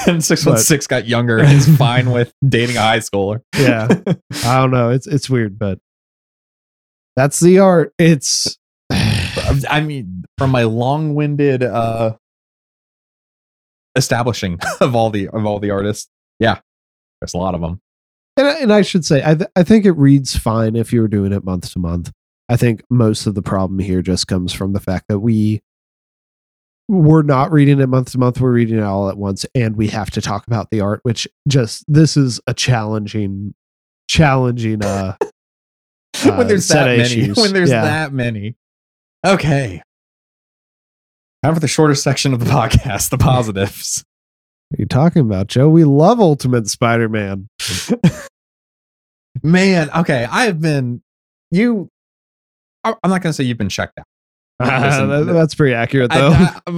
and 0.06 0.22
six 0.22 0.44
one 0.44 0.58
six 0.58 0.88
got 0.88 1.06
younger 1.06 1.38
and 1.38 1.52
is 1.52 1.76
fine 1.78 2.10
with 2.10 2.32
dating 2.46 2.76
a 2.76 2.80
high 2.80 2.98
schooler. 2.98 3.40
Yeah. 3.56 3.86
I 4.44 4.58
don't 4.58 4.72
know. 4.72 4.90
It's 4.90 5.06
it's 5.06 5.30
weird, 5.30 5.56
but 5.56 5.78
that's 7.14 7.38
the 7.38 7.60
art. 7.60 7.94
It's 7.96 8.58
I 8.90 9.80
mean, 9.80 10.24
from 10.36 10.50
my 10.50 10.64
long 10.64 11.14
winded 11.14 11.62
uh 11.62 12.16
establishing 13.96 14.58
of 14.80 14.94
all 14.96 15.10
the 15.10 15.28
of 15.28 15.44
all 15.46 15.58
the 15.58 15.70
artists, 15.70 16.08
yeah, 16.38 16.60
there's 17.20 17.34
a 17.34 17.38
lot 17.38 17.54
of 17.54 17.60
them. 17.60 17.80
and, 18.36 18.46
I- 18.46 18.58
and 18.60 18.72
I 18.72 18.82
should 18.82 19.04
say, 19.04 19.22
I 19.24 19.34
th- 19.34 19.50
I 19.56 19.62
think 19.62 19.84
it 19.84 19.92
reads 19.92 20.36
fine 20.36 20.76
if 20.76 20.92
you 20.92 21.00
were 21.00 21.08
doing 21.08 21.32
it 21.32 21.44
month 21.44 21.72
to 21.72 21.78
month. 21.78 22.10
I 22.48 22.56
think 22.56 22.82
most 22.90 23.26
of 23.26 23.34
the 23.34 23.42
problem 23.42 23.78
here 23.78 24.02
just 24.02 24.26
comes 24.26 24.52
from 24.52 24.72
the 24.72 24.80
fact 24.80 25.06
that 25.08 25.20
we 25.20 25.62
we're 26.88 27.22
not 27.22 27.52
reading 27.52 27.80
it 27.80 27.86
month 27.86 28.10
to 28.12 28.18
month. 28.18 28.40
We're 28.40 28.52
reading 28.52 28.78
it 28.78 28.82
all 28.82 29.08
at 29.08 29.16
once, 29.16 29.46
and 29.54 29.76
we 29.76 29.86
have 29.88 30.10
to 30.10 30.20
talk 30.20 30.46
about 30.46 30.70
the 30.70 30.80
art, 30.80 31.00
which 31.04 31.26
just 31.48 31.84
this 31.88 32.16
is 32.16 32.40
a 32.46 32.52
challenging, 32.54 33.54
challenging. 34.08 34.84
uh 34.84 35.16
uh, 35.20 35.26
when 36.36 36.48
there's 36.48 36.66
set 36.66 36.84
that 36.84 36.98
many, 36.98 37.02
issues. 37.22 37.36
when 37.38 37.52
there's 37.54 37.70
Yeah. 37.70 37.82
that 37.82 38.12
many. 38.12 38.56
Okay. 39.24 39.82
Time 41.42 41.54
for 41.54 41.60
the 41.60 41.68
shortest 41.68 42.02
section 42.02 42.32
of 42.32 42.40
the 42.40 42.46
podcast, 42.50 43.10
the 43.10 43.18
positives. 43.18 44.04
What 44.68 44.78
are 44.78 44.82
you 44.82 44.86
talking 44.86 45.22
about, 45.22 45.48
Joe? 45.48 45.68
We 45.68 45.84
love 45.84 46.20
Ultimate 46.20 46.68
Spider-Man. 46.68 47.48
Man, 49.42 49.90
okay, 49.96 50.26
I've 50.30 50.60
been 50.60 51.02
you. 51.50 51.88
I- 52.84 52.94
I'm 53.02 53.10
not 53.10 53.22
gonna 53.22 53.32
say 53.32 53.44
you've 53.44 53.58
been 53.58 53.68
checked 53.68 53.98
out. 53.98 54.06
Listen, 54.60 55.08
That- 55.08 55.32
that's 55.32 55.54
pretty 55.54 55.74
accurate, 55.74 56.12
I- 56.12 56.18
though. 56.18 56.30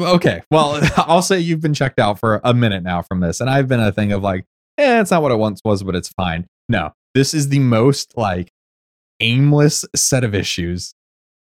I- 0.07 0.13
okay, 0.15 0.43
well, 0.51 0.81
I'll 0.97 1.23
say 1.23 1.41
you've 1.41 1.61
been 1.61 1.75
checked 1.75 1.99
out 1.99 2.19
for 2.19 2.41
a 2.43 2.55
minute 2.55 2.83
now 2.83 3.03
from 3.03 3.21
this, 3.21 3.41
and 3.41 3.51
I've 3.51 3.69
been 3.69 3.81
a 3.81 3.93
thing 3.93 4.13
of 4.13 4.23
like, 4.23 4.45
eh, 4.79 5.01
it's 5.01 5.11
not 5.11 5.23
what 5.23 5.33
it 5.33 5.39
once 5.39 5.61
was, 5.65 5.83
but 5.83 5.95
it's 5.95 6.09
fine. 6.11 6.47
No, 6.69 6.93
this 7.15 7.35
is 7.35 7.49
the 7.51 7.59
most 7.59 8.17
like 8.17 8.51
aimless 9.21 9.85
set 9.95 10.25
of 10.25 10.35
issues. 10.35 10.95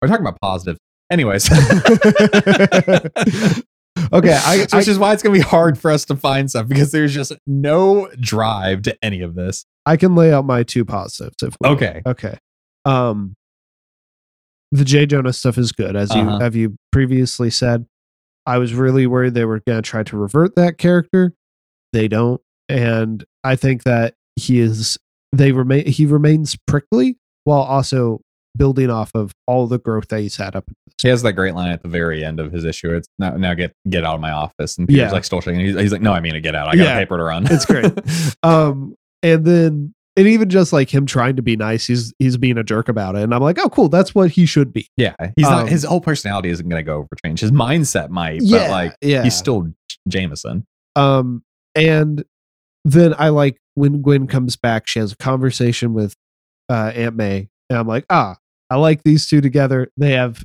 We're 0.02 0.10
talking 0.10 0.26
about 0.26 0.40
positive, 0.42 0.78
anyways. 1.12 1.52
okay, 4.14 4.34
I, 4.34 4.66
which 4.74 4.88
is 4.88 5.00
why 5.00 5.14
it's 5.14 5.24
gonna 5.24 5.34
be 5.34 5.40
hard 5.42 5.78
for 5.78 5.92
us 5.92 6.06
to 6.06 6.16
find 6.16 6.50
stuff 6.50 6.68
because 6.68 6.92
there's 6.92 7.14
just 7.14 7.34
no 7.48 8.10
drive 8.20 8.84
to 8.84 8.98
any 9.04 9.22
of 9.22 9.36
this. 9.36 9.66
I 9.86 9.98
can 9.98 10.16
lay 10.16 10.34
out 10.34 10.46
my 10.46 10.64
two 10.64 10.86
positives. 10.86 11.36
If 11.42 11.56
Okay. 11.64 12.02
Okay. 12.06 12.38
Um 12.86 13.36
the 14.72 14.86
J 14.86 15.06
Jonah 15.06 15.34
stuff 15.34 15.58
is 15.58 15.72
good, 15.72 15.96
as 15.96 16.14
you 16.14 16.22
Uh-huh. 16.22 16.40
have 16.40 16.56
you 16.56 16.76
previously 16.92 17.50
said. 17.50 17.86
I 18.48 18.60
was 18.60 18.74
really 18.74 19.08
worried 19.08 19.34
they 19.34 19.46
were 19.46 19.62
gonna 19.66 19.82
try 19.82 20.04
to 20.04 20.18
revert 20.18 20.56
that 20.56 20.78
character. 20.78 21.34
They 21.94 22.08
don't. 22.08 22.42
And 22.68 23.24
I 23.44 23.56
think 23.56 23.84
that 23.84 24.16
he 24.36 24.60
is 24.60 24.98
they 25.32 25.52
remain 25.52 25.86
he 25.88 26.06
remains 26.06 26.56
prickly 26.68 27.18
while 27.44 27.62
also 27.62 28.22
building 28.56 28.90
off 28.90 29.12
of 29.16 29.32
all 29.48 29.68
the 29.68 29.78
growth 29.80 30.08
that 30.10 30.20
he's 30.22 30.38
had 30.38 30.56
up. 30.56 30.70
He 31.02 31.08
has 31.10 31.22
that 31.24 31.34
great 31.34 31.54
line 31.56 31.72
at 31.72 31.84
the 31.84 31.90
very 31.90 32.24
end 32.24 32.40
of 32.40 32.52
his 32.52 32.64
issue. 32.66 32.94
It's 32.96 33.08
now, 33.20 33.32
now 33.38 33.54
get 33.54 33.74
get 33.90 34.04
out 34.06 34.16
of 34.16 34.22
my 34.22 34.32
office. 34.32 34.78
And 34.78 34.88
Peter's 34.88 35.00
Yeah. 35.08 35.12
like 35.12 35.26
still 35.26 35.42
shaking. 35.42 35.60
He's, 35.60 35.76
he's 35.76 35.92
like, 35.92 36.02
no, 36.02 36.14
I 36.14 36.20
mean 36.22 36.34
to 36.34 36.42
get 36.42 36.56
out. 36.56 36.68
I 36.70 36.76
got 36.76 36.84
Yeah. 36.84 36.96
a 36.98 37.00
paper 37.02 37.18
to 37.18 37.24
run. 37.24 37.48
It's 37.50 37.66
great. 37.66 37.92
Um, 38.44 38.96
and 39.24 39.44
then 39.46 39.94
and 40.18 40.28
even 40.28 40.50
just 40.50 40.72
like 40.72 40.94
him 40.94 41.06
trying 41.06 41.36
to 41.36 41.42
be 41.42 41.58
nice, 41.58 41.86
he's 41.88 42.14
he's 42.20 42.38
being 42.38 42.58
a 42.58 42.64
jerk 42.64 42.88
about 42.88 43.16
it, 43.18 43.24
and 43.24 43.34
I'm 43.34 43.42
like, 43.42 43.60
oh, 43.60 43.68
cool, 43.70 43.90
that's 43.90 44.16
what 44.16 44.32
he 44.32 44.46
should 44.46 44.72
be. 44.72 44.88
yeah, 44.96 45.14
he's 45.36 45.44
not. 45.44 45.64
Um, 45.64 45.68
His 45.68 45.84
whole 45.84 46.00
personality 46.00 46.50
isn't 46.50 46.70
going 46.70 46.80
to 46.80 46.84
go 46.86 46.98
over 47.00 47.08
change. 47.26 47.42
His 47.42 47.52
mindset 47.52 48.10
might, 48.10 48.42
yeah, 48.42 48.60
but 48.60 48.70
like 48.70 48.96
yeah. 49.02 49.24
he's 49.24 49.36
still 49.36 49.74
Jameson. 50.08 50.66
Um, 50.96 51.44
and 51.76 52.24
then 52.86 53.14
I 53.18 53.30
like 53.30 53.58
when 53.74 54.02
Gwen 54.02 54.28
comes 54.28 54.56
back, 54.56 54.88
she 54.88 55.00
has 55.00 55.12
a 55.12 55.18
conversation 55.18 55.94
with 55.94 56.14
uh, 56.70 56.94
Aunt 56.96 57.18
May, 57.18 57.50
and 57.70 57.78
I'm 57.78 57.88
like, 57.88 58.06
ah, 58.10 58.38
I 58.70 58.78
like 58.78 59.04
these 59.04 59.28
two 59.28 59.42
together. 59.42 59.90
They 59.98 60.12
have 60.12 60.44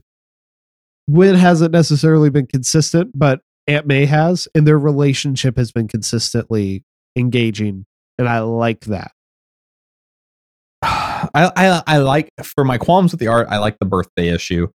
Gwen 1.10 1.34
hasn't 1.34 1.72
necessarily 1.72 2.30
been 2.30 2.46
consistent, 2.46 3.12
but 3.14 3.40
Aunt 3.66 3.86
May 3.86 4.06
has, 4.06 4.48
and 4.54 4.66
their 4.66 4.78
relationship 4.78 5.56
has 5.56 5.72
been 5.72 5.88
consistently 5.88 6.84
engaging, 7.16 7.86
and 8.18 8.28
I 8.28 8.40
like 8.40 8.82
that. 8.82 9.12
I, 10.82 11.30
I 11.34 11.82
I 11.86 11.98
like 11.98 12.30
for 12.42 12.64
my 12.64 12.78
qualms 12.78 13.12
with 13.12 13.20
the 13.20 13.28
art. 13.28 13.48
I 13.50 13.58
like 13.58 13.78
the 13.78 13.86
birthday 13.86 14.28
issue. 14.28 14.68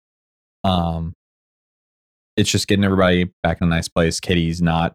Um, 0.64 1.14
it's 2.36 2.50
just 2.50 2.68
getting 2.68 2.86
everybody 2.86 3.32
back 3.44 3.62
in 3.62 3.68
a 3.68 3.70
nice 3.70 3.88
place. 3.88 4.20
Kitty's 4.20 4.62
not 4.62 4.94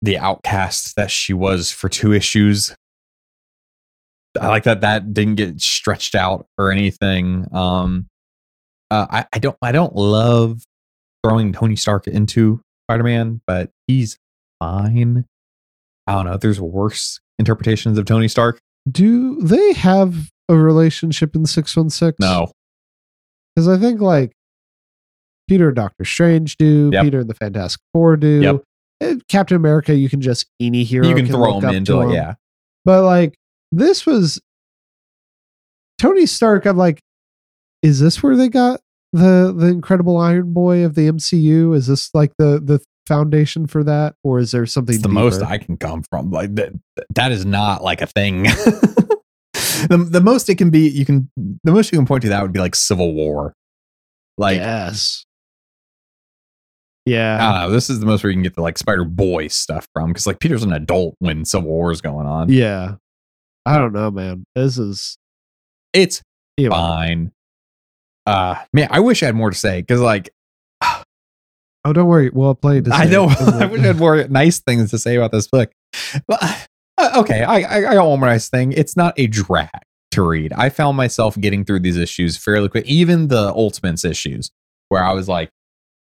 the 0.00 0.18
outcast 0.18 0.96
that 0.96 1.10
she 1.10 1.32
was 1.32 1.70
for 1.70 1.88
two 1.88 2.12
issues. 2.12 2.74
I 4.40 4.48
like 4.48 4.64
that 4.64 4.82
that 4.82 5.12
didn't 5.14 5.36
get 5.36 5.60
stretched 5.60 6.14
out 6.14 6.46
or 6.58 6.70
anything. 6.70 7.46
Um, 7.52 8.06
uh, 8.90 9.06
I 9.10 9.26
I 9.32 9.38
don't 9.38 9.56
I 9.62 9.72
don't 9.72 9.94
love 9.96 10.62
throwing 11.24 11.52
Tony 11.52 11.76
Stark 11.76 12.06
into 12.06 12.60
Spider 12.86 13.04
Man, 13.04 13.40
but 13.46 13.70
he's 13.86 14.18
fine. 14.60 15.24
I 16.06 16.12
don't 16.12 16.26
know. 16.26 16.36
There's 16.36 16.60
worse 16.60 17.20
interpretations 17.38 17.98
of 17.98 18.04
Tony 18.06 18.28
Stark. 18.28 18.58
Do 18.90 19.40
they 19.42 19.72
have 19.74 20.30
a 20.48 20.56
relationship 20.56 21.34
in 21.36 21.44
six 21.46 21.76
one 21.76 21.90
six? 21.90 22.16
No, 22.20 22.50
because 23.54 23.68
I 23.68 23.76
think 23.76 24.00
like 24.00 24.32
Peter 25.48 25.68
and 25.68 25.76
Doctor 25.76 26.04
Strange 26.04 26.56
do, 26.56 26.90
Yep. 26.92 27.04
Peter 27.04 27.20
and 27.20 27.28
the 27.28 27.34
Fantastic 27.34 27.80
Four 27.92 28.16
do. 28.16 28.62
Yep. 29.00 29.20
Captain 29.28 29.56
America, 29.56 29.94
you 29.94 30.08
can 30.08 30.20
just 30.20 30.46
any 30.60 30.82
hero. 30.84 31.06
you 31.06 31.14
can 31.14 31.26
throw 31.26 31.54
look 31.56 31.64
him 31.64 31.70
into 31.70 31.92
to 31.92 32.00
it. 32.08 32.14
Yeah. 32.14 32.34
But 32.84 33.04
like 33.04 33.34
this 33.72 34.06
was 34.06 34.40
Tony 35.98 36.26
Stark. 36.26 36.64
I'm 36.66 36.76
like, 36.76 37.00
is 37.82 38.00
this 38.00 38.22
where 38.22 38.36
they 38.36 38.48
got 38.48 38.80
the 39.12 39.54
the 39.56 39.66
Incredible 39.66 40.16
Iron 40.18 40.52
Boy 40.52 40.84
of 40.84 40.94
the 40.94 41.08
MCU? 41.10 41.74
Is 41.76 41.86
this 41.86 42.10
like 42.14 42.32
the 42.38 42.60
the 42.62 42.80
foundation 43.06 43.66
for 43.66 43.82
that, 43.84 44.14
or 44.22 44.38
is 44.38 44.50
there 44.52 44.66
something? 44.66 44.94
It's 44.94 45.02
the 45.02 45.08
most? 45.08 45.42
I 45.42 45.58
can 45.58 45.76
come 45.76 46.02
from. 46.10 46.30
Like 46.30 46.54
that, 46.56 46.72
that 47.14 47.32
is 47.32 47.44
not 47.46 47.82
like 47.82 48.00
a 48.02 48.06
thing. 48.06 48.42
the 49.88 50.06
the 50.10 50.20
most 50.20 50.48
it 50.48 50.56
can 50.56 50.70
be, 50.70 50.88
you 50.88 51.04
can 51.04 51.30
the 51.64 51.72
most 51.72 51.92
you 51.92 51.98
can 51.98 52.06
point 52.06 52.22
to 52.22 52.28
that 52.30 52.42
would 52.42 52.52
be 52.52 52.60
like 52.60 52.74
Civil 52.74 53.14
War. 53.14 53.54
Like 54.36 54.56
yes. 54.58 55.24
I 57.06 57.10
Yeah. 57.10 57.38
don't 57.38 57.60
know. 57.60 57.70
This 57.70 57.88
is 57.90 58.00
the 58.00 58.06
most 58.06 58.22
where 58.22 58.30
you 58.30 58.36
can 58.36 58.42
get 58.42 58.54
the 58.54 58.62
like 58.62 58.76
Spider 58.78 59.04
Boy 59.04 59.48
stuff 59.48 59.86
from 59.94 60.08
because 60.10 60.26
like 60.26 60.40
Peter's 60.40 60.62
an 60.62 60.72
adult 60.72 61.16
when 61.20 61.44
Civil 61.44 61.68
War 61.70 61.90
is 61.90 62.00
going 62.00 62.26
on. 62.26 62.50
yeah. 62.50 62.96
I 63.68 63.76
don't 63.76 63.92
know, 63.92 64.10
man. 64.10 64.44
This 64.54 64.78
is 64.78 65.18
It's 65.92 66.22
fine. 66.70 67.32
Uh, 68.26 68.56
man, 68.72 68.88
I 68.90 69.00
wish 69.00 69.22
I 69.22 69.26
had 69.26 69.34
more 69.34 69.50
to 69.50 69.56
say 69.56 69.82
because 69.82 70.00
like 70.00 70.30
Oh, 71.84 71.92
don't 71.92 72.06
worry. 72.06 72.30
Well 72.30 72.54
played. 72.54 72.86
to 72.86 72.94
I 72.94 73.04
know. 73.04 73.24
I 73.40 73.66
wish 73.66 73.82
I 73.82 73.88
had 73.88 73.98
more 73.98 74.26
nice 74.28 74.58
things 74.60 74.90
to 74.90 74.98
say 74.98 75.16
about 75.16 75.32
this 75.32 75.46
book. 75.46 75.70
But 76.26 76.66
uh, 76.96 77.12
okay, 77.18 77.42
I, 77.42 77.60
I 77.60 77.90
I 77.90 77.94
got 77.94 78.08
one 78.08 78.20
more 78.20 78.28
nice 78.28 78.48
thing. 78.48 78.72
It's 78.72 78.96
not 78.96 79.12
a 79.18 79.26
drag 79.26 79.68
to 80.12 80.22
read. 80.22 80.54
I 80.54 80.70
found 80.70 80.96
myself 80.96 81.38
getting 81.38 81.64
through 81.64 81.80
these 81.80 81.98
issues 81.98 82.38
fairly 82.38 82.70
quick, 82.70 82.86
even 82.86 83.28
the 83.28 83.52
Ultimates 83.54 84.04
issues, 84.04 84.50
where 84.88 85.04
I 85.04 85.12
was 85.12 85.28
like, 85.28 85.50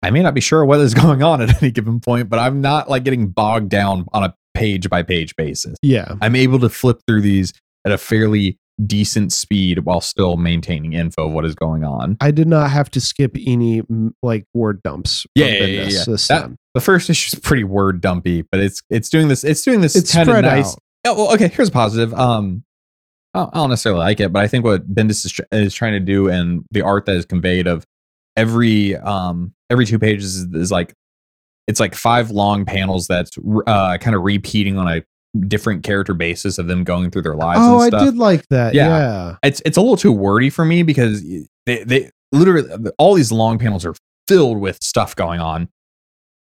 I 0.04 0.12
may 0.12 0.22
not 0.22 0.34
be 0.34 0.42
sure 0.42 0.64
what 0.66 0.80
is 0.80 0.94
going 0.94 1.24
on 1.24 1.42
at 1.42 1.62
any 1.62 1.72
given 1.72 2.00
point, 2.00 2.30
but 2.30 2.40
I'm 2.40 2.62
not 2.62 2.90
like 2.90 3.04
getting 3.04 3.28
bogged 3.28 3.70
down 3.70 4.06
on 4.14 4.24
a 4.24 4.36
page 4.54 4.90
by 4.90 5.04
page 5.04 5.36
basis. 5.36 5.78
Yeah. 5.82 6.16
I'm 6.22 6.36
able 6.36 6.60
to 6.60 6.70
flip 6.70 7.02
through 7.08 7.22
these 7.22 7.54
at 7.86 7.92
a 7.92 7.98
fairly 7.98 8.58
decent 8.86 9.34
speed 9.34 9.80
while 9.80 10.02
still 10.02 10.38
maintaining 10.38 10.94
info 10.94 11.28
of 11.28 11.32
what 11.34 11.46
is 11.46 11.56
going 11.56 11.84
on. 11.84 12.16
I 12.22 12.30
did 12.32 12.48
not 12.48 12.70
have 12.70 12.92
to 12.92 13.02
skip 13.02 13.36
any 13.46 13.82
like 14.22 14.46
word 14.54 14.84
dumps. 14.84 15.26
Yeah, 15.36 15.46
yeah, 15.48 15.64
yeah, 15.66 15.82
yeah. 15.84 16.04
This 16.06 16.28
That- 16.28 16.42
time. 16.42 16.58
The 16.76 16.82
first 16.82 17.10
issue 17.10 17.36
is 17.36 17.40
pretty 17.42 17.64
word 17.64 18.02
dumpy, 18.02 18.44
but 18.44 18.60
it's 18.60 18.84
it's 18.92 19.10
doing 19.10 19.30
this. 19.30 19.44
It's 19.44 19.64
doing 19.64 19.82
this 19.82 19.96
It's 19.96 20.14
kind 20.14 20.30
of 20.30 20.44
nice. 20.44 20.74
out. 20.74 20.80
Oh, 21.06 21.16
well, 21.16 21.34
okay. 21.34 21.48
Here's 21.48 21.70
a 21.70 21.72
positive. 21.72 22.14
Um, 22.14 22.64
I 23.34 23.40
don't, 23.40 23.50
I 23.56 23.58
don't 23.58 23.70
necessarily 23.72 24.00
like 24.00 24.20
it, 24.20 24.32
but 24.32 24.44
I 24.44 24.48
think 24.48 24.64
what 24.64 24.88
Bendis 24.94 25.26
is, 25.26 25.32
tr- 25.32 25.42
is 25.52 25.74
trying 25.74 25.94
to 25.94 26.00
do 26.00 26.30
and 26.30 26.64
the 26.70 26.84
art 26.84 27.08
that 27.08 27.16
is 27.16 27.26
conveyed 27.26 27.66
of 27.66 27.84
every 28.38 28.96
um 28.96 29.54
every 29.70 29.86
two 29.86 30.00
pages 30.00 30.38
is, 30.38 30.54
is 30.54 30.72
like 30.72 30.94
it's 31.68 31.80
like 31.82 31.96
five 31.96 32.32
long 32.32 32.64
panels 32.64 33.08
that's 33.08 33.32
uh 33.66 33.98
kind 33.98 34.16
of 34.16 34.24
repeating 34.24 34.78
on 34.78 34.88
a 34.88 35.04
different 35.48 35.84
character 35.84 36.14
basis 36.14 36.58
of 36.58 36.68
them 36.68 36.84
going 36.84 37.12
through 37.12 37.22
their 37.24 37.36
lives. 37.36 37.60
Oh, 37.62 37.80
I 37.80 37.90
did 37.90 38.16
like 38.16 38.48
that. 38.50 38.74
Yeah. 38.74 38.88
Yeah. 38.88 39.36
it's 39.44 39.62
it's 39.66 39.78
a 39.78 39.82
little 39.82 39.98
too 39.98 40.14
wordy 40.14 40.50
for 40.50 40.64
me 40.64 40.84
because 40.84 41.22
they 41.66 41.84
they 41.84 42.12
literally 42.32 42.70
all 42.98 43.14
these 43.14 43.32
long 43.32 43.60
panels 43.60 43.86
are 43.86 43.96
filled 44.28 44.60
with 44.60 44.82
stuff 44.82 45.16
going 45.16 45.40
on 45.40 45.70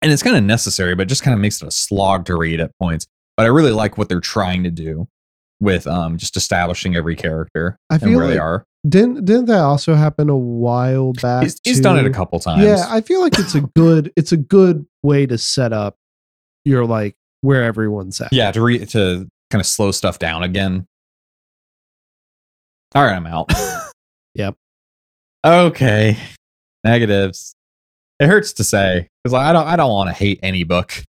and 0.03 0.13
it's 0.13 0.23
kind 0.23 0.37
of 0.37 0.43
necessary 0.45 0.95
but 0.95 1.09
just 1.09 1.23
kind 1.23 1.35
of 1.35 1.41
makes 1.41 1.63
it 1.63 1.67
a 1.67 1.71
slog 1.71 2.27
to 2.27 2.37
read 2.37 2.61
at 2.61 2.71
points 2.79 3.07
but 3.37 3.45
i 3.45 3.49
really 3.49 3.71
like 3.71 3.97
what 3.97 4.09
they're 4.09 4.21
trying 4.21 4.63
to 4.63 4.71
do 4.71 5.09
with 5.63 5.87
um 5.87 6.19
just 6.19 6.37
establishing 6.37 6.97
every 6.97 7.15
character 7.17 7.79
I 7.89 7.95
and 7.95 8.03
feel 8.03 8.19
where 8.19 8.27
they 8.29 8.39
are. 8.39 8.65
didn't 8.87 9.25
didn't 9.25 9.47
that 9.47 9.61
also 9.61 9.95
happen 9.95 10.29
a 10.29 10.37
while 10.37 11.13
back? 11.15 11.45
he's, 11.45 11.59
he's 11.63 11.81
done 11.81 11.99
it 11.99 12.05
a 12.05 12.11
couple 12.11 12.39
times. 12.41 12.65
Yeah, 12.65 12.85
I 12.89 13.01
feel 13.01 13.21
like 13.23 13.39
it's 13.39 13.55
a 13.55 13.61
good 13.77 14.13
it's 14.17 14.33
a 14.33 14.37
good 14.37 14.85
way 15.03 15.25
to 15.27 15.39
set 15.39 15.73
up 15.73 15.97
your 16.65 16.85
like 16.85 17.15
where 17.43 17.63
everyone's 17.65 18.21
at. 18.21 18.33
yeah 18.33 18.51
to 18.53 18.61
re- 18.61 18.85
to 18.87 19.29
kind 19.51 19.61
of 19.61 19.67
slow 19.67 19.91
stuff 19.93 20.19
down 20.19 20.43
again. 20.43 20.87
All 22.95 23.05
right 23.05 23.15
i'm 23.17 23.27
out. 23.27 23.51
Yep. 24.35 24.55
okay. 25.45 26.17
Negatives. 26.85 27.55
It 28.19 28.27
hurts 28.29 28.55
to 28.55 28.65
say 28.65 29.09
because 29.23 29.35
i 29.35 29.53
don't 29.53 29.67
i 29.67 29.77
don't 29.77 29.91
want 29.91 30.09
to 30.09 30.15
hate 30.15 30.39
any 30.43 30.65
book 30.65 31.03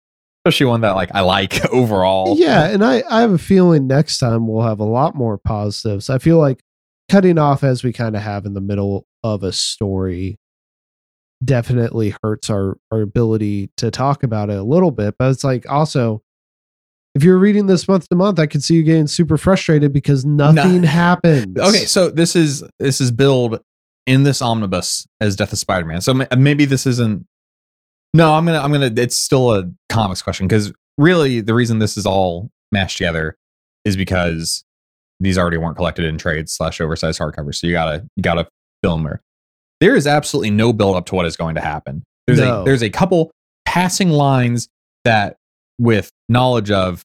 especially 0.45 0.67
one 0.67 0.81
that 0.81 0.97
like 0.97 1.11
i 1.15 1.21
like 1.21 1.65
overall 1.73 2.37
Yeah, 2.39 2.67
and 2.69 2.85
I 2.85 3.03
I 3.09 3.21
have 3.21 3.33
a 3.33 3.39
feeling 3.39 3.87
next 3.87 4.19
time 4.19 4.47
we'll 4.49 4.67
have 4.67 4.81
a 4.81 4.85
lot 4.85 5.15
more 5.15 5.39
positives. 5.39 6.11
I 6.11 6.19
feel 6.19 6.39
like 6.39 6.61
cutting 7.09 7.39
off 7.39 7.63
as 7.63 7.85
we 7.85 7.93
kind 7.93 8.17
of 8.17 8.23
have 8.23 8.45
in 8.47 8.55
the 8.55 8.61
middle 8.61 9.07
of 9.23 9.43
a 9.43 9.53
story 9.53 10.39
definitely 11.45 12.15
hurts 12.23 12.51
our 12.51 12.77
our 12.91 13.01
ability 13.03 13.71
to 13.77 13.91
talk 13.91 14.23
about 14.23 14.51
it 14.51 14.57
a 14.59 14.63
little 14.63 14.91
bit, 14.91 15.15
but 15.19 15.31
it's 15.31 15.45
like 15.45 15.69
also 15.71 16.23
if 17.15 17.23
you're 17.23 17.39
reading 17.39 17.67
this 17.67 17.87
month 17.89 18.09
to 18.09 18.15
month, 18.17 18.39
I 18.39 18.47
could 18.47 18.65
see 18.65 18.75
you 18.77 18.83
getting 18.83 19.07
super 19.07 19.37
frustrated 19.37 19.93
because 19.93 20.25
nothing 20.25 20.83
happens. 20.83 21.59
okay 21.59 21.85
so 21.85 22.11
this 22.11 22.35
is 22.35 22.65
this 22.79 23.01
is 23.01 23.11
billed 23.11 23.61
in 24.07 24.23
this 24.25 24.41
omnibus 24.43 25.07
as 25.21 25.37
death 25.37 25.53
of 25.53 25.59
spider-man 25.61 26.01
so 26.01 26.13
maybe 26.37 26.65
this 26.65 26.87
isn't 26.87 27.25
no 28.15 28.35
i'm 28.35 28.45
gonna 28.45 28.61
i'm 28.61 28.73
gonna 28.73 28.91
it's 28.97 29.17
still 29.17 29.55
a 29.55 29.65
comics 29.89 30.23
question 30.23 30.47
because 30.47 30.73
really 30.99 31.41
the 31.41 31.55
reason 31.55 31.79
this 31.79 31.97
is 31.97 32.07
all 32.07 32.51
mashed 32.71 32.99
together 32.99 33.37
is 33.85 33.97
because 33.97 34.65
these 35.21 35.39
already 35.39 35.57
weren't 35.57 35.77
collected 35.77 36.05
in 36.05 36.19
trades 36.19 36.53
slash 36.53 36.81
oversized 36.81 37.21
hardcover 37.21 37.55
so 37.55 37.67
you 37.67 37.73
gotta 37.73 38.05
you 38.17 38.23
gotta 38.23 38.47
film 38.83 39.05
her. 39.05 39.21
There 39.81 39.95
is 39.95 40.07
absolutely 40.07 40.51
no 40.51 40.73
build 40.73 40.97
up 40.97 41.07
to 41.07 41.15
what 41.15 41.27
is 41.27 41.37
going 41.37 41.55
to 41.55 41.61
happen. 41.61 42.03
There's 42.27 42.41
No. 42.41 42.63
a 42.63 42.65
there's 42.65 42.83
a 42.83 42.91
couple 42.91 43.31
passing 43.65 44.11
lines 44.11 44.69
that 45.05 45.37
with 45.79 46.11
knowledge 46.29 46.71
of 46.73 47.03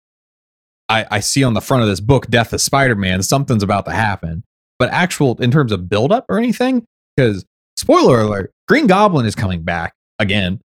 I, 0.90 1.06
I 1.12 1.20
see 1.20 1.44
on 1.44 1.54
the 1.54 1.62
front 1.62 1.84
of 1.84 1.90
this 1.90 2.00
book 2.00 2.28
death 2.28 2.54
of 2.54 2.62
spider-man 2.62 3.22
something's 3.24 3.62
about 3.64 3.86
to 3.86 3.92
happen. 3.92 4.44
But 4.80 4.90
actual 4.90 5.40
in 5.42 5.52
terms 5.52 5.72
of 5.72 5.88
build 5.90 6.12
up 6.12 6.26
or 6.30 6.38
anything 6.40 6.86
because 7.16 7.46
spoiler 7.76 8.22
alert 8.22 8.52
green 8.68 8.88
goblin 8.88 9.26
is 9.28 9.36
coming 9.36 9.62
back 9.64 9.94
again 10.20 10.60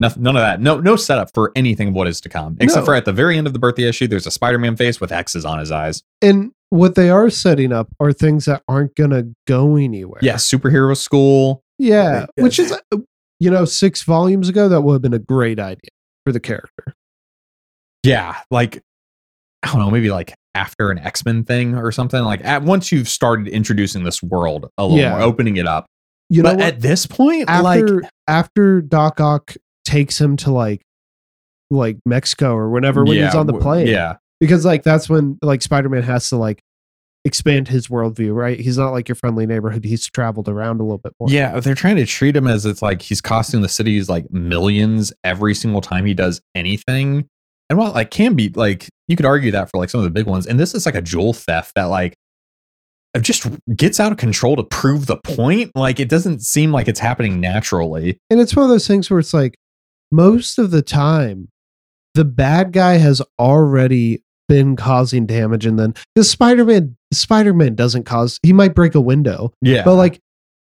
Nothing, 0.00 0.22
none 0.22 0.36
of 0.36 0.40
that. 0.42 0.60
No, 0.60 0.78
no 0.78 0.94
setup 0.96 1.30
for 1.34 1.50
anything 1.56 1.88
of 1.88 1.94
what 1.94 2.06
is 2.06 2.20
to 2.20 2.28
come. 2.28 2.56
Except 2.60 2.82
No. 2.82 2.84
for 2.86 2.94
at 2.94 3.04
the 3.04 3.12
very 3.12 3.36
end 3.36 3.46
of 3.48 3.52
the 3.52 3.58
birthday 3.58 3.88
issue, 3.88 4.06
there's 4.06 4.26
a 4.26 4.30
Spider-Man 4.30 4.76
face 4.76 5.00
with 5.00 5.10
X's 5.10 5.44
on 5.44 5.58
his 5.58 5.72
eyes. 5.72 6.02
And 6.22 6.52
what 6.70 6.94
they 6.94 7.10
are 7.10 7.30
setting 7.30 7.72
up 7.72 7.88
are 7.98 8.12
things 8.12 8.44
that 8.44 8.62
aren't 8.68 8.94
going 8.94 9.10
to 9.10 9.28
go 9.46 9.76
anywhere. 9.76 10.20
Yeah, 10.22 10.34
superhero 10.34 10.96
school. 10.96 11.62
Yeah, 11.78 12.26
Yeah. 12.36 12.44
which 12.44 12.58
is 12.60 12.72
uh, 12.72 12.96
you 13.40 13.50
know, 13.50 13.64
6 13.64 14.02
volumes 14.02 14.48
ago 14.48 14.68
that 14.68 14.82
would 14.82 14.92
have 14.94 15.02
been 15.02 15.14
a 15.14 15.18
great 15.18 15.58
idea 15.58 15.90
for 16.24 16.32
the 16.32 16.40
character. 16.40 16.94
Yeah, 18.04 18.36
like 18.50 18.82
I 19.62 19.68
don't 19.72 19.80
know, 19.80 19.90
maybe 19.90 20.10
like 20.10 20.34
after 20.54 20.90
an 20.90 20.98
X 20.98 21.24
Men 21.24 21.44
thing 21.44 21.74
or 21.74 21.90
something. 21.92 22.22
Like 22.22 22.44
at 22.44 22.62
once 22.62 22.92
you've 22.92 23.08
started 23.08 23.48
introducing 23.48 24.04
this 24.04 24.22
world 24.22 24.70
a 24.78 24.84
little 24.84 24.98
Yeah. 24.98 25.10
more, 25.10 25.22
opening 25.22 25.56
it 25.56 25.66
up. 25.66 25.86
You 26.30 26.42
know 26.42 26.50
but 26.50 26.58
what? 26.58 26.66
at 26.66 26.80
this 26.80 27.06
point, 27.06 27.46
after 27.48 27.62
like 28.00 28.10
after 28.28 28.80
Doc 28.82 29.20
Ock 29.20 29.54
takes 29.88 30.20
him 30.20 30.36
to 30.38 30.50
like 30.52 30.82
like 31.70 31.98
Mexico 32.06 32.54
or 32.54 32.68
whenever 32.70 33.04
when 33.04 33.16
he's 33.16 33.34
on 33.34 33.46
the 33.46 33.52
plane. 33.58 33.86
yeah, 33.86 34.16
Because 34.40 34.64
like 34.64 34.82
that's 34.82 35.08
when 35.08 35.38
like 35.42 35.62
Spider-Man 35.62 36.02
has 36.02 36.28
to 36.30 36.36
like 36.36 36.62
expand 37.24 37.68
his 37.68 37.88
worldview, 37.88 38.34
right? 38.34 38.58
He's 38.58 38.78
not 38.78 38.90
like 38.92 39.08
your 39.08 39.16
friendly 39.16 39.44
neighborhood. 39.46 39.84
He's 39.84 40.06
traveled 40.06 40.48
around 40.48 40.80
a 40.80 40.84
little 40.84 40.98
bit 40.98 41.12
more. 41.20 41.28
yeah, 41.30 41.58
they're 41.60 41.74
trying 41.74 41.96
to 41.96 42.06
treat 42.06 42.36
him 42.36 42.46
as 42.46 42.64
it's 42.64 42.80
like 42.80 43.02
he's 43.02 43.20
costing 43.20 43.60
the 43.62 43.68
cities 43.68 44.08
like 44.08 44.30
millions 44.30 45.12
every 45.24 45.54
single 45.54 45.80
time 45.80 46.06
he 46.06 46.14
does 46.14 46.40
anything. 46.54 47.26
And 47.68 47.78
while 47.78 47.92
like 47.92 48.10
can 48.10 48.34
be 48.34 48.48
like 48.50 48.88
you 49.08 49.16
could 49.16 49.26
argue 49.26 49.50
that 49.50 49.70
for 49.70 49.78
like 49.78 49.90
some 49.90 50.00
of 50.00 50.04
the 50.04 50.10
big 50.10 50.26
ones, 50.26 50.46
and 50.46 50.58
this 50.58 50.74
is 50.74 50.86
like 50.86 50.94
a 50.94 51.02
jewel 51.02 51.32
theft 51.34 51.72
that 51.74 51.84
like 51.84 52.14
just 53.20 53.46
gets 53.74 53.98
out 54.00 54.12
of 54.12 54.16
control 54.18 54.56
to 54.56 54.62
prove 54.62 55.06
the 55.06 55.16
point. 55.18 55.70
Like 55.74 56.00
it 56.00 56.08
doesn't 56.08 56.40
seem 56.40 56.72
like 56.72 56.88
it's 56.88 57.00
happening 57.00 57.40
naturally. 57.40 58.16
And 58.30 58.40
it's 58.40 58.54
one 58.56 58.64
of 58.64 58.70
those 58.70 58.86
things 58.86 59.10
where 59.10 59.18
it's 59.18 59.34
like 59.34 59.54
most 60.10 60.58
of 60.58 60.70
the 60.70 60.82
time 60.82 61.48
the 62.14 62.24
bad 62.24 62.72
guy 62.72 62.94
has 62.94 63.22
already 63.38 64.22
been 64.48 64.76
causing 64.76 65.26
damage 65.26 65.66
and 65.66 65.78
then 65.78 65.94
because 66.14 66.30
Spider-Man 66.30 66.96
Spider-Man 67.12 67.74
doesn't 67.74 68.04
cause 68.04 68.38
he 68.42 68.52
might 68.52 68.74
break 68.74 68.94
a 68.94 69.00
window, 69.00 69.52
Yeah, 69.60 69.84
but 69.84 69.94
like 69.94 70.20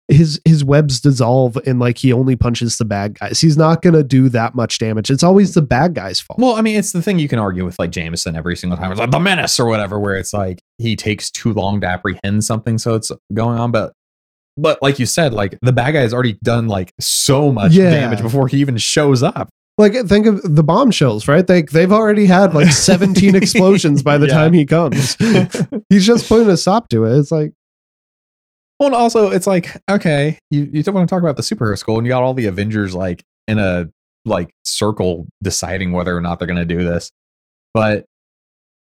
his 0.07 0.39
his 0.45 0.63
webs 0.63 0.99
dissolve 0.99 1.57
and 1.65 1.79
like 1.79 1.97
he 1.97 2.11
only 2.11 2.35
punches 2.35 2.77
the 2.77 2.85
bad 2.85 3.19
guys. 3.19 3.39
He's 3.39 3.57
not 3.57 3.81
gonna 3.81 4.03
do 4.03 4.29
that 4.29 4.55
much 4.55 4.79
damage. 4.79 5.09
It's 5.11 5.23
always 5.23 5.53
the 5.53 5.61
bad 5.61 5.93
guy's 5.93 6.19
fault. 6.19 6.39
Well, 6.39 6.55
I 6.55 6.61
mean, 6.61 6.77
it's 6.77 6.91
the 6.91 7.01
thing 7.01 7.19
you 7.19 7.27
can 7.27 7.39
argue 7.39 7.65
with 7.65 7.77
like 7.79 7.91
Jameson 7.91 8.35
every 8.35 8.55
single 8.55 8.77
time. 8.77 8.91
It's 8.91 8.99
like 8.99 9.11
the 9.11 9.19
menace 9.19 9.59
or 9.59 9.65
whatever, 9.65 9.99
where 9.99 10.15
it's 10.15 10.33
like 10.33 10.59
he 10.77 10.95
takes 10.95 11.29
too 11.29 11.53
long 11.53 11.81
to 11.81 11.87
apprehend 11.87 12.43
something, 12.43 12.77
so 12.77 12.95
it's 12.95 13.11
going 13.33 13.59
on. 13.59 13.71
But 13.71 13.93
but 14.57 14.81
like 14.81 14.99
you 14.99 15.05
said, 15.05 15.33
like 15.33 15.57
the 15.61 15.71
bad 15.71 15.91
guy 15.91 16.01
has 16.01 16.13
already 16.13 16.37
done 16.43 16.67
like 16.67 16.93
so 16.99 17.51
much 17.51 17.73
Yeah. 17.73 17.89
damage 17.89 18.21
before 18.21 18.47
he 18.47 18.57
even 18.59 18.77
shows 18.77 19.23
up. 19.23 19.49
Like 19.77 19.93
think 20.05 20.27
of 20.27 20.41
the 20.43 20.63
bombshells, 20.63 21.27
right? 21.27 21.45
They 21.45 21.63
they've 21.63 21.91
already 21.91 22.25
had 22.27 22.53
like 22.53 22.67
17 22.71 23.35
explosions 23.35 24.03
by 24.03 24.17
the 24.19 24.27
Yeah. 24.27 24.33
time 24.33 24.53
he 24.53 24.65
comes. 24.65 25.15
He's 25.89 26.05
just 26.05 26.27
putting 26.29 26.49
a 26.49 26.57
stop 26.57 26.89
to 26.89 27.05
it. 27.05 27.17
It's 27.17 27.31
like 27.31 27.53
Well, 28.79 28.87
and 28.87 28.95
also 28.95 29.31
it's 29.31 29.47
like 29.47 29.75
okay, 29.89 30.37
you 30.51 30.69
you 30.71 30.83
don't 30.83 30.93
want 30.93 31.09
to 31.09 31.13
talk 31.13 31.23
about 31.23 31.37
the 31.37 31.41
superhero 31.43 31.77
school, 31.77 31.97
and 31.97 32.05
you 32.05 32.11
got 32.11 32.21
all 32.21 32.33
the 32.35 32.45
Avengers 32.45 32.93
like 32.93 33.23
in 33.47 33.57
a 33.57 33.89
like 34.25 34.51
circle 34.63 35.27
deciding 35.41 35.91
whether 35.91 36.15
or 36.15 36.21
not 36.21 36.37
they're 36.39 36.47
going 36.47 36.59
to 36.59 36.65
do 36.65 36.83
this, 36.83 37.11
but. 37.73 38.05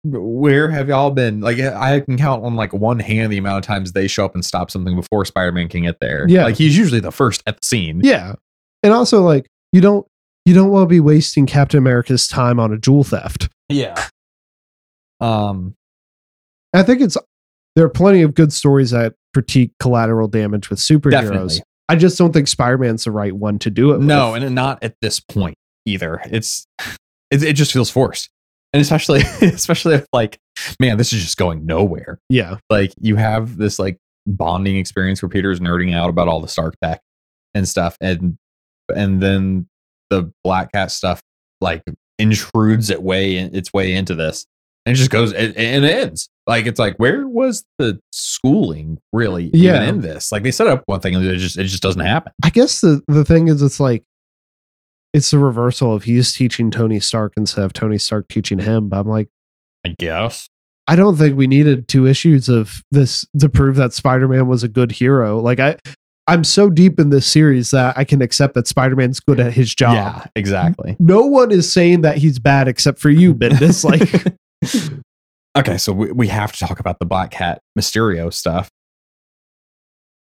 Where 0.03 0.71
have 0.71 0.89
y'all 0.89 1.11
been? 1.11 1.41
Like, 1.41 1.59
I 1.59 2.01
can 2.01 2.17
count 2.17 2.45
on 2.45 2.57
like 2.57 2.73
one 2.73 2.99
hand 2.99 3.33
the 3.33 3.39
amount 3.39 3.59
of 3.59 3.67
times 3.67 3.93
they 3.93 4.09
show 4.09 4.25
up 4.25 4.35
and 4.35 4.45
stop 4.45 4.71
something 4.71 4.97
before 4.97 5.25
Spider 5.25 5.53
Man 5.53 5.69
can 5.69 5.83
get 5.83 6.01
there. 6.01 6.27
Yeah. 6.29 6.45
like 6.45 6.57
he's 6.57 6.77
usually 6.77 7.01
the 7.01 7.13
first 7.13 7.43
at 7.47 7.61
the 7.61 7.67
scene. 7.67 8.01
Yeah. 8.03 8.35
And 8.83 8.93
also 8.93 9.23
like 9.23 9.47
you 9.73 9.81
don't 9.81 10.07
you 10.47 10.55
don't 10.55 10.71
want 10.71 10.85
to 10.85 10.89
be 10.89 11.01
wasting 11.01 11.47
Captain 11.47 11.79
America's 11.79 12.27
time 12.27 12.59
on 12.59 12.73
a 12.73 12.79
jewel 12.79 13.05
theft. 13.05 13.49
Yeah. 13.69 14.09
Um. 15.21 15.75
I 16.73 16.83
think 16.83 17.01
it's 17.01 17.17
there 17.77 17.85
are 17.85 17.91
plenty 17.91 18.23
of 18.23 18.35
good 18.35 18.53
stories 18.53 18.91
that 18.93 19.15
critique 19.35 19.73
collateral 19.81 20.29
damage 20.29 20.71
with 20.71 20.79
superheroes. 20.79 21.11
Definitely. 21.11 21.63
I 21.89 21.97
just 21.97 22.17
don't 22.17 22.33
think 22.33 22.47
Spider-Man's 22.47 23.05
the 23.05 23.11
right 23.11 23.35
one 23.35 23.59
to 23.61 23.71
do 23.71 23.93
it. 23.93 24.01
No, 24.01 24.33
with. 24.33 24.45
and 24.45 24.55
not 24.55 24.83
at 24.83 24.95
this 25.03 25.19
point 25.19 25.57
either. 25.87 26.21
It's 26.27 26.67
it, 27.31 27.43
it 27.43 27.53
just 27.55 27.73
feels 27.73 27.91
forced, 27.91 28.31
and 28.73 28.81
especially 28.81 29.21
especially 29.43 29.95
if 29.97 30.07
like, 30.13 30.39
man, 30.79 30.97
this 30.99 31.13
is 31.13 31.23
just 31.23 31.37
going 31.37 31.67
nowhere. 31.67 32.19
yeah. 32.29 32.57
Like 32.69 32.93
you 33.01 33.17
have 33.17 33.57
this 33.57 33.79
like 33.79 33.99
bonding 34.27 34.77
experience 34.77 35.23
where 35.23 35.29
Peter's 35.29 35.61
nerding 35.61 35.95
out 35.95 36.11
about 36.11 36.29
all 36.29 36.41
the 36.41 36.49
Stark 36.49 36.75
tech 36.83 37.01
and 37.55 37.67
stuff, 37.69 37.97
and 38.01 38.37
and 38.95 39.23
then 39.23 39.69
the 40.11 40.33
Black 40.45 40.73
Cat 40.73 40.91
stuff 40.91 41.21
like 41.61 41.83
intrudes 42.19 42.91
it 42.91 43.03
way 43.03 43.37
its 43.37 43.73
way 43.73 43.95
into 43.95 44.15
this, 44.15 44.47
and 44.87 44.95
it 44.95 44.99
just 44.99 45.11
goes 45.11 45.33
and, 45.33 45.57
and 45.57 45.85
it 45.85 45.95
ends. 46.07 46.29
Like 46.47 46.67
it's 46.67 46.79
like 46.81 46.97
where 46.97 47.27
was 47.29 47.65
the 47.79 48.01
schooling 48.13 48.99
really 49.13 49.51
Yeah. 49.55 49.77
even 49.83 49.89
in 49.97 50.01
this? 50.01 50.33
Like 50.33 50.43
they 50.43 50.51
set 50.51 50.67
up 50.67 50.83
one 50.87 51.01
thing 51.01 51.15
and 51.15 51.25
it 51.25 51.37
just 51.39 51.57
it 51.59 51.65
just 51.65 51.83
doesn't 51.83 52.01
happen. 52.01 52.33
I 52.45 52.51
guess 52.51 52.81
the 52.81 53.01
the 53.09 53.25
thing 53.25 53.49
is 53.49 53.63
it's 53.63 53.79
like 53.81 54.03
it's 55.13 55.31
the 55.31 55.39
reversal 55.39 55.95
of 55.95 56.05
he's 56.05 56.33
teaching 56.33 56.71
Tony 56.71 57.01
Stark 57.01 57.35
instead 57.37 57.65
of 57.65 57.73
Tony 57.73 57.99
Stark 57.99 58.29
teaching 58.29 58.59
him. 58.59 58.89
But 58.89 59.01
I'm 59.01 59.09
like, 59.09 59.29
I 59.85 59.95
guess. 59.99 60.49
I 60.87 60.97
don't 60.97 61.17
think 61.17 61.37
we 61.37 61.47
needed 61.47 61.89
two 61.89 62.07
issues 62.07 62.49
of 62.49 62.83
this 62.91 63.25
to 63.39 63.49
prove 63.49 63.77
that 63.77 63.93
Spider-Man 63.93 64.49
was 64.49 64.63
a 64.63 64.69
good 64.69 64.93
hero. 64.93 65.39
Like 65.39 65.61
I 65.61 65.77
I'm 66.27 66.45
so 66.45 66.71
deep 66.71 67.01
in 67.01 67.11
this 67.11 67.27
series 67.27 67.71
that 67.71 67.97
I 67.99 68.05
can 68.05 68.23
accept 68.23 68.55
that 68.55 68.67
Spider-Man's 68.67 69.21
good 69.21 69.41
at 69.41 69.53
his 69.53 69.75
job. 69.75 69.95
Yeah, 69.95 70.25
exactly. 70.37 70.97
No 70.99 71.23
one 71.23 71.51
is 71.51 71.73
saying 71.73 72.03
that 72.03 72.19
he's 72.19 72.39
bad 72.39 72.69
except 72.69 72.99
for 72.99 73.11
you, 73.11 73.35
Bendis. 73.35 73.85
Like 73.91 74.37
okay, 75.57 75.79
so 75.79 75.93
we, 75.93 76.13
we 76.13 76.29
have 76.29 76.53
to 76.53 76.67
talk 76.67 76.81
about 76.81 76.99
the 76.99 77.07
Black 77.07 77.31
Cat 77.31 77.61
Mysterio 77.79 78.33
stuff. 78.33 78.71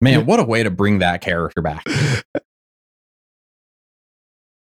Man, 0.01 0.27
what 0.27 0.39
a 0.39 0.45
way 0.45 0.63
to 0.63 0.71
bring 0.71 1.01
that 1.01 1.21
character 1.21 1.61
back. 1.61 1.85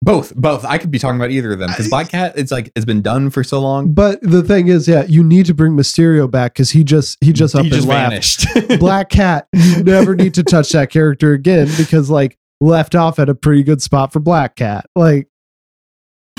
both, 0.05 0.33
both. 0.35 0.63
I 0.63 0.77
could 0.77 0.91
be 0.91 0.99
talking 0.99 1.17
about 1.19 1.31
either 1.31 1.51
of 1.51 1.59
them 1.59 1.69
because 1.69 1.89
Black 1.89 2.09
Cat, 2.09 2.33
it's 2.37 2.51
like 2.51 2.71
it's 2.75 2.85
been 2.85 3.01
done 3.01 3.29
for 3.31 3.43
so 3.43 3.59
long. 3.59 3.91
But 3.93 4.21
the 4.21 4.43
thing 4.43 4.67
is, 4.69 4.87
yeah, 4.87 5.03
you 5.07 5.23
need 5.23 5.47
to 5.47 5.53
bring 5.53 5.73
Mysterio 5.73 6.29
back 6.31 6.53
because 6.53 6.69
he 6.71 6.83
just 6.83 7.17
he 7.21 7.33
just 7.33 7.55
up 7.55 7.63
he 7.63 7.67
and 7.67 7.75
just 7.75 7.87
left. 7.87 8.45
vanished. 8.55 8.79
Black 8.79 9.09
Cat, 9.09 9.47
you 9.51 9.83
never 9.83 10.15
need 10.15 10.35
to 10.35 10.43
touch 10.43 10.71
that 10.71 10.89
character 10.91 11.33
again 11.33 11.67
because 11.77 12.09
like 12.09 12.37
left 12.61 12.95
off 12.95 13.19
at 13.19 13.27
a 13.27 13.35
pretty 13.35 13.63
good 13.63 13.81
spot 13.81 14.13
for 14.13 14.19
Black 14.19 14.55
Cat. 14.55 14.85
Like 14.95 15.27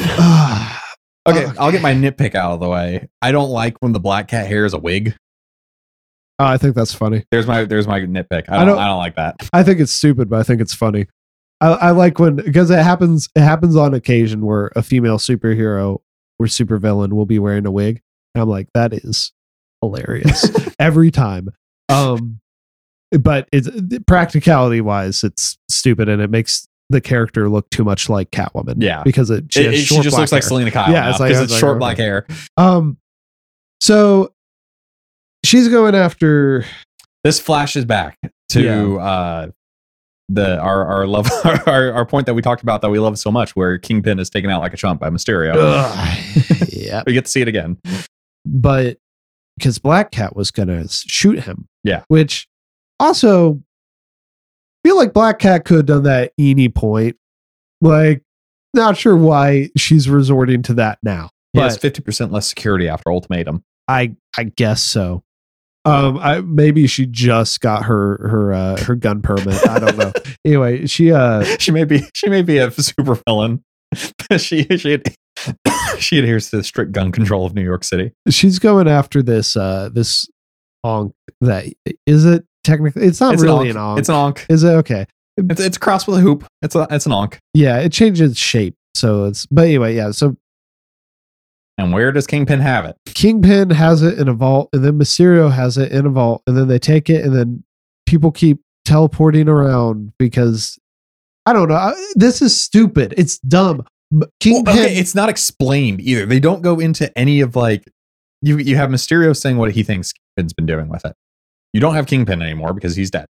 ah, 0.01 0.83
okay, 1.29 1.47
Okay. 1.47 1.59
I'll 1.59 1.73
get 1.73 1.83
my 1.83 1.93
nitpick 1.95 2.35
out 2.35 2.53
of 2.53 2.61
the 2.61 2.69
way. 2.69 3.09
I 3.21 3.33
don't 3.33 3.51
like 3.51 3.77
when 3.83 3.93
the 3.93 4.01
Black 4.01 4.29
Cat 4.29 4.47
hair 4.47 4.65
is 4.65 4.73
a 4.75 4.79
wig. 4.79 5.15
oh, 6.39 6.45
I 6.45 6.57
think 6.59 6.75
that's 6.77 6.95
funny. 6.95 7.25
There's 7.31 7.47
my 7.47 7.65
there's 7.65 7.87
my 7.89 8.01
nitpick. 8.01 8.45
I 8.49 8.57
I 8.57 8.59
don't, 8.59 8.69
don't- 8.69 8.79
I 8.79 8.87
don't 8.87 8.99
like 8.99 9.17
that. 9.17 9.49
I 9.53 9.63
think 9.63 9.81
it's 9.81 9.93
stupid, 9.93 10.29
but 10.31 10.39
I 10.39 10.43
think 10.43 10.61
it's 10.61 10.75
funny. 10.75 11.07
I, 11.61 11.69
I 11.69 11.91
like 11.93 12.19
when 12.19 12.37
because 12.37 12.71
it 12.71 12.83
happens. 12.83 13.29
It 13.35 13.41
happens 13.41 13.77
on 13.77 13.95
occasion 13.95 14.45
where 14.45 14.71
a 14.77 14.83
female 14.83 15.19
superhero 15.19 16.01
or 16.39 16.47
supervillain 16.47 17.13
will 17.13 17.27
be 17.27 17.39
wearing 17.39 17.67
a 17.67 17.71
wig, 17.71 18.03
and 18.35 18.43
I'm 18.43 18.49
like, 18.49 18.69
that 18.75 18.93
is 18.93 19.33
hilarious 19.81 20.51
every 20.79 21.11
time. 21.11 21.49
Um, 21.89 22.41
but 23.19 23.49
it's 23.53 23.69
practicality 24.07 24.81
wise, 24.81 25.25
it's 25.25 25.57
stupid, 25.71 26.09
and 26.09 26.21
it 26.21 26.29
makes 26.31 26.67
the 26.91 27.01
character 27.01 27.49
look 27.49 27.69
too 27.71 27.85
much 27.85 28.09
like 28.09 28.31
Catwoman. 28.31 28.77
Yeah. 28.83 29.03
because 29.03 29.31
it 29.31 29.53
she, 29.53 29.61
It- 29.63 29.75
it- 29.75 29.77
she 29.87 30.01
just 30.03 30.17
looks 30.19 30.33
like 30.33 30.43
hair. 30.43 30.49
Selina 30.49 30.71
Kyle. 30.71 30.93
Yeah, 30.93 31.05
Yeah, 31.05 31.11
it's 31.11 31.21
like- 31.21 31.31
because 31.31 31.43
it's, 31.45 31.53
like, 31.53 31.61
short 31.61 31.79
black 31.79 31.97
hair. 31.97 32.27
Um, 32.57 32.99
so 33.81 34.33
she's 35.45 35.69
going 35.69 35.95
after. 35.95 36.65
this 37.25 37.41
flashes 37.41 37.85
back 37.85 38.19
to 38.51 38.99
uh 39.01 39.49
the 40.29 40.59
our 40.59 40.85
our 40.85 41.07
love 41.07 41.29
our, 41.67 41.93
our 41.93 42.05
point 42.05 42.27
that 42.27 42.35
we 42.35 42.43
talked 42.43 42.63
about 42.63 42.83
that 42.83 42.91
we 42.91 42.99
love 42.99 43.19
so 43.19 43.31
much 43.31 43.55
where 43.55 43.79
kingpin 43.79 44.19
is 44.19 44.29
taken 44.29 44.51
out 44.51 44.61
like 44.61 44.75
a 44.75 44.77
chump 44.77 45.01
by 45.01 45.09
mysterio 45.09 45.55
yeah, 46.69 47.03
we 47.07 47.13
get 47.13 47.25
to 47.25 47.31
see 47.31 47.41
it 47.41 47.49
again 47.49 47.79
but 48.45 48.99
because 49.57 49.79
Black 49.79 50.11
Cat 50.11 50.37
was 50.37 50.51
gonna 50.51 50.87
shoot 50.89 51.41
him. 51.41 51.69
Yeah. 51.85 52.05
Which 52.09 52.49
also 53.01 53.63
feel 54.85 54.97
like 54.97 55.13
Black 55.13 55.39
Cat 55.39 55.65
could 55.65 55.79
have 55.79 55.87
done 55.87 56.03
that 56.05 56.33
any 56.39 56.69
point. 56.69 57.17
Like, 57.81 58.23
not 58.75 58.97
sure 58.97 59.17
why 59.17 59.71
she's 59.77 60.09
resorting 60.09 60.63
to 60.63 60.75
that 60.75 60.99
now. 61.03 61.31
he 61.53 61.61
has 61.61 61.79
But 61.79 61.95
50% 61.95 62.31
less 62.33 62.47
security 62.47 62.89
after 62.89 63.11
ultimatum 63.11 63.65
I 63.89 64.17
I 64.37 64.45
guess 64.45 64.83
so. 64.83 65.23
Um, 65.87 66.19
I 66.19 66.41
maybe 66.41 66.87
she 66.87 67.07
just 67.07 67.61
got 67.61 67.85
her 67.85 68.29
her 68.29 68.53
uh 68.53 68.83
her 68.85 68.95
gun 68.95 69.23
permit. 69.23 69.69
I 69.69 69.79
don't 69.79 69.97
know. 69.97 70.13
anyway, 70.45 70.87
she 70.87 71.13
uh 71.13 71.45
she 71.59 71.71
may 71.71 71.85
be 71.85 72.03
she 72.15 72.29
may 72.29 72.43
be 72.43 72.59
a 72.59 72.71
super 72.71 73.15
villain 73.27 73.63
but 74.29 74.41
she 74.41 74.65
she 74.77 75.01
she 75.99 76.19
adheres 76.19 76.51
to 76.51 76.59
the 76.59 76.65
strict 76.65 76.93
gun 76.93 77.13
control 77.13 77.47
of 77.47 77.55
new 77.55 77.63
york 77.63 77.85
city 77.85 78.13
she's 78.31 78.59
going 78.59 78.89
after 78.89 79.23
this 79.23 79.57
uh 79.57 79.89
this 79.93 80.29
ankh 80.85 81.13
that 81.41 81.67
is 82.07 82.25
it 82.25 82.45
technically 82.65 83.05
it's 83.05 83.21
not 83.21 83.35
it's 83.35 83.43
really 83.43 83.71
an 83.71 83.77
an 83.77 83.83
ankh. 83.83 83.91
ankh. 83.91 83.99
it's 83.99 84.09
an 84.09 84.15
ankh 84.15 84.47
is 84.49 84.65
it 84.65 84.71
okay? 84.71 85.07
it's, 85.37 85.61
it's 85.61 85.77
a 85.77 85.81
cross 85.81 86.07
with 86.07 86.19
a 86.19 86.21
hoop 86.21 86.45
it's 86.63 86.75
a 86.75 86.87
it's 86.91 87.07
an 87.07 87.13
ankh 87.13 87.39
Yeah, 87.55 87.79
it 87.79 87.93
changes 87.93 88.37
shape. 88.37 88.75
So 88.95 89.27
it's 89.27 89.45
but 89.47 89.67
anyway, 89.67 89.95
yeah. 89.95 90.11
So 90.11 90.37
and 91.79 91.93
where 91.93 92.13
does 92.13 92.27
kingpin 92.27 92.61
have 92.61 92.85
it 92.85 92.97
Kingpin 93.15 93.71
has 93.71 94.03
it 94.03 94.19
in 94.19 94.29
a 94.29 94.35
vault, 94.35 94.69
and 94.75 94.85
then 94.85 94.99
Mysterio 94.99 95.51
has 95.51 95.79
it 95.79 95.91
in 95.93 96.05
a 96.07 96.11
vault, 96.11 96.43
and 96.47 96.57
then 96.57 96.69
they 96.69 96.79
take 96.79 97.09
it, 97.09 97.25
and 97.25 97.35
then 97.35 97.65
people 98.07 98.31
keep 98.31 98.61
teleporting 98.85 99.49
around 99.49 100.13
because 100.19 100.79
I 101.47 101.53
don't 101.55 101.69
know. 101.69 101.75
I- 101.77 101.95
This 102.15 102.43
is 102.43 102.61
stupid. 102.61 103.15
It's 103.17 103.39
dumb. 103.39 103.87
M- 104.13 104.21
Well, 104.21 104.29
Kingpin. 104.41 104.75
okay, 104.75 104.97
it's 104.97 105.15
not 105.15 105.29
explained 105.31 106.01
either. 106.03 106.27
They 106.27 106.41
don't 106.41 106.61
go 106.61 106.79
into 106.79 107.17
any 107.19 107.41
of 107.41 107.57
like 107.57 107.85
you 108.43 108.59
you 108.59 108.77
have 108.77 108.91
Mysterio 108.91 109.35
saying 109.35 109.57
what 109.57 109.73
he 109.73 109.83
thinks 109.83 110.13
Kingpin's 110.13 110.53
been 110.53 110.67
doing 110.67 110.89
with 110.89 111.05
it. 111.07 111.15
You 111.73 111.81
don't 111.81 111.95
have 111.95 112.07
Kingpin 112.07 112.43
anymore 112.43 112.75
because 112.75 112.95
he's 112.97 113.11
dead. 113.11 113.27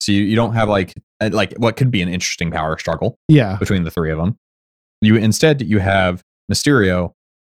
So 0.00 0.12
you, 0.12 0.22
you 0.22 0.36
don't 0.36 0.54
have 0.54 0.68
like 0.68 0.94
like 1.32 1.52
what 1.56 1.76
could 1.76 1.90
be 1.90 2.00
an 2.00 2.08
interesting 2.08 2.50
power 2.52 2.78
struggle 2.78 3.18
Yeah. 3.28 3.56
between 3.56 3.82
the 3.84 3.90
three 3.90 4.12
of 4.12 4.18
them. 4.18 4.36
You 5.02 5.16
instead 5.16 5.62
you 5.62 5.80
have 5.80 6.22
Mysterio 6.52 7.12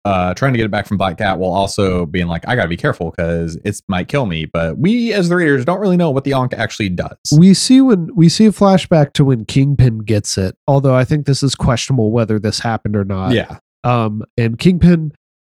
uh, 0.06 0.34
trying 0.34 0.54
to 0.54 0.58
get 0.58 0.66
it 0.66 0.72
back 0.72 0.88
from 0.88 0.98
Black 0.98 1.18
Cat 1.18 1.40
while 1.40 1.52
also 1.52 2.06
being 2.06 2.28
like, 2.28 2.48
I 2.48 2.56
gotta 2.56 2.70
be 2.70 2.78
careful 2.78 3.12
because 3.12 3.58
it 3.64 3.82
might 3.88 4.08
kill 4.08 4.26
me. 4.26 4.46
But 4.46 4.78
we 4.78 5.14
as 5.14 5.30
the 5.30 5.36
readers 5.36 5.66
don't 5.66 5.80
really 5.80 5.98
know 5.98 6.10
what 6.10 6.24
the 6.24 6.34
Ankh 6.34 6.54
actually 6.54 6.90
does. 6.90 7.18
We 7.38 7.54
see 7.54 7.82
when 7.82 8.10
we 8.16 8.30
see 8.30 8.46
a 8.46 8.52
flashback 8.52 9.14
to 9.14 9.26
when 9.26 9.46
Kingpin 9.46 10.00
gets 10.00 10.38
it, 10.38 10.56
although 10.68 10.96
I 10.96 11.04
think 11.04 11.26
this 11.26 11.44
is 11.44 11.56
questionable 11.56 12.12
whether 12.12 12.40
this 12.40 12.60
happened 12.60 12.96
or 12.96 13.04
not. 13.04 13.34
yeah, 13.34 13.58
Um, 13.84 14.24
and 14.38 14.58
Kingpin 14.58 15.12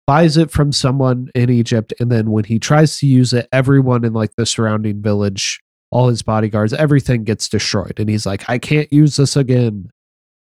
buys 0.06 0.36
it 0.36 0.50
from 0.50 0.70
someone 0.70 1.30
in 1.34 1.48
Egypt, 1.48 1.94
and 1.98 2.12
then 2.12 2.30
when 2.30 2.44
he 2.44 2.58
tries 2.58 2.98
to 2.98 3.06
use 3.06 3.32
it, 3.32 3.48
everyone 3.52 4.04
in 4.04 4.12
like 4.12 4.34
the 4.36 4.44
surrounding 4.44 5.00
village, 5.00 5.60
all 5.90 6.08
his 6.08 6.22
bodyguards, 6.22 6.74
everything 6.74 7.24
gets 7.24 7.48
destroyed. 7.48 7.98
And 7.98 8.10
he's 8.10 8.26
like, 8.26 8.48
I 8.50 8.58
can't 8.58 8.92
use 8.92 9.16
this 9.16 9.36
again. 9.36 9.90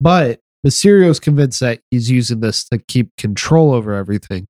But 0.01 0.41
Mysterio's 0.65 1.19
convinced 1.19 1.60
that 1.60 1.82
he's 1.91 2.10
using 2.10 2.39
this 2.39 2.67
to 2.69 2.80
keep 2.80 3.15
control 3.17 3.71
over 3.71 3.93
everything. 3.93 4.47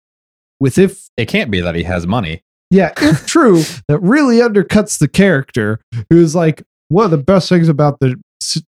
With 0.59 0.77
if 0.77 1.09
it 1.17 1.27
can't 1.27 1.51
be 1.51 1.59
that 1.61 1.75
he 1.75 1.83
has 1.83 2.07
money. 2.07 2.43
yeah, 2.69 2.93
if 2.97 3.25
true, 3.27 3.63
that 3.87 3.99
really 3.99 4.37
undercuts 4.37 4.99
the 4.99 5.07
character, 5.09 5.79
who's 6.09 6.33
like 6.33 6.63
one 6.87 7.05
of 7.05 7.11
the 7.11 7.17
best 7.17 7.49
things 7.49 7.67
about 7.67 7.99
the 7.99 8.15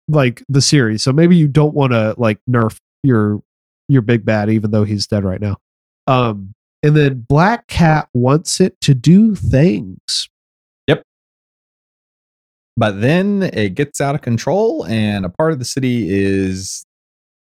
like 0.08 0.42
the 0.48 0.60
series. 0.60 1.02
So 1.02 1.12
maybe 1.12 1.36
you 1.36 1.46
don't 1.46 1.74
want 1.74 1.92
to 1.92 2.14
like 2.18 2.40
nerf 2.50 2.78
your 3.04 3.40
your 3.88 4.02
big 4.02 4.24
bad, 4.24 4.50
even 4.50 4.72
though 4.72 4.84
he's 4.84 5.06
dead 5.06 5.24
right 5.24 5.40
now. 5.40 5.58
Um, 6.08 6.52
and 6.82 6.96
then 6.96 7.24
Black 7.28 7.68
Cat 7.68 8.08
wants 8.14 8.60
it 8.60 8.80
to 8.82 8.94
do 8.94 9.34
things. 9.36 10.28
Yep. 10.88 11.02
But 12.76 13.00
then 13.00 13.44
it 13.44 13.74
gets 13.74 14.00
out 14.00 14.14
of 14.14 14.22
control, 14.22 14.84
and 14.86 15.24
a 15.24 15.28
part 15.28 15.52
of 15.52 15.58
the 15.60 15.64
city 15.64 16.08
is 16.08 16.85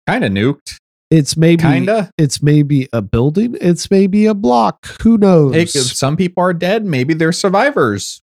kind 0.07 0.23
of 0.23 0.31
nuked. 0.31 0.77
It's 1.09 1.37
maybe 1.37 1.61
Kinda. 1.61 2.09
It's 2.17 2.41
maybe 2.41 2.87
a 2.91 3.01
building. 3.01 3.55
It's 3.61 3.91
maybe 3.91 4.25
a 4.25 4.33
block. 4.33 4.99
Who 5.03 5.17
knows? 5.17 5.97
Some 5.97 6.17
people 6.17 6.43
are 6.43 6.53
dead. 6.53 6.85
Maybe 6.85 7.13
they're 7.13 7.31
survivors. 7.31 8.21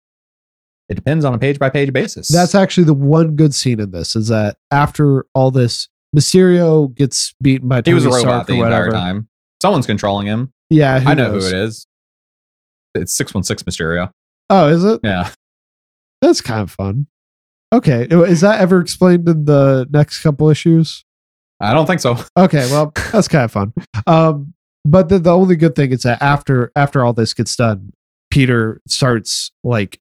It 0.88 0.94
depends 0.94 1.26
on 1.26 1.34
a 1.34 1.40
page 1.40 1.58
by 1.58 1.72
page 1.72 1.92
basis. 1.92 2.28
That's 2.28 2.54
actually 2.54 2.84
the 2.84 2.94
one 2.94 3.36
good 3.36 3.56
scene 3.56 3.80
in 3.80 3.90
this 3.90 4.16
is 4.16 4.28
that 4.28 4.58
after 4.70 5.26
all 5.34 5.50
this, 5.50 5.90
Mysterio 6.16 6.94
gets 6.94 7.34
beaten 7.42 7.68
by 7.68 7.78
he 7.78 7.82
Tony 7.84 7.96
was 7.96 8.06
a 8.06 8.10
robot 8.10 8.22
Stark 8.22 8.48
the 8.48 8.54
entire 8.62 8.92
time. 8.92 9.28
Someone's 9.62 9.88
controlling 9.88 10.28
him. 10.28 10.54
Yeah, 10.70 11.02
I 11.04 11.16
know 11.16 11.32
knows? 11.32 11.50
who 11.50 11.58
it 11.58 11.64
is. 11.64 11.88
It's 12.94 13.16
six 13.16 13.34
one 13.34 13.44
six 13.44 13.64
Mysterio. 13.64 14.12
Oh, 14.50 14.68
is 14.68 14.84
it? 14.84 15.00
Yeah, 15.04 15.32
That's 16.22 16.40
kind 16.40 16.62
of 16.62 16.70
fun. 16.70 17.08
Okay, 17.74 18.08
is 18.10 18.42
that 18.42 18.62
ever 18.62 18.80
explained 18.80 19.28
in 19.28 19.46
the 19.46 19.88
next 19.90 20.22
couple 20.22 20.50
issues? 20.52 21.04
I 21.60 21.74
don't 21.74 21.86
think 21.86 22.02
so. 22.02 22.18
Okay, 22.38 22.70
well, 22.72 22.92
that's 23.12 23.28
kind 23.28 23.46
of 23.46 23.52
fun. 23.52 23.74
Um, 24.08 24.54
but 24.84 25.10
the, 25.10 25.20
the 25.20 25.32
only 25.34 25.56
good 25.56 25.76
thing 25.76 25.92
is 25.92 26.04
that 26.04 26.22
after 26.22 26.72
after 26.76 27.04
all 27.04 27.14
this 27.14 27.34
gets 27.34 27.56
done, 27.56 27.92
Peter 28.30 28.82
starts 28.88 29.52
like 29.64 30.00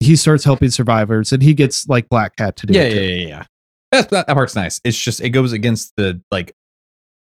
he 0.00 0.14
starts 0.16 0.44
helping 0.44 0.70
survivors, 0.70 1.32
and 1.32 1.42
he 1.42 1.54
gets 1.54 1.88
like 1.88 2.08
Black 2.08 2.36
Cat 2.36 2.56
to 2.56 2.66
do 2.66 2.74
Yeah, 2.74 2.82
it. 2.82 2.92
yeah, 2.94 3.00
too. 3.00 3.06
yeah, 3.14 3.26
yeah. 3.28 3.44
That, 3.92 4.10
that 4.10 4.26
part's 4.28 4.54
nice. 4.54 4.80
It's 4.84 4.98
just 5.00 5.20
it 5.20 5.30
goes 5.30 5.52
against 5.52 5.92
the 5.96 6.20
like 6.30 6.54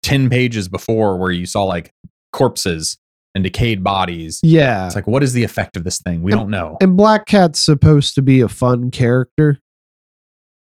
ten 0.03 0.29
pages 0.29 0.69
before 0.69 1.17
where 1.17 1.31
you 1.31 1.47
saw 1.47 1.65
like 1.65 1.93
corpses 2.33 2.99
and 3.35 3.45
decayed 3.45 3.83
bodies. 3.85 4.41
yeah. 4.43 4.87
It's 4.87 4.95
like, 4.97 5.07
what 5.07 5.23
is 5.23 5.33
the 5.33 5.45
effect 5.45 5.77
of 5.77 5.85
this 5.85 5.99
thing? 6.01 6.23
We 6.23 6.33
don't 6.33 6.51
know. 6.51 6.77
and 6.81 6.97
Black 6.97 7.27
Cat's 7.27 7.61
supposed 7.61 8.17
to 8.17 8.23
be 8.23 8.41
a 8.41 8.49
fun 8.49 8.91
character. 8.91 9.59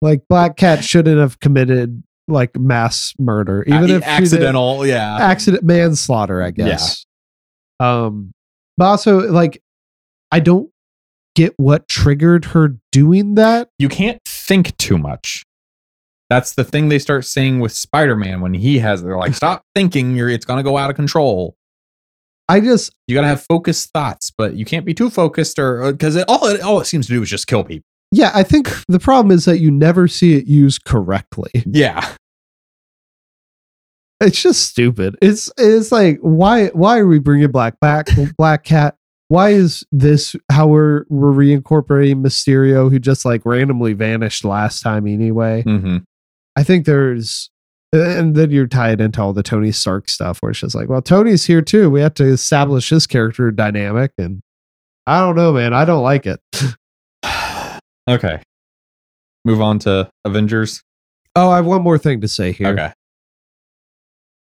Like 0.02 0.22
Black 0.28 0.56
Cat 0.56 0.84
shouldn't 0.84 1.18
have 1.18 1.38
committed 1.40 2.02
like 2.28 2.56
mass 2.58 3.12
murder, 3.18 3.62
even 3.66 3.82
A- 3.82 3.84
if 3.84 3.88
she 3.88 3.92
did- 3.94 4.02
accidental, 4.04 4.86
yeah. 4.86 5.16
accident 5.20 5.62
manslaughter, 5.64 6.42
I 6.42 6.50
guess. 6.50 7.04
Um, 7.80 8.32
but 8.76 8.86
also 8.86 9.30
like 9.30 9.62
I 10.32 10.40
don't 10.40 10.70
get 11.34 11.54
what 11.58 11.88
triggered 11.88 12.46
her 12.46 12.76
doing 12.92 13.34
that. 13.36 13.68
you 13.78 13.88
can't 13.88 14.20
think 14.26 14.76
too 14.78 14.96
much. 14.98 15.42
That's 16.30 16.54
the 16.54 16.64
thing 16.64 16.88
they 16.88 16.98
start 16.98 17.24
saying 17.24 17.60
with 17.60 17.72
Spider-Man 17.72 18.40
when 18.40 18.54
he 18.54 18.78
has 18.80 19.02
they're 19.02 19.16
like, 19.16 19.34
stop 19.34 19.62
thinking, 19.74 20.16
you're 20.16 20.28
it's 20.28 20.44
gonna 20.44 20.62
go 20.62 20.76
out 20.78 20.90
of 20.90 20.96
control. 20.96 21.54
I 22.48 22.60
just 22.60 22.92
You 23.06 23.14
gotta 23.14 23.26
have 23.28 23.42
focused 23.42 23.90
thoughts, 23.92 24.32
but 24.36 24.54
you 24.54 24.64
can't 24.64 24.84
be 24.86 24.94
too 24.94 25.10
focused 25.10 25.58
or 25.58 25.92
because 25.92 26.16
it, 26.16 26.24
all 26.28 26.46
it 26.46 26.60
all 26.62 26.80
it 26.80 26.86
seems 26.86 27.06
to 27.08 27.12
do 27.12 27.22
is 27.22 27.28
just 27.30 27.46
kill 27.46 27.62
people. 27.64 27.84
Yeah, 28.12 28.30
I 28.34 28.42
think 28.42 28.70
the 28.88 29.00
problem 29.00 29.30
is 29.30 29.44
that 29.46 29.58
you 29.58 29.70
never 29.70 30.08
see 30.08 30.34
it 30.36 30.46
used 30.46 30.84
correctly. 30.84 31.50
Yeah. 31.66 32.14
It's 34.20 34.40
just 34.40 34.62
stupid. 34.62 35.16
It's 35.20 35.50
it's 35.58 35.92
like 35.92 36.18
why 36.22 36.68
why 36.68 36.98
are 36.98 37.06
we 37.06 37.18
bringing 37.18 37.50
Black 37.50 37.78
back 37.80 38.08
Black 38.38 38.64
Cat? 38.64 38.96
Why 39.28 39.50
is 39.50 39.84
this 39.92 40.34
how 40.50 40.68
we're 40.68 41.04
we're 41.10 41.32
reincorporating 41.32 42.22
Mysterio 42.24 42.90
who 42.90 42.98
just 42.98 43.24
like 43.26 43.44
randomly 43.44 43.92
vanished 43.92 44.44
last 44.44 44.82
time 44.82 45.06
anyway? 45.06 45.62
hmm 45.62 45.98
I 46.56 46.62
think 46.62 46.86
there's 46.86 47.50
and 47.92 48.34
then 48.34 48.50
you're 48.50 48.66
tied 48.66 49.00
into 49.00 49.20
all 49.20 49.34
the 49.34 49.42
Tony 49.42 49.70
Stark 49.72 50.08
stuff 50.08 50.40
where 50.40 50.50
it's 50.50 50.60
just 50.60 50.74
like, 50.74 50.88
well, 50.88 51.02
Tony's 51.02 51.44
here 51.44 51.62
too. 51.62 51.90
We 51.90 52.00
have 52.00 52.14
to 52.14 52.24
establish 52.24 52.88
his 52.88 53.06
character 53.06 53.50
dynamic 53.50 54.12
and 54.16 54.40
I 55.06 55.20
don't 55.20 55.36
know, 55.36 55.52
man. 55.52 55.74
I 55.74 55.84
don't 55.84 56.02
like 56.02 56.26
it. 56.26 56.40
okay. 58.08 58.40
Move 59.44 59.60
on 59.60 59.78
to 59.80 60.10
Avengers. 60.24 60.82
Oh, 61.34 61.50
I 61.50 61.56
have 61.56 61.66
one 61.66 61.82
more 61.82 61.98
thing 61.98 62.20
to 62.22 62.28
say 62.28 62.52
here. 62.52 62.68
Okay. 62.68 62.92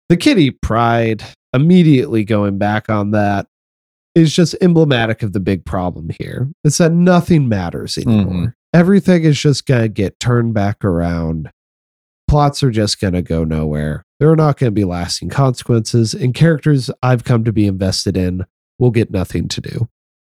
the 0.08 0.16
Kitty 0.16 0.50
Pryde 0.50 1.24
immediately 1.54 2.24
going 2.24 2.58
back 2.58 2.90
on 2.90 3.12
that 3.12 3.46
is 4.14 4.34
just 4.34 4.54
emblematic 4.60 5.22
of 5.22 5.32
the 5.32 5.40
big 5.40 5.64
problem 5.64 6.10
here 6.18 6.50
it's 6.64 6.78
that 6.78 6.92
nothing 6.92 7.48
matters 7.48 7.94
mm-hmm. 7.94 8.10
anymore 8.10 8.56
everything 8.72 9.22
is 9.22 9.40
just 9.40 9.66
going 9.66 9.82
to 9.82 9.88
get 9.88 10.18
turned 10.18 10.52
back 10.52 10.84
around 10.84 11.50
plots 12.28 12.62
are 12.62 12.70
just 12.70 13.00
going 13.00 13.12
to 13.12 13.22
go 13.22 13.44
nowhere 13.44 14.04
there 14.18 14.30
are 14.30 14.36
not 14.36 14.58
going 14.58 14.68
to 14.68 14.74
be 14.74 14.84
lasting 14.84 15.28
consequences 15.28 16.12
and 16.12 16.34
characters 16.34 16.90
i've 17.02 17.24
come 17.24 17.44
to 17.44 17.52
be 17.52 17.66
invested 17.66 18.16
in 18.16 18.44
will 18.78 18.90
get 18.90 19.10
nothing 19.10 19.46
to 19.48 19.60
do 19.60 19.88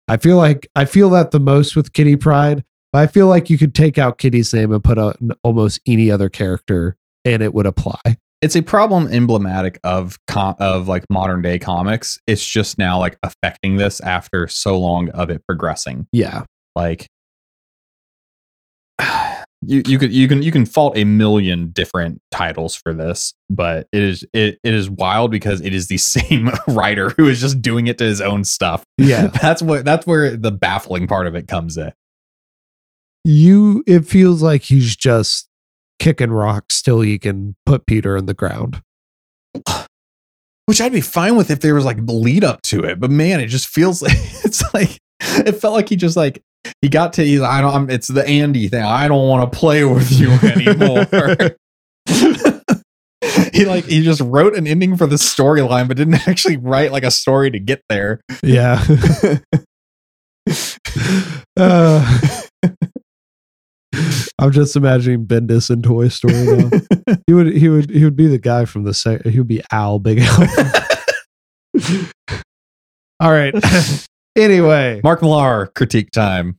i 0.08 0.16
feel 0.16 0.36
like 0.36 0.68
i 0.76 0.84
feel 0.84 1.10
that 1.10 1.30
the 1.30 1.40
most 1.40 1.74
with 1.74 1.92
Kitty 1.92 2.16
Pryde 2.16 2.62
but 2.92 3.00
i 3.00 3.06
feel 3.06 3.26
like 3.26 3.48
you 3.50 3.58
could 3.58 3.74
take 3.74 3.98
out 3.98 4.18
kitty's 4.18 4.52
name 4.54 4.72
and 4.72 4.82
put 4.84 4.98
on 4.98 5.14
almost 5.42 5.80
any 5.86 6.10
other 6.10 6.28
character 6.28 6.96
and 7.24 7.42
it 7.42 7.52
would 7.54 7.66
apply 7.66 8.00
It's 8.42 8.54
a 8.56 8.62
problem 8.62 9.08
emblematic 9.08 9.80
of 9.82 10.18
com- 10.28 10.54
of 10.60 10.86
like 10.88 11.04
modern 11.10 11.40
day 11.42 11.58
comics. 11.58 12.20
It's 12.26 12.46
just 12.46 12.76
now 12.78 12.98
like 13.00 13.18
affecting 13.22 13.76
this 13.78 14.00
after 14.00 14.46
so 14.46 14.78
long 14.78 15.08
of 15.10 15.30
it 15.30 15.42
progressing. 15.48 16.06
yeah 16.12 16.44
like 16.76 17.06
you 19.62 19.82
you 19.86 19.98
could 19.98 20.12
you 20.12 20.28
can 20.28 20.42
you 20.42 20.52
can 20.52 20.66
fault 20.66 20.96
a 20.96 21.04
million 21.04 21.70
different 21.70 22.20
titles 22.30 22.74
for 22.76 22.92
this 22.92 23.32
but 23.50 23.88
it 23.92 24.02
is 24.02 24.24
it, 24.32 24.58
it 24.62 24.74
is 24.74 24.88
wild 24.90 25.30
because 25.30 25.60
it 25.62 25.74
is 25.74 25.88
the 25.88 25.96
same 26.14 26.50
writer 26.68 27.10
who 27.10 27.26
is 27.28 27.40
just 27.40 27.60
doing 27.62 27.86
it 27.86 27.98
to 27.98 28.04
his 28.04 28.20
own 28.20 28.44
stuff 28.44 28.84
Yeah. 28.98 29.26
that's 29.42 29.62
what 29.62 29.84
that's 29.84 30.06
where 30.06 30.36
the 30.36 30.52
baffling 30.52 31.06
part 31.06 31.26
of 31.26 31.34
it 31.34 31.48
comes 31.48 31.76
in 31.76 31.92
you 33.26 33.82
it 33.86 34.06
feels 34.06 34.40
like 34.42 34.62
he's 34.62 34.94
just 34.96 35.48
kicking 35.98 36.30
rocks 36.30 36.80
till 36.80 37.00
he 37.00 37.18
can 37.18 37.56
put 37.66 37.86
Peter 37.86 38.16
in 38.16 38.26
the 38.26 38.34
ground. 38.34 38.82
which 40.66 40.80
i'd 40.80 40.92
be 40.92 41.00
fine 41.00 41.36
with 41.36 41.48
if 41.50 41.60
there 41.60 41.74
was 41.74 41.84
like 41.84 41.96
lead 42.06 42.42
up 42.44 42.60
to 42.60 42.80
it 42.80 42.98
but 42.98 43.08
man 43.10 43.38
it 43.40 43.46
just 43.46 43.68
feels 43.68 44.02
like 44.02 44.12
it's 44.44 44.62
like 44.74 44.98
it 45.20 45.52
felt 45.52 45.74
like 45.74 45.88
he 45.88 45.96
just 45.96 46.16
like 46.16 46.42
he 46.82 46.88
got 46.88 47.12
to 47.14 47.24
he's 47.24 47.40
i 47.40 47.60
don't 47.60 47.72
I'm, 47.72 47.88
it's 47.88 48.08
the 48.08 48.26
andy 48.26 48.68
thing 48.68 48.82
i 48.82 49.06
don't 49.08 49.28
want 49.28 49.50
to 49.50 49.58
play 49.58 49.84
with 49.84 50.10
you 50.12 50.30
anymore 50.32 51.06
he 53.52 53.64
like 53.64 53.84
he 53.84 54.02
just 54.02 54.20
wrote 54.20 54.56
an 54.56 54.66
ending 54.66 54.96
for 54.96 55.06
the 55.06 55.16
storyline 55.16 55.88
but 55.88 55.96
didn't 55.96 56.28
actually 56.28 56.56
write 56.56 56.92
like 56.92 57.04
a 57.04 57.10
story 57.10 57.50
to 57.52 57.60
get 57.60 57.80
there 57.88 58.20
Yeah. 58.42 58.84
uh, 61.56 62.20
I'm 64.38 64.50
just 64.52 64.76
imagining 64.76 65.26
Bendis 65.26 65.70
in 65.70 65.82
Toy 65.82 66.08
Story 66.08 66.34
now. 66.34 66.70
he 67.26 67.32
would 67.32 67.52
he 67.54 67.68
would 67.68 67.90
he 67.90 68.04
would 68.04 68.16
be 68.16 68.26
the 68.26 68.38
guy 68.38 68.64
from 68.64 68.84
the 68.84 68.94
se- 68.94 69.22
he 69.24 69.38
would 69.38 69.48
be 69.48 69.62
Al 69.72 69.98
Big 69.98 70.18
Al. 70.20 70.46
All 73.20 73.30
right. 73.32 73.54
anyway, 74.36 75.00
mark 75.02 75.22
millar 75.22 75.66
critique 75.74 76.10
time 76.10 76.58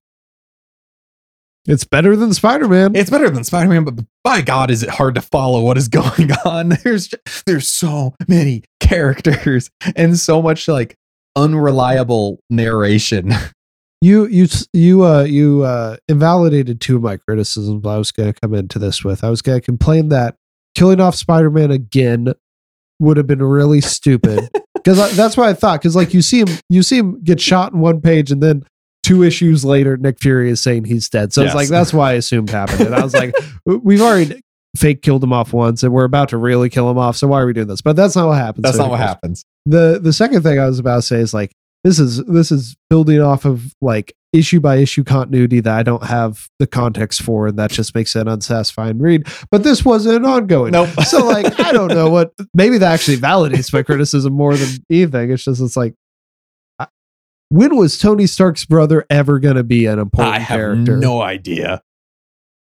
it's 1.67 1.83
better 1.83 2.15
than 2.15 2.33
Spider-Man. 2.33 2.95
it's 2.95 3.09
better 3.09 3.29
than 3.29 3.43
spider-man 3.43 3.83
but 3.83 3.95
by 4.23 4.41
god 4.41 4.71
is 4.71 4.83
it 4.83 4.89
hard 4.89 5.13
to 5.15 5.21
follow 5.21 5.61
what 5.61 5.77
is 5.77 5.87
going 5.89 6.31
on 6.45 6.69
there's 6.83 7.09
ju- 7.09 7.17
there's 7.45 7.67
so 7.67 8.15
many 8.27 8.63
characters 8.79 9.69
and 9.97 10.17
so 10.17 10.41
much 10.41 10.67
like 10.67 10.95
unreliable 11.35 12.39
narration. 12.49 13.31
You 14.01 14.27
you 14.27 14.47
you 14.73 15.03
uh 15.03 15.23
you 15.23 15.63
uh 15.63 15.97
invalidated 16.07 16.79
two 16.79 16.97
of 16.97 17.01
my 17.01 17.17
criticisms 17.17 17.85
I 17.85 17.97
was 17.97 18.11
going 18.11 18.31
to 18.31 18.39
come 18.39 18.53
into 18.53 18.77
this 18.77 19.03
with. 19.03 19.23
I 19.23 19.29
was 19.29 19.41
going 19.41 19.59
to 19.59 19.65
complain 19.65 20.09
that 20.09 20.35
killing 20.75 20.99
off 21.01 21.15
Spider-Man 21.15 21.71
again 21.71 22.33
would 22.99 23.17
have 23.17 23.25
been 23.27 23.41
really 23.41 23.81
stupid 23.81 24.49
because 24.75 25.15
that's 25.15 25.35
what 25.35 25.49
I 25.49 25.53
thought. 25.53 25.81
Because 25.81 25.95
like 25.95 26.13
you 26.13 26.21
see 26.21 26.39
him 26.41 26.47
you 26.69 26.83
see 26.83 26.97
him 26.99 27.21
get 27.23 27.39
shot 27.39 27.73
in 27.73 27.79
one 27.79 27.99
page 28.01 28.31
and 28.31 28.41
then 28.43 28.63
two 29.03 29.23
issues 29.23 29.65
later 29.65 29.97
Nick 29.97 30.19
Fury 30.19 30.49
is 30.51 30.61
saying 30.61 30.83
he's 30.85 31.09
dead. 31.09 31.33
So 31.33 31.41
it's 31.41 31.55
like 31.55 31.69
that's 31.69 31.91
why 31.93 32.11
I 32.11 32.13
assumed 32.13 32.49
happened. 32.51 32.81
And 32.81 32.93
I 32.95 33.03
was 33.03 33.13
like, 33.15 33.33
we've 33.65 34.01
already 34.01 34.41
fake 34.75 35.01
killed 35.01 35.23
him 35.23 35.33
off 35.33 35.53
once 35.53 35.81
and 35.81 35.91
we're 35.91 36.03
about 36.03 36.29
to 36.29 36.37
really 36.37 36.69
kill 36.69 36.91
him 36.91 36.99
off. 36.99 37.17
So 37.17 37.27
why 37.27 37.41
are 37.41 37.47
we 37.47 37.53
doing 37.53 37.67
this? 37.67 37.81
But 37.81 37.95
that's 37.95 38.15
not 38.15 38.27
what 38.27 38.37
happens. 38.37 38.61
That's 38.63 38.77
So 38.77 38.83
not 38.83 38.91
what 38.91 38.99
happens. 38.99 39.43
the 39.65 39.99
the 39.99 40.13
second 40.13 40.43
thing 40.43 40.59
I 40.59 40.67
was 40.67 40.77
about 40.77 40.97
to 40.97 41.01
say 41.01 41.17
is 41.19 41.33
like 41.33 41.51
this 41.83 41.99
is 41.99 42.23
this 42.25 42.51
is 42.51 42.75
building 42.89 43.21
off 43.21 43.45
of 43.45 43.73
like 43.81 44.13
issue 44.33 44.59
by 44.59 44.75
issue 44.75 45.03
continuity 45.03 45.61
that 45.61 45.77
I 45.77 45.83
don't 45.83 46.03
have 46.03 46.47
the 46.59 46.67
context 46.67 47.21
for, 47.21 47.47
and 47.47 47.57
that 47.59 47.71
just 47.71 47.95
makes 47.95 48.15
it 48.15 48.21
an 48.21 48.27
unsatisfying 48.27 48.99
read. 48.99 49.27
But 49.51 49.63
this 49.63 49.85
wasn't 49.85 50.25
ongoing. 50.25 50.71
Nope. 50.73 50.89
So 51.05 51.25
like 51.25 51.59
I 51.59 51.71
don't 51.71 51.89
know 51.89 52.09
what 52.09 52.33
maybe 52.53 52.77
that 52.79 52.91
actually 52.93 53.17
validates 53.17 53.71
my 53.71 53.83
criticism 53.83 54.33
more 54.33 54.55
than 54.57 54.67
anything. 54.89 55.31
It's 55.31 55.43
just 55.45 55.61
it's 55.61 55.77
like 55.77 55.93
I- 56.79 56.87
when 57.49 57.77
was 57.77 57.97
Tony 57.97 58.27
Stark's 58.27 58.65
brother 58.65 59.05
ever 59.09 59.39
going 59.39 59.55
to 59.55 59.63
be 59.63 59.85
an 59.85 59.99
important 59.99 60.35
I 60.35 60.39
have 60.39 60.57
character? 60.57 60.97
no 60.97 61.21
idea. 61.21 61.81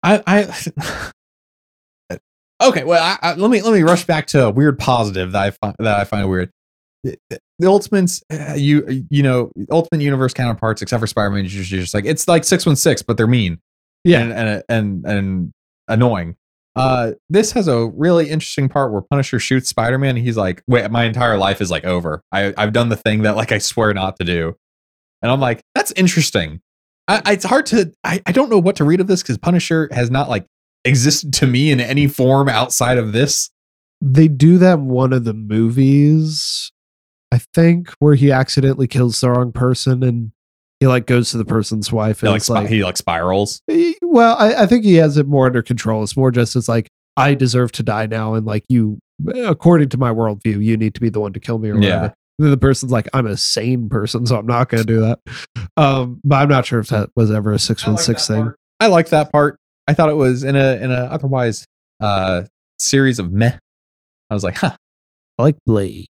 I, 0.03 0.23
I 0.25 1.09
okay. 2.63 2.83
Well, 2.83 3.03
I, 3.03 3.17
I, 3.21 3.33
let 3.35 3.51
me 3.51 3.61
let 3.61 3.73
me 3.73 3.83
rush 3.83 4.05
back 4.05 4.27
to 4.27 4.45
a 4.45 4.49
weird 4.49 4.79
positive 4.79 5.33
that 5.33 5.41
I 5.43 5.51
find 5.51 5.75
that 5.79 5.99
I 5.99 6.03
find 6.05 6.27
weird. 6.29 6.49
The, 7.03 7.17
the 7.59 7.67
Ultimates, 7.67 8.21
uh, 8.31 8.53
you 8.55 9.05
you 9.09 9.23
know, 9.23 9.51
Ultimate 9.71 10.03
Universe 10.03 10.33
counterparts, 10.33 10.81
except 10.81 10.99
for 10.99 11.07
Spider-Man, 11.07 11.45
you're 11.45 11.63
just, 11.63 11.93
like 11.93 12.05
it's 12.05 12.27
like 12.27 12.43
six 12.43 12.65
one 12.65 12.75
six, 12.75 13.01
but 13.01 13.17
they're 13.17 13.27
mean 13.27 13.59
yeah, 14.03 14.21
and 14.21 14.33
and 14.33 14.63
and, 14.69 15.05
and 15.05 15.51
annoying. 15.87 16.35
Uh, 16.75 17.11
this 17.29 17.51
has 17.51 17.67
a 17.67 17.87
really 17.87 18.29
interesting 18.29 18.69
part 18.69 18.91
where 18.93 19.01
Punisher 19.01 19.39
shoots 19.39 19.67
Spider-Man. 19.69 20.15
And 20.15 20.25
he's 20.25 20.37
like, 20.37 20.63
"Wait, 20.67 20.89
my 20.91 21.03
entire 21.05 21.37
life 21.37 21.59
is 21.59 21.69
like 21.71 21.85
over. 21.85 22.21
I 22.31 22.53
I've 22.57 22.71
done 22.73 22.89
the 22.89 22.95
thing 22.95 23.23
that 23.23 23.35
like 23.35 23.51
I 23.51 23.57
swear 23.57 23.93
not 23.93 24.17
to 24.19 24.23
do," 24.23 24.55
and 25.21 25.31
I'm 25.31 25.39
like, 25.39 25.61
"That's 25.75 25.91
interesting." 25.93 26.61
I, 27.07 27.21
I- 27.25 27.33
it's 27.33 27.45
hard 27.45 27.65
to 27.67 27.91
I, 28.03 28.21
I 28.27 28.31
don't 28.31 28.49
know 28.49 28.59
what 28.59 28.75
to 28.77 28.83
read 28.83 29.01
of 29.01 29.07
this 29.07 29.21
because 29.23 29.37
Punisher 29.39 29.89
has 29.91 30.09
not 30.11 30.29
like 30.29 30.45
existed 30.85 31.33
to 31.33 31.47
me 31.47 31.71
in 31.71 31.79
any 31.79 32.07
form 32.07 32.47
outside 32.47 32.97
of 32.97 33.11
this. 33.11 33.49
they 34.01 34.27
do 34.27 34.57
that 34.59 34.79
one 34.79 35.13
of 35.13 35.25
the 35.25 35.33
movies, 35.33 36.71
I 37.31 37.39
think, 37.53 37.91
where 37.99 38.15
he 38.15 38.31
accidentally 38.31 38.87
kills 38.87 39.19
the 39.21 39.29
wrong 39.31 39.51
person 39.51 40.03
and 40.03 40.31
he 40.79 40.87
like 40.87 41.05
goes 41.05 41.31
to 41.31 41.37
the 41.37 41.45
person's 41.45 41.91
wife 41.91 42.21
He 42.21 42.27
and 42.27 42.31
like, 42.33 42.37
it's 42.39 42.45
spi- 42.47 42.53
like, 42.55 42.67
he 42.69 42.83
like 42.83 42.97
spirals. 42.97 43.61
Eh, 43.69 43.93
well, 44.01 44.35
I, 44.37 44.63
I 44.63 44.65
think 44.65 44.83
he 44.83 44.95
has 44.95 45.17
it 45.17 45.27
more 45.27 45.45
under 45.45 45.61
control. 45.61 46.03
It's 46.03 46.17
more 46.17 46.31
just 46.31 46.55
it's 46.55 46.67
like 46.67 46.87
I 47.17 47.33
deserve 47.35 47.71
to 47.73 47.83
die 47.83 48.07
now, 48.07 48.33
and 48.33 48.45
like 48.45 48.63
you, 48.69 48.97
according 49.35 49.89
to 49.89 49.97
my 49.97 50.11
worldview, 50.11 50.63
you 50.63 50.77
need 50.77 50.93
to 50.95 51.01
be 51.01 51.09
the 51.09 51.19
one 51.19 51.33
to 51.33 51.39
kill 51.39 51.59
me 51.59 51.69
or 51.69 51.75
Yeah. 51.75 51.79
whatever. 51.79 52.13
And 52.39 52.45
then 52.45 52.51
the 52.51 52.57
person's 52.57 52.91
like, 52.91 53.07
I'm 53.13 53.27
a 53.27 53.37
sane 53.37 53.87
person, 53.89 54.25
so 54.25 54.37
I'm 54.37 54.47
not 54.47 54.69
going 54.69 54.81
to 54.83 54.87
do 54.87 55.01
that. 55.01 55.19
Um, 55.77 56.19
but 56.23 56.37
I'm 56.37 56.49
not 56.49 56.65
sure 56.65 56.79
if 56.79 56.87
that 56.87 57.09
was 57.15 57.29
ever 57.29 57.53
a 57.53 57.59
six 57.59 57.85
one 57.85 57.97
six 57.97 58.27
thing. 58.27 58.51
I 58.79 58.87
liked 58.87 59.11
that 59.11 59.31
part. 59.31 59.57
I 59.87 59.93
thought 59.93 60.09
it 60.09 60.15
was 60.15 60.43
in 60.43 60.55
a 60.55 60.75
in 60.77 60.89
a 60.91 61.03
otherwise 61.11 61.65
uh 61.99 62.43
series 62.79 63.19
of 63.19 63.31
meh. 63.31 63.55
I 64.29 64.33
was 64.33 64.43
like, 64.43 64.57
huh. 64.57 64.75
I 65.37 65.43
like 65.43 65.57
Blade. 65.67 66.07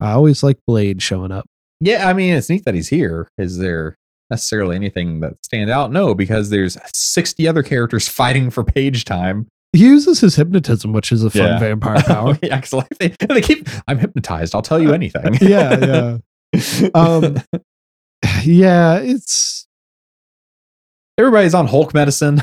I 0.00 0.12
always 0.12 0.42
like 0.42 0.58
Blade 0.66 1.02
showing 1.02 1.32
up. 1.32 1.46
Yeah, 1.80 2.08
I 2.08 2.12
mean, 2.12 2.34
it's 2.34 2.48
neat 2.48 2.64
that 2.64 2.74
he's 2.74 2.88
here. 2.88 3.28
Is 3.38 3.58
there 3.58 3.96
necessarily 4.30 4.76
anything 4.76 5.20
that 5.20 5.34
stand 5.44 5.70
out? 5.70 5.92
No, 5.92 6.14
because 6.14 6.50
there's 6.50 6.76
60 6.92 7.46
other 7.48 7.62
characters 7.62 8.08
fighting 8.20 8.50
for 8.50 8.64
page 8.64 9.04
time. 9.04 9.46
He 9.72 9.80
uses 9.80 10.20
his 10.20 10.36
hypnotism, 10.36 10.92
which 10.92 11.12
is 11.12 11.22
a 11.22 11.30
fun 11.30 11.42
Yeah. 11.42 11.58
vampire 11.58 12.02
power. 12.06 12.38
yeah, 12.42 12.60
they, 12.98 13.08
they 13.28 13.40
keep, 13.42 13.68
I'm 13.86 13.98
hypnotized. 13.98 14.54
I'll 14.54 14.62
tell 14.62 14.80
you 14.80 14.92
anything. 14.94 15.34
yeah, 15.40 16.18
yeah. 16.54 16.88
Um, 16.94 17.36
yeah, 18.44 18.98
it's 18.98 19.66
Everybody's 21.18 21.54
on 21.54 21.66
Hulk 21.66 21.92
medicine 21.94 22.40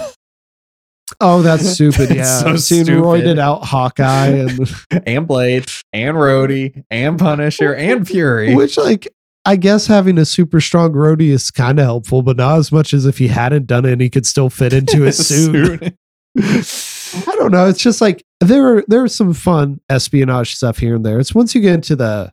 oh, 1.24 1.42
that's 1.42 1.68
stupid. 1.74 2.16
Yeah, 2.16 2.24
so 2.24 2.50
I've 2.50 2.62
seen 2.62 2.86
stupid. 2.86 3.04
roided 3.04 3.40
out 3.40 3.64
Hawkeye 3.64 4.28
and 4.28 4.70
and 5.08 5.28
Blade 5.28 5.66
and 5.92 6.18
Rhodey 6.18 6.84
and 6.92 7.18
Punisher 7.18 7.74
and 7.74 8.08
Fury. 8.08 8.56
Which, 8.56 8.78
like, 8.78 9.08
I 9.46 9.56
guess 9.56 9.88
having 9.88 10.18
a 10.18 10.26
super 10.26 10.62
strong 10.62 10.94
Rhodey 10.94 11.30
is 11.30 11.52
kind 11.52 11.80
of 11.80 11.86
helpful, 11.86 12.22
but 12.22 12.38
not 12.38 12.60
as 12.60 12.72
much 12.72 12.94
as 12.94 13.06
if 13.06 13.18
he 13.18 13.28
hadn't 13.28 13.68
done 13.68 13.86
it 13.86 13.94
and 13.94 14.02
he 14.02 14.10
could 14.10 14.26
still 14.26 14.50
fit 14.50 14.74
into 14.74 15.02
his 15.02 15.26
suit. 15.26 15.96
I 16.38 17.36
don't 17.36 17.52
know. 17.52 17.68
It's 17.68 17.82
just 17.82 18.02
like 18.02 18.24
there 18.40 18.78
are 18.78 18.84
there 18.88 19.04
are 19.04 19.08
some 19.08 19.34
fun 19.34 19.80
espionage 19.90 20.56
stuff 20.56 20.78
here 20.78 20.96
and 20.96 21.06
there. 21.06 21.20
It's 21.20 21.36
once 21.36 21.54
you 21.54 21.62
get 21.62 21.76
into 21.76 21.96
the 21.96 22.32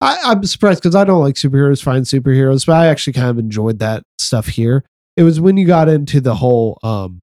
I, 0.00 0.18
I'm 0.24 0.44
surprised 0.44 0.82
because 0.82 0.94
I 0.94 1.04
don't 1.04 1.22
like 1.22 1.36
superheroes, 1.36 1.82
find 1.82 2.04
superheroes, 2.04 2.66
but 2.66 2.74
I 2.74 2.86
actually 2.86 3.14
kind 3.14 3.30
of 3.30 3.38
enjoyed 3.38 3.78
that 3.78 4.02
stuff 4.18 4.46
here. 4.46 4.84
It 5.16 5.22
was 5.22 5.40
when 5.40 5.56
you 5.56 5.66
got 5.66 5.88
into 5.88 6.20
the 6.20 6.34
whole 6.34 6.78
um 6.82 7.20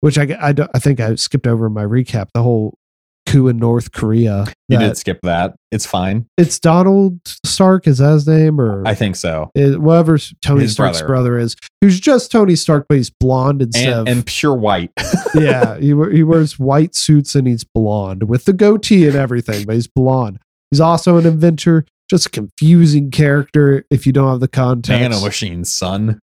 which 0.00 0.18
I 0.18 0.24
I, 0.40 0.54
I 0.74 0.78
think 0.78 1.00
I 1.00 1.14
skipped 1.16 1.46
over 1.46 1.66
in 1.66 1.72
my 1.72 1.84
recap, 1.84 2.28
the 2.34 2.42
whole 2.42 2.78
coup 3.26 3.48
in 3.48 3.56
North 3.56 3.90
Korea. 3.90 4.46
You 4.68 4.78
did 4.78 4.96
skip 4.96 5.18
that. 5.24 5.56
It's 5.72 5.84
fine. 5.84 6.26
It's 6.38 6.60
Donald 6.60 7.18
Stark, 7.44 7.88
is 7.88 7.98
that 7.98 8.12
his 8.12 8.26
name? 8.28 8.60
Or 8.60 8.86
I 8.86 8.94
think 8.94 9.16
so. 9.16 9.50
is, 9.56 9.76
whatever 9.76 10.16
Tony 10.44 10.62
His 10.62 10.74
Stark's 10.74 10.98
brother. 11.00 11.06
brother. 11.34 11.38
is, 11.38 11.56
who's 11.80 11.98
just 11.98 12.30
Tony 12.30 12.54
Stark, 12.54 12.86
but 12.88 12.98
he's 12.98 13.10
blonde 13.10 13.62
instead 13.62 13.88
And, 13.88 14.00
of 14.00 14.06
and 14.08 14.26
pure 14.26 14.54
white. 14.54 14.92
yeah. 15.34 15.76
He, 15.78 15.86
he 15.88 16.22
wears 16.22 16.56
white 16.58 16.94
suits 16.94 17.34
and 17.34 17.48
he's 17.48 17.64
blonde 17.64 18.28
with 18.28 18.44
the 18.44 18.52
goatee 18.52 19.08
and 19.08 19.16
everything, 19.16 19.66
but 19.66 19.74
he's 19.74 19.88
blonde. 19.88 20.38
He's 20.70 20.80
also 20.80 21.16
an 21.16 21.26
inventor, 21.26 21.84
just 22.08 22.26
a 22.26 22.30
confusing 22.30 23.10
character 23.10 23.84
if 23.90 24.06
you 24.06 24.12
don't 24.12 24.30
have 24.30 24.40
the 24.40 24.46
context. 24.48 25.00
Nano 25.00 25.20
Machine's 25.20 25.72
son. 25.72 26.20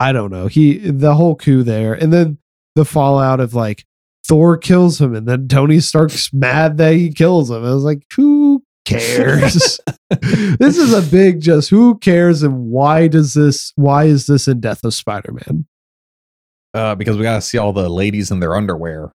I 0.00 0.12
don't 0.12 0.30
know. 0.30 0.46
He 0.46 0.78
the 0.78 1.14
whole 1.14 1.34
coup 1.34 1.62
there, 1.62 1.94
and 1.94 2.12
then 2.12 2.38
the 2.74 2.84
fallout 2.84 3.40
of 3.40 3.54
like 3.54 3.84
Thor 4.26 4.56
kills 4.56 5.00
him, 5.00 5.14
and 5.14 5.26
then 5.26 5.48
Tony 5.48 5.80
Stark's 5.80 6.30
mad 6.32 6.78
that 6.78 6.94
he 6.94 7.12
kills 7.12 7.50
him. 7.50 7.64
I 7.64 7.74
was 7.74 7.84
like, 7.84 8.04
who 8.14 8.62
cares? 8.84 9.80
this 10.20 10.78
is 10.78 10.92
a 10.92 11.02
big 11.10 11.40
just 11.40 11.70
who 11.70 11.98
cares 11.98 12.42
and 12.42 12.70
why 12.70 13.08
does 13.08 13.34
this 13.34 13.72
why 13.76 14.04
is 14.04 14.26
this 14.26 14.48
in 14.48 14.60
Death 14.60 14.84
of 14.84 14.94
Spider-Man? 14.94 15.66
Uh, 16.74 16.94
because 16.94 17.16
we 17.16 17.22
got 17.22 17.36
to 17.36 17.42
see 17.42 17.58
all 17.58 17.72
the 17.72 17.88
ladies 17.88 18.30
in 18.30 18.40
their 18.40 18.54
underwear, 18.54 19.10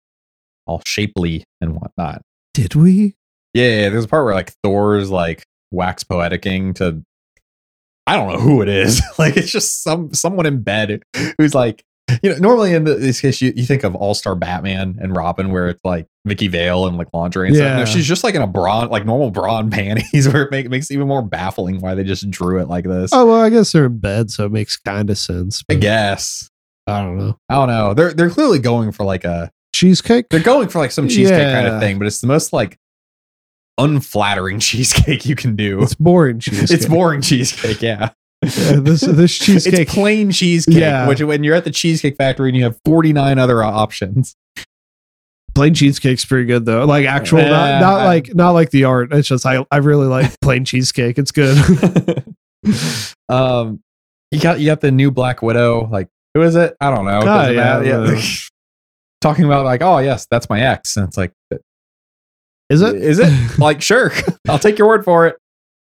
all 0.67 0.83
shapely 0.87 1.45
and 1.61 1.75
whatnot. 1.75 2.23
Did 2.55 2.75
we? 2.75 3.17
Yeah, 3.55 3.89
there's 3.89 4.05
a 4.05 4.09
part 4.09 4.25
where 4.25 4.35
like 4.35 4.53
Thor's 4.63 5.11
like 5.11 5.45
wax 5.71 6.05
poeticing 6.05 6.75
to 6.75 7.03
I 8.09 8.17
don't 8.17 8.33
know 8.33 8.41
who 8.41 8.63
it 8.63 8.69
is. 8.69 9.03
like 9.19 9.37
it's 9.37 9.51
just 9.51 9.83
some 9.83 10.13
someone 10.15 10.47
in 10.47 10.63
bed 10.63 11.03
who's 11.39 11.55
like 11.55 11.85
you 12.23 12.31
know, 12.31 12.37
normally 12.39 12.73
in 12.73 12.85
the, 12.85 12.95
this 12.95 13.21
case 13.21 13.43
you, 13.43 13.53
you 13.55 13.65
think 13.67 13.85
of 13.85 13.95
All 13.95 14.15
Star 14.15 14.35
Batman 14.35 14.97
and 14.99 15.15
Robin 15.15 15.53
where 15.53 15.69
it's 15.69 15.81
like 15.85 16.07
Vicki 16.25 16.49
Vale 16.49 16.87
and 16.87 16.97
like 16.97 17.09
lingerie 17.13 17.49
and 17.49 17.57
stuff. 17.57 17.73
No, 17.75 17.79
Yeah. 17.81 17.85
she's 17.85 18.07
just 18.07 18.25
like 18.25 18.35
in 18.35 18.41
a 18.41 18.47
bra 18.47 18.79
like 18.85 19.05
normal 19.05 19.31
bra 19.31 19.59
and 19.59 19.71
panties 19.81 20.27
where 20.27 20.45
it 20.45 20.51
make, 20.51 20.71
makes 20.71 20.91
it 20.91 20.95
even 20.95 21.07
more 21.07 21.21
baffling 21.21 21.81
why 21.81 21.95
they 21.95 22.05
just 22.05 22.31
drew 22.31 22.61
it 22.61 22.69
like 22.69 22.85
this. 22.87 23.11
Oh 23.13 23.27
well, 23.27 23.43
I 23.43 23.51
guess 23.51 23.73
they're 23.73 23.85
in 23.87 23.99
bed, 23.99 24.31
so 24.31 24.47
it 24.47 24.53
makes 24.53 24.79
kind 24.79 25.11
of 25.11 25.19
sense. 25.19 25.63
I 25.71 25.75
guess. 25.75 26.49
I 26.87 27.03
don't 27.03 27.19
know. 27.19 27.39
I 27.51 27.55
don't 27.57 27.69
know. 27.69 27.93
They're 27.93 28.15
they're 28.15 28.31
clearly 28.31 28.59
going 28.59 28.91
for 28.93 29.05
like 29.05 29.25
a 29.25 29.51
Cheesecake? 29.75 30.27
they're 30.31 30.41
going 30.41 30.69
for 30.69 30.79
like 30.79 30.91
some 30.91 31.09
cheesecake 31.09 31.53
kind 31.53 31.67
of 31.67 31.79
thing, 31.81 31.99
but 31.99 32.07
it's 32.07 32.21
the 32.23 32.27
most 32.27 32.55
like 32.55 32.79
unflattering 33.79 34.59
cheesecake 34.61 35.25
you 35.27 35.35
can 35.37 35.57
do. 35.57 35.83
It's 35.83 35.95
boring 35.95 36.41
cheesecake. 36.41 36.71
It's 36.71 36.87
boring 36.87 37.23
cheesecake, 37.23 37.81
yeah. 37.81 38.11
Yeah, 38.43 38.77
this 38.81 39.01
this 39.01 39.37
cheesecake. 39.39 39.81
It's 39.81 39.95
plain 39.95 40.31
cheesecake. 40.31 40.77
Yeah. 40.77 41.09
Which 41.09 41.21
when 41.23 41.43
you're 41.45 41.55
at 41.57 41.65
the 41.65 41.71
cheesecake 41.71 42.17
factory 42.17 42.49
and 42.51 42.57
you 42.57 42.65
have 42.65 42.79
49 42.85 43.39
other 43.39 43.63
options. 43.65 44.37
plain 45.55 45.75
cheesecake's 45.75 46.25
pretty 46.25 46.45
good 46.45 46.65
though. 46.65 46.85
Like 46.85 47.07
actual, 47.07 47.41
Yeah, 47.41 47.49
not, 47.49 47.81
not 47.81 48.01
I- 48.01 48.05
like 48.07 48.35
not 48.35 48.51
like 48.51 48.71
the 48.71 48.85
art. 48.85 49.13
It's 49.13 49.27
just 49.29 49.45
I 49.47 49.65
I 49.71 49.79
really 49.79 50.07
like 50.07 50.39
plain 50.41 50.65
cheesecake. 50.65 51.19
It's 51.19 51.33
good. 51.33 51.57
um, 53.29 53.81
you 54.31 54.41
got 54.41 54.61
you 54.61 54.67
got 54.67 54.81
the 54.81 54.91
new 54.91 55.11
Black 55.11 55.43
Widow. 55.43 55.89
Like, 55.91 56.09
who 56.35 56.43
is 56.43 56.55
it? 56.55 56.77
I 56.81 56.91
don't 56.95 57.07
know. 57.07 57.21
Doesn't 57.23 57.55
yeah, 57.55 57.61
matter. 57.61 57.85
I 57.85 57.89
don't 57.89 58.15
know. 58.15 58.21
Talking 59.21 59.47
about 59.47 59.65
like, 59.65 59.83
oh 59.83 59.99
yes, 59.99 60.27
that's 60.31 60.49
my 60.49 60.61
ex, 60.61 60.97
and 60.97 61.09
it's 61.09 61.17
like, 61.17 61.33
Is 62.71 62.83
it? 62.83 62.97
Is 62.97 63.19
it? 63.19 63.33
like, 63.59 63.83
sure, 63.83 64.13
I'll 64.49 64.59
take 64.59 64.79
your 64.79 64.89
word 64.89 65.05
for 65.05 65.27
it. 65.27 65.37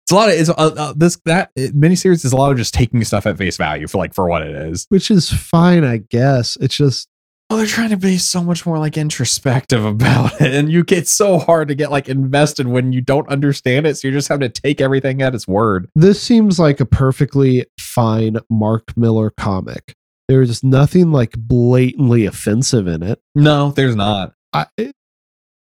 It's 0.03 0.11
a 0.11 0.15
lot 0.15 0.29
of 0.29 0.35
it's 0.35 0.49
uh, 0.49 0.53
uh, 0.53 0.93
this 0.97 1.17
that 1.25 1.51
it, 1.55 1.73
miniseries 1.79 2.25
is 2.25 2.33
a 2.33 2.35
lot 2.35 2.51
of 2.51 2.57
just 2.57 2.73
taking 2.73 3.01
stuff 3.05 3.25
at 3.25 3.37
face 3.37 3.55
value 3.55 3.87
for 3.87 3.99
like 3.99 4.13
for 4.13 4.27
what 4.27 4.41
it 4.41 4.53
is. 4.53 4.85
Which 4.89 5.09
is 5.09 5.31
fine, 5.31 5.85
I 5.85 5.97
guess. 5.97 6.57
It's 6.59 6.75
just 6.75 7.07
Well, 7.49 7.57
they're 7.57 7.67
trying 7.67 7.91
to 7.91 7.97
be 7.97 8.17
so 8.17 8.43
much 8.43 8.65
more 8.65 8.79
like 8.79 8.97
introspective 8.97 9.85
about 9.85 10.41
it, 10.41 10.53
and 10.53 10.69
you 10.69 10.83
get 10.83 11.07
so 11.07 11.39
hard 11.39 11.69
to 11.69 11.75
get 11.75 11.89
like 11.89 12.09
invested 12.09 12.67
when 12.67 12.91
you 12.91 12.99
don't 12.99 13.29
understand 13.29 13.87
it. 13.87 13.95
So 13.95 14.09
you're 14.09 14.17
just 14.17 14.27
having 14.27 14.51
to 14.51 14.61
take 14.61 14.81
everything 14.81 15.21
at 15.21 15.33
its 15.33 15.47
word. 15.47 15.89
This 15.95 16.21
seems 16.21 16.59
like 16.59 16.81
a 16.81 16.85
perfectly 16.85 17.65
fine 17.79 18.39
Mark 18.49 18.97
Millar 18.97 19.29
comic. 19.29 19.95
There's 20.27 20.63
nothing 20.65 21.13
like 21.13 21.33
blatantly 21.37 22.25
offensive 22.25 22.87
in 22.87 23.03
it. 23.03 23.21
No, 23.35 23.71
there's 23.71 23.95
not. 23.95 24.33
I, 24.51 24.65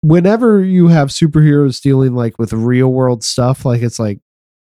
whenever 0.03 0.61
you 0.61 0.89
have 0.89 1.09
superheroes 1.09 1.81
dealing 1.81 2.13
like 2.13 2.37
with 2.37 2.53
real 2.53 2.91
world 2.91 3.23
stuff, 3.23 3.65
like 3.65 3.81
it's 3.81 3.99
like 3.99 4.19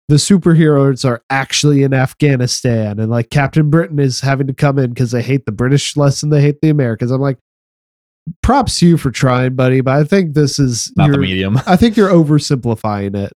the 0.09 0.17
superheroes 0.17 1.05
are 1.05 1.23
actually 1.29 1.83
in 1.83 1.93
Afghanistan 1.93 2.99
and 2.99 3.09
like 3.09 3.29
Captain 3.29 3.69
Britain 3.69 3.97
is 3.97 4.19
having 4.19 4.45
to 4.47 4.53
come 4.53 4.77
in 4.77 4.89
because 4.89 5.11
they 5.11 5.21
hate 5.21 5.45
the 5.45 5.51
British 5.53 5.95
less 5.95 6.19
than 6.19 6.29
they 6.29 6.41
hate 6.41 6.59
the 6.61 6.69
Americans. 6.69 7.11
I'm 7.11 7.21
like, 7.21 7.37
props 8.43 8.79
to 8.79 8.87
you 8.87 8.97
for 8.97 9.09
trying, 9.09 9.55
buddy, 9.55 9.79
but 9.79 9.95
I 9.95 10.03
think 10.03 10.33
this 10.33 10.59
is 10.59 10.91
Not 10.97 11.11
the 11.11 11.17
medium. 11.17 11.57
I 11.65 11.77
think 11.77 11.95
you're 11.95 12.11
oversimplifying 12.11 13.15
it. 13.15 13.31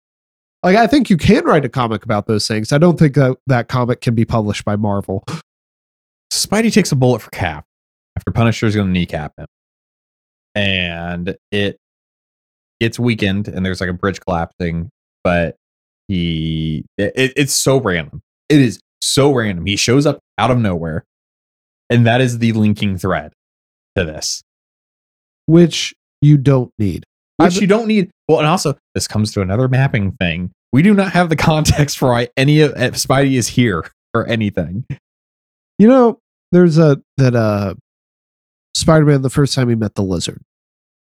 Like 0.63 0.77
I 0.77 0.87
think 0.87 1.11
you 1.11 1.19
can 1.19 1.45
write 1.45 1.67
a 1.67 1.69
comic 1.69 2.05
about 2.05 2.27
those 2.27 2.49
things. 2.49 2.73
I 2.73 2.79
don't 2.79 2.99
think 2.99 3.17
that 3.17 3.37
that 3.49 3.69
comic 3.69 4.01
can 4.01 4.15
be 4.15 4.25
published 4.25 4.65
by 4.65 4.77
Marvel. 4.77 5.25
Spidey 6.33 6.73
takes 6.73 6.91
a 6.91 6.97
bullet 6.97 7.21
for 7.21 7.31
Cap 7.31 7.67
after 8.17 8.31
Punisher's 8.31 8.75
going 8.75 8.87
to 8.87 8.93
kneecap 8.93 9.35
him, 9.37 9.47
and 10.55 11.37
it 11.51 11.79
gets 12.83 12.99
weakened, 12.99 13.49
and 13.49 13.65
there's 13.65 13.81
like 13.81 13.91
a 13.91 13.95
bridge 13.95 14.21
collapsing. 14.21 14.91
But 15.23 15.57
he, 16.09 16.85
it, 16.99 17.33
it's 17.37 17.55
so 17.55 17.81
random. 17.81 18.21
It 18.49 18.61
is 18.61 18.81
so 19.01 19.33
random. 19.33 19.67
He 19.67 19.77
shows 19.77 20.05
up 20.05 20.19
out 20.37 20.51
of 20.51 20.59
nowhere, 20.59 21.05
and 21.89 22.07
that 22.07 22.21
is 22.21 22.39
the 22.39 22.53
linking 22.53 22.99
thread 22.99 23.33
to 23.97 24.05
this, 24.05 24.43
which 25.47 25.95
you 26.21 26.37
don't 26.37 26.73
need. 26.79 27.05
which 27.37 27.57
you 27.57 27.67
don't 27.67 27.87
need. 27.87 28.11
Well, 28.29 28.39
and 28.39 28.49
also 28.49 28.77
this 28.95 29.07
comes 29.07 29.33
to 29.33 29.43
another 29.43 29.69
mapping 29.69 30.13
thing. 30.13 30.51
We 30.73 30.83
do 30.83 30.93
not 30.93 31.13
have 31.13 31.29
the 31.29 31.37
context 31.37 31.99
for 31.99 32.09
why 32.11 32.29
any 32.37 32.61
of 32.61 32.73
uh, 32.73 32.91
Spidey 32.91 33.35
is 33.35 33.47
here 33.47 33.89
or 34.15 34.27
anything. 34.27 34.85
You 35.79 35.89
know, 35.89 36.19
there's 36.51 36.79
a 36.79 37.01
that 37.17 37.35
uh 37.35 37.75
Spider-Man 38.75 39.23
the 39.23 39.31
first 39.31 39.55
time 39.55 39.69
he 39.69 39.75
met 39.75 39.95
the 39.95 40.03
lizard. 40.03 40.41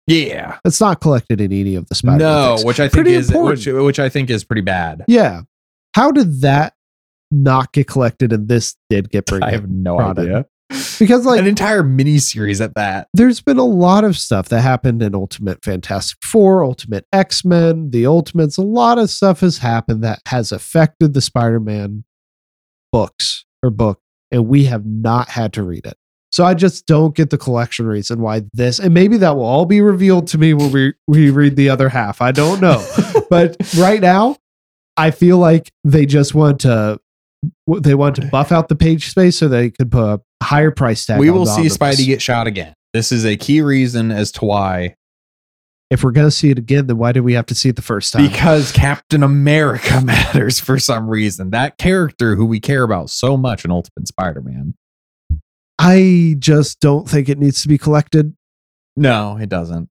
Yeah, 0.08 0.60
It's 0.64 0.80
not 0.80 1.02
collected 1.02 1.42
in 1.42 1.52
any 1.52 1.76
of 1.76 1.88
the 1.90 1.96
Spider-Man. 1.96 2.20
no, 2.20 2.58
which 2.64 2.80
I 2.80 2.84
think 2.84 2.94
Pretty 2.94 3.14
is 3.14 3.28
which, 3.30 3.66
important. 3.68 3.86
which 3.86 4.00
I 4.00 4.08
think 4.10 4.30
is 4.30 4.44
pretty 4.44 4.62
bad. 4.62 5.04
Yeah. 5.08 5.42
How 5.96 6.12
did 6.12 6.42
that 6.42 6.74
not 7.32 7.74
get 7.74 7.88
collected 7.88 8.32
and 8.32 8.48
this 8.48 8.76
did 8.90 9.10
get 9.10 9.32
I 9.42 9.52
have 9.52 9.68
no 9.70 10.00
in? 10.00 10.20
idea. 10.20 10.46
Because 11.00 11.26
like 11.26 11.40
An 11.40 11.48
entire 11.48 11.84
mini 11.84 12.18
series 12.20 12.60
at 12.62 12.74
that. 12.76 13.08
there's 13.14 13.40
been 13.42 13.58
a 13.58 13.66
lot 13.66 14.04
of 14.04 14.18
stuff 14.18 14.50
that 14.50 14.62
happened 14.62 15.02
in 15.02 15.14
Ultimate 15.16 15.64
Fantastic 15.64 16.18
Four, 16.24 16.64
Ultimate 16.64 17.06
X 17.14 17.44
Men, 17.46 17.90
the 17.92 18.06
Ultimates. 18.06 18.58
A 18.58 18.62
lot 18.64 18.98
of 19.00 19.10
stuff 19.10 19.40
has 19.42 19.58
happened 19.60 20.04
that 20.04 20.20
has 20.28 20.52
affected 20.52 21.14
the 21.14 21.22
Spider 21.22 21.60
Man 21.60 22.04
books 22.92 23.46
or 23.64 23.70
book, 23.70 24.02
and 24.32 24.48
we 24.48 24.66
have 24.66 24.86
not 24.86 25.30
had 25.30 25.54
to 25.54 25.64
read 25.64 25.86
it. 25.86 25.98
So 26.36 26.44
I 26.44 26.54
just 26.54 26.86
don't 26.86 27.16
get 27.16 27.30
the 27.30 27.38
collection 27.38 27.88
reason 27.88 28.20
why 28.20 28.42
this, 28.52 28.78
and 28.78 28.94
maybe 28.94 29.16
that 29.20 29.38
will 29.38 29.46
all 29.46 29.66
be 29.66 29.80
revealed 29.80 30.28
to 30.28 30.38
me 30.38 30.54
when 30.54 30.70
we, 30.70 30.94
we 31.08 31.30
read 31.30 31.56
the 31.56 31.70
other 31.70 31.88
half. 31.88 32.22
I 32.22 32.34
don't 32.34 32.60
know. 32.60 32.86
but 33.30 33.56
right 33.78 34.02
now, 34.02 34.36
I 34.98 35.12
feel 35.12 35.38
like 35.38 35.72
they 35.86 36.06
just 36.06 36.36
want 36.36 36.60
to. 36.62 37.00
They 37.80 37.96
want 37.96 38.18
to 38.18 38.26
buff 38.34 38.52
out 38.52 38.68
the 38.68 38.76
page 38.76 39.12
space 39.12 39.38
so 39.38 39.48
they 39.48 39.70
could 39.70 39.90
put 39.90 40.04
a 40.04 40.22
higher 40.44 40.72
price 40.72 41.06
tag. 41.06 41.22
we 41.22 41.30
will 41.30 41.46
see. 41.46 41.68
Spidey 41.68 42.06
get 42.06 42.22
shot 42.22 42.48
again. 42.48 42.74
This 42.94 43.14
is 43.14 43.26
a 43.26 43.38
key 43.38 43.62
reason 43.62 44.12
as 44.12 44.34
to 44.34 44.44
why. 44.44 44.98
if 45.90 46.04
we're 46.04 46.12
going 46.12 46.28
to 46.28 46.32
see 46.32 46.50
it 46.50 46.58
again, 46.58 46.88
then 46.88 46.98
why 46.98 47.14
did 47.14 47.22
we 47.22 47.32
have 47.32 47.46
to 47.46 47.56
see 47.56 47.70
it 47.70 47.78
the 47.78 47.82
first 47.82 48.12
time? 48.12 48.28
Because 48.28 48.74
Captain 48.74 49.24
America 49.24 50.02
matters 50.04 50.60
for 50.60 50.80
some 50.80 51.10
reason. 51.10 51.52
That 51.52 51.78
character 51.78 52.36
who 52.36 52.46
we 52.46 52.60
care 52.60 52.84
about 52.84 53.10
so 53.10 53.38
much 53.38 53.64
in 53.64 53.72
Ultimate 53.72 54.10
Spider 54.10 54.42
Man. 54.42 54.74
I 55.78 56.36
just 56.40 56.80
don't 56.80 57.10
think 57.10 57.30
it 57.30 57.38
needs 57.38 57.62
to 57.64 57.68
be 57.68 57.78
collected. 57.78 58.36
No, 58.96 59.38
it 59.38 59.50
doesn't. 59.50 59.90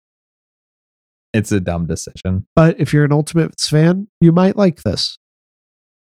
It's 1.33 1.53
a 1.53 1.61
dumb 1.61 1.87
decision. 1.87 2.47
But 2.55 2.81
if 2.81 2.93
you're 2.93 3.05
an 3.05 3.13
Ultimates 3.13 3.69
fan, 3.69 4.09
you 4.21 4.33
might 4.33 4.57
like 4.57 4.83
this. 4.83 5.19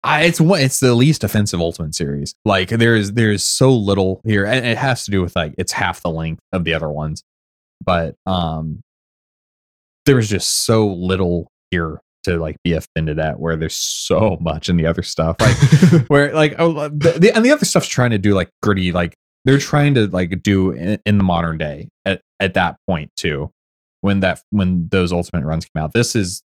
I, 0.03 0.23
it's 0.23 0.41
one. 0.41 0.61
It's 0.61 0.79
the 0.79 0.93
least 0.95 1.23
offensive 1.23 1.61
Ultimate 1.61 1.95
series. 1.95 2.33
Like 2.43 2.69
there 2.69 2.95
is 2.95 3.13
there 3.13 3.31
is 3.31 3.45
so 3.45 3.71
little 3.71 4.21
here, 4.25 4.45
and 4.45 4.65
it 4.65 4.77
has 4.77 5.05
to 5.05 5.11
do 5.11 5.21
with 5.21 5.35
like 5.35 5.53
it's 5.57 5.71
half 5.71 6.01
the 6.01 6.09
length 6.09 6.41
of 6.51 6.63
the 6.63 6.73
other 6.73 6.89
ones, 6.89 7.23
but 7.83 8.15
um, 8.25 8.81
there 10.05 10.17
is 10.17 10.29
just 10.29 10.65
so 10.65 10.87
little 10.87 11.47
here 11.69 12.01
to 12.23 12.37
like 12.37 12.57
be 12.63 12.73
offended 12.73 13.19
at. 13.19 13.39
Where 13.39 13.55
there's 13.55 13.75
so 13.75 14.37
much 14.41 14.69
in 14.69 14.77
the 14.77 14.87
other 14.87 15.03
stuff, 15.03 15.35
like 15.39 16.07
where 16.07 16.33
like 16.33 16.55
oh, 16.57 16.89
the, 16.89 17.19
the 17.19 17.35
and 17.35 17.45
the 17.45 17.51
other 17.51 17.65
stuff's 17.65 17.87
trying 17.87 18.11
to 18.11 18.17
do 18.17 18.33
like 18.33 18.49
gritty, 18.63 18.91
like 18.91 19.13
they're 19.45 19.57
trying 19.59 19.93
to 19.95 20.07
like 20.07 20.41
do 20.43 20.71
in, 20.71 20.99
in 21.05 21.17
the 21.17 21.23
modern 21.23 21.57
day 21.57 21.89
at 22.05 22.21
at 22.39 22.53
that 22.55 22.77
point 22.87 23.11
too. 23.15 23.51
When 24.01 24.19
that 24.21 24.41
when 24.49 24.87
those 24.89 25.11
Ultimate 25.11 25.45
runs 25.45 25.65
came 25.65 25.83
out, 25.83 25.93
this 25.93 26.15
is 26.15 26.41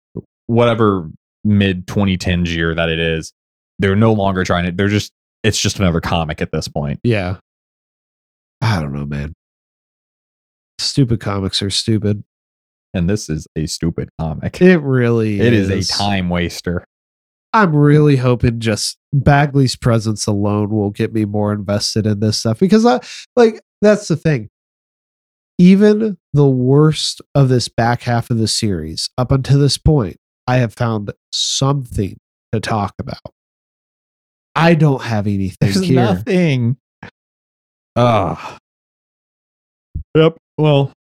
whatever 0.46 1.10
mid 1.44 1.86
2010s 1.86 2.48
year 2.54 2.74
that 2.74 2.88
it 2.88 2.98
is 2.98 3.32
they're 3.78 3.96
no 3.96 4.12
longer 4.12 4.44
trying 4.44 4.64
to 4.64 4.72
they're 4.72 4.88
just 4.88 5.10
it's 5.42 5.60
just 5.60 5.78
another 5.80 6.00
comic 6.00 6.40
at 6.40 6.52
this 6.52 6.68
point 6.68 7.00
Yeah. 7.02 7.38
I 8.60 8.80
don't 8.80 8.92
know, 8.92 9.04
man. 9.06 9.32
Stupid 10.78 11.20
comics 11.20 11.62
are 11.62 11.70
stupid. 11.70 12.22
and 12.94 13.08
this 13.10 13.28
is 13.30 13.46
a 13.56 13.66
stupid 13.66 14.08
comic 14.20 14.60
It 14.60 14.78
really 14.78 15.40
it 15.40 15.52
is. 15.52 15.68
is 15.70 15.90
a 15.90 15.92
time 15.94 16.28
waster 16.28 16.84
I'm 17.52 17.74
really 17.76 18.16
hoping 18.16 18.60
just 18.60 18.98
Bagley's 19.12 19.76
presence 19.76 20.26
alone 20.26 20.70
will 20.70 20.90
get 20.90 21.12
me 21.12 21.24
more 21.24 21.52
invested 21.52 22.06
in 22.06 22.20
this 22.20 22.38
stuff 22.38 22.58
because 22.58 22.86
I 22.86 23.00
like 23.36 23.60
that's 23.80 24.08
the 24.08 24.16
thing. 24.16 24.48
Even 25.58 26.16
the 26.32 26.48
worst 26.48 27.20
of 27.34 27.48
this 27.48 27.68
back 27.68 28.02
half 28.02 28.30
of 28.30 28.38
the 28.38 28.48
series 28.48 29.10
up 29.18 29.30
until 29.30 29.58
this 29.58 29.76
point, 29.78 30.16
I 30.46 30.56
have 30.56 30.72
found 30.72 31.12
something 31.30 32.16
to 32.52 32.60
talk 32.60 32.94
about. 32.98 33.20
I 34.54 34.74
don't 34.74 35.02
have 35.02 35.26
anything 35.26 35.56
there's 35.60 35.80
here. 35.80 35.96
nothing 35.96 36.76
ah 37.96 38.56
yep 40.14 40.36
well 40.56 40.92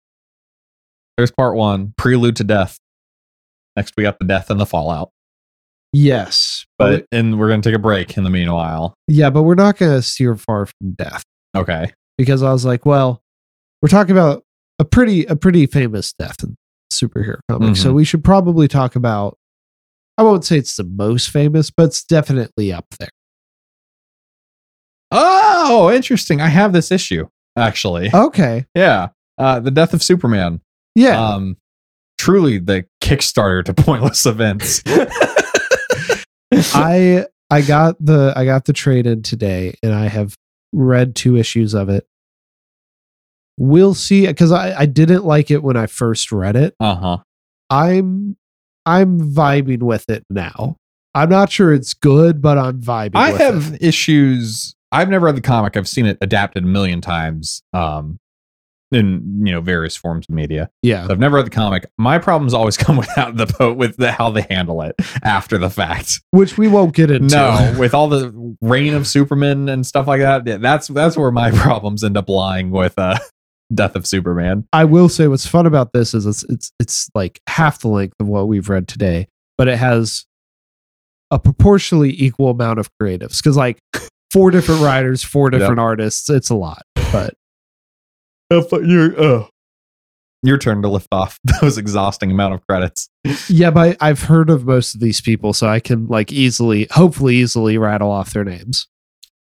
there's 1.18 1.32
part 1.32 1.56
one 1.56 1.94
prelude 1.98 2.36
to 2.36 2.44
death 2.44 2.78
next 3.76 3.94
we 3.96 4.04
got 4.04 4.20
the 4.20 4.26
death 4.26 4.50
and 4.50 4.60
the 4.60 4.66
fallout 4.66 5.10
Yes, 5.94 6.66
but 6.78 7.06
and 7.12 7.38
we're 7.38 7.50
gonna 7.50 7.62
take 7.62 7.76
a 7.76 7.80
break 7.80 8.16
in 8.18 8.24
the 8.24 8.30
meanwhile. 8.30 8.94
Yeah, 9.08 9.30
but 9.30 9.44
we're 9.44 9.56
not 9.56 9.78
going 9.78 9.92
to 9.92 10.02
steer 10.02 10.36
far 10.38 10.66
from 10.66 10.94
death. 10.94 11.24
Okay. 11.56 11.92
Because 12.18 12.44
I 12.44 12.52
was 12.54 12.64
like, 12.64 12.86
well, 12.86 13.22
we're 13.82 13.90
talking 13.90 14.12
about 14.14 14.44
a 14.80 14.86
pretty 14.86 15.26
a 15.26 15.36
pretty 15.36 15.66
famous 15.66 16.14
death 16.14 16.44
in 16.44 16.56
superhero 16.94 17.40
comics, 17.50 17.82
so 17.82 17.92
Mhm. 17.92 17.96
we 17.96 18.06
should 18.06 18.24
probably 18.24 18.68
talk 18.70 18.96
about. 18.96 19.38
I 20.18 20.24
won't 20.24 20.46
say 20.46 20.58
it's 20.58 20.76
the 20.78 20.84
most 20.86 21.30
famous, 21.30 21.72
but 21.72 21.84
it's 21.88 22.04
definitely 22.04 22.72
up 22.72 22.86
there. 23.00 23.10
oh 25.12 25.92
interesting. 25.92 26.40
I 26.42 26.48
have 26.48 26.74
this 26.74 26.92
issue 26.92 27.28
actually. 27.58 28.10
Okay, 28.14 28.66
yeah 28.76 29.10
uh 29.38 29.60
the 29.60 29.72
death 29.72 29.94
of 29.94 30.02
superman. 30.04 30.62
Yeah, 30.96 31.22
um 31.22 31.58
truly 32.18 32.60
the 32.60 32.86
kickstarter 33.04 33.64
to 33.66 33.74
pointless 33.74 34.26
events 34.26 34.84
I 36.54 37.26
I 37.50 37.62
got 37.62 37.96
the 38.04 38.34
I 38.36 38.46
got 38.46 38.66
the 38.66 38.74
trade 38.74 39.08
in 39.08 39.24
today, 39.24 39.76
and 39.84 39.94
I 39.94 40.08
have 40.08 40.36
read 40.74 41.16
two 41.16 41.36
issues 41.38 41.74
of 41.74 41.90
it. 41.90 42.06
We'll 43.58 43.94
see 43.94 44.28
because 44.28 44.52
I 44.52 44.74
I 44.82 44.86
didn't 44.86 45.26
like 45.26 45.52
it 45.52 45.64
when 45.64 45.78
I 45.78 45.86
first 45.88 46.32
read 46.32 46.56
it. 46.56 46.76
uh-huh 46.80 47.18
I'm 47.70 48.36
I'm 48.86 49.20
vibing 49.34 49.84
with 49.84 50.10
it 50.10 50.26
now. 50.30 50.76
I'm 51.14 51.30
not 51.30 51.52
sure 51.52 51.74
it's 51.74 51.94
good, 51.94 52.42
but 52.42 52.58
I'm 52.58 52.82
vibing. 52.82 53.16
i 53.16 53.32
have 53.32 53.74
it. 53.74 53.82
issues 53.84 54.76
i've 54.94 55.08
never 55.10 55.26
read 55.28 55.38
the 55.38 55.42
comic 55.42 55.78
i've 55.78 55.88
seen 55.88 56.06
it 56.06 56.18
adapted 56.22 56.64
a 56.64 56.68
million 56.68 57.00
times 57.00 57.64
um 57.74 58.18
in 58.92 59.46
you 59.46 59.52
know 59.52 59.62
various 59.62 59.96
forms 59.96 60.26
of 60.28 60.36
media 60.36 60.70
yeah. 60.82 61.06
so 61.06 61.14
i've 61.14 61.20
never 61.20 61.38
read 61.38 61.46
the 61.46 61.52
comic 61.52 61.90
my 61.98 62.18
problems 62.18 62.54
always 62.54 62.78
come 62.86 62.98
without 62.98 63.38
the 63.38 63.48
po- 63.48 63.74
with 63.74 63.98
the, 63.98 64.12
how 64.12 64.30
they 64.30 64.46
handle 64.50 64.82
it 64.82 64.96
after 65.24 65.58
the 65.58 65.70
fact 65.70 66.22
which 66.32 66.58
we 66.58 66.68
won't 66.68 66.94
get 66.94 67.10
into. 67.10 67.36
no 67.36 67.76
with 67.80 67.94
all 67.94 68.08
the 68.08 68.56
reign 68.62 68.94
of 68.94 69.08
superman 69.08 69.70
and 69.70 69.86
stuff 69.86 70.08
like 70.08 70.22
that 70.22 70.46
yeah, 70.46 70.58
that's 70.58 70.88
that's 70.90 71.18
where 71.18 71.32
my 71.32 71.52
problems 71.56 72.04
end 72.04 72.18
up 72.18 72.30
lying 72.30 72.72
with 72.72 72.98
uh 72.98 73.18
death 73.74 73.96
of 73.96 74.06
superman 74.06 74.68
I 74.74 74.86
will 74.86 75.10
say 75.10 75.28
what's 75.28 75.48
fun 75.48 75.66
about 75.66 75.94
this 75.94 76.14
is 76.14 76.26
it's 76.26 76.44
it's 76.44 76.72
it's 76.80 77.10
like 77.16 77.42
half 77.48 77.80
the 77.80 77.88
length 77.88 78.16
of 78.20 78.28
what 78.28 78.48
we've 78.48 78.70
read 78.70 78.88
today, 78.88 79.28
but 79.58 79.68
it 79.68 79.78
has 79.78 80.26
a 81.32 81.40
proportionally 81.40 82.14
equal 82.22 82.50
amount 82.50 82.80
of 82.80 82.90
creatives 83.02 83.38
because 83.38 83.56
like 83.56 83.80
four 84.32 84.52
different 84.52 84.82
writers, 84.82 85.24
four 85.24 85.50
different 85.50 85.80
artists. 85.80 86.30
It's 86.30 86.50
a 86.50 86.56
lot, 86.56 86.84
but 87.12 87.34
your 88.52 89.20
uh, 89.20 89.48
your 90.44 90.58
turn 90.58 90.82
to 90.82 90.88
lift 90.90 91.08
off 91.12 91.40
those 91.62 91.78
exhausting 91.78 92.32
amount 92.32 92.54
of 92.54 92.66
credits. 92.68 93.10
Yeah, 93.48 93.72
but 93.72 93.98
I've 94.02 94.24
heard 94.24 94.50
of 94.50 94.66
most 94.66 94.96
of 94.96 95.02
these 95.02 95.22
people, 95.22 95.54
so 95.54 95.68
I 95.68 95.80
can 95.80 96.08
like 96.08 96.32
easily, 96.32 96.88
hopefully, 96.92 97.36
easily 97.36 97.78
rattle 97.78 98.12
off 98.12 98.34
their 98.34 98.44
names. 98.44 98.88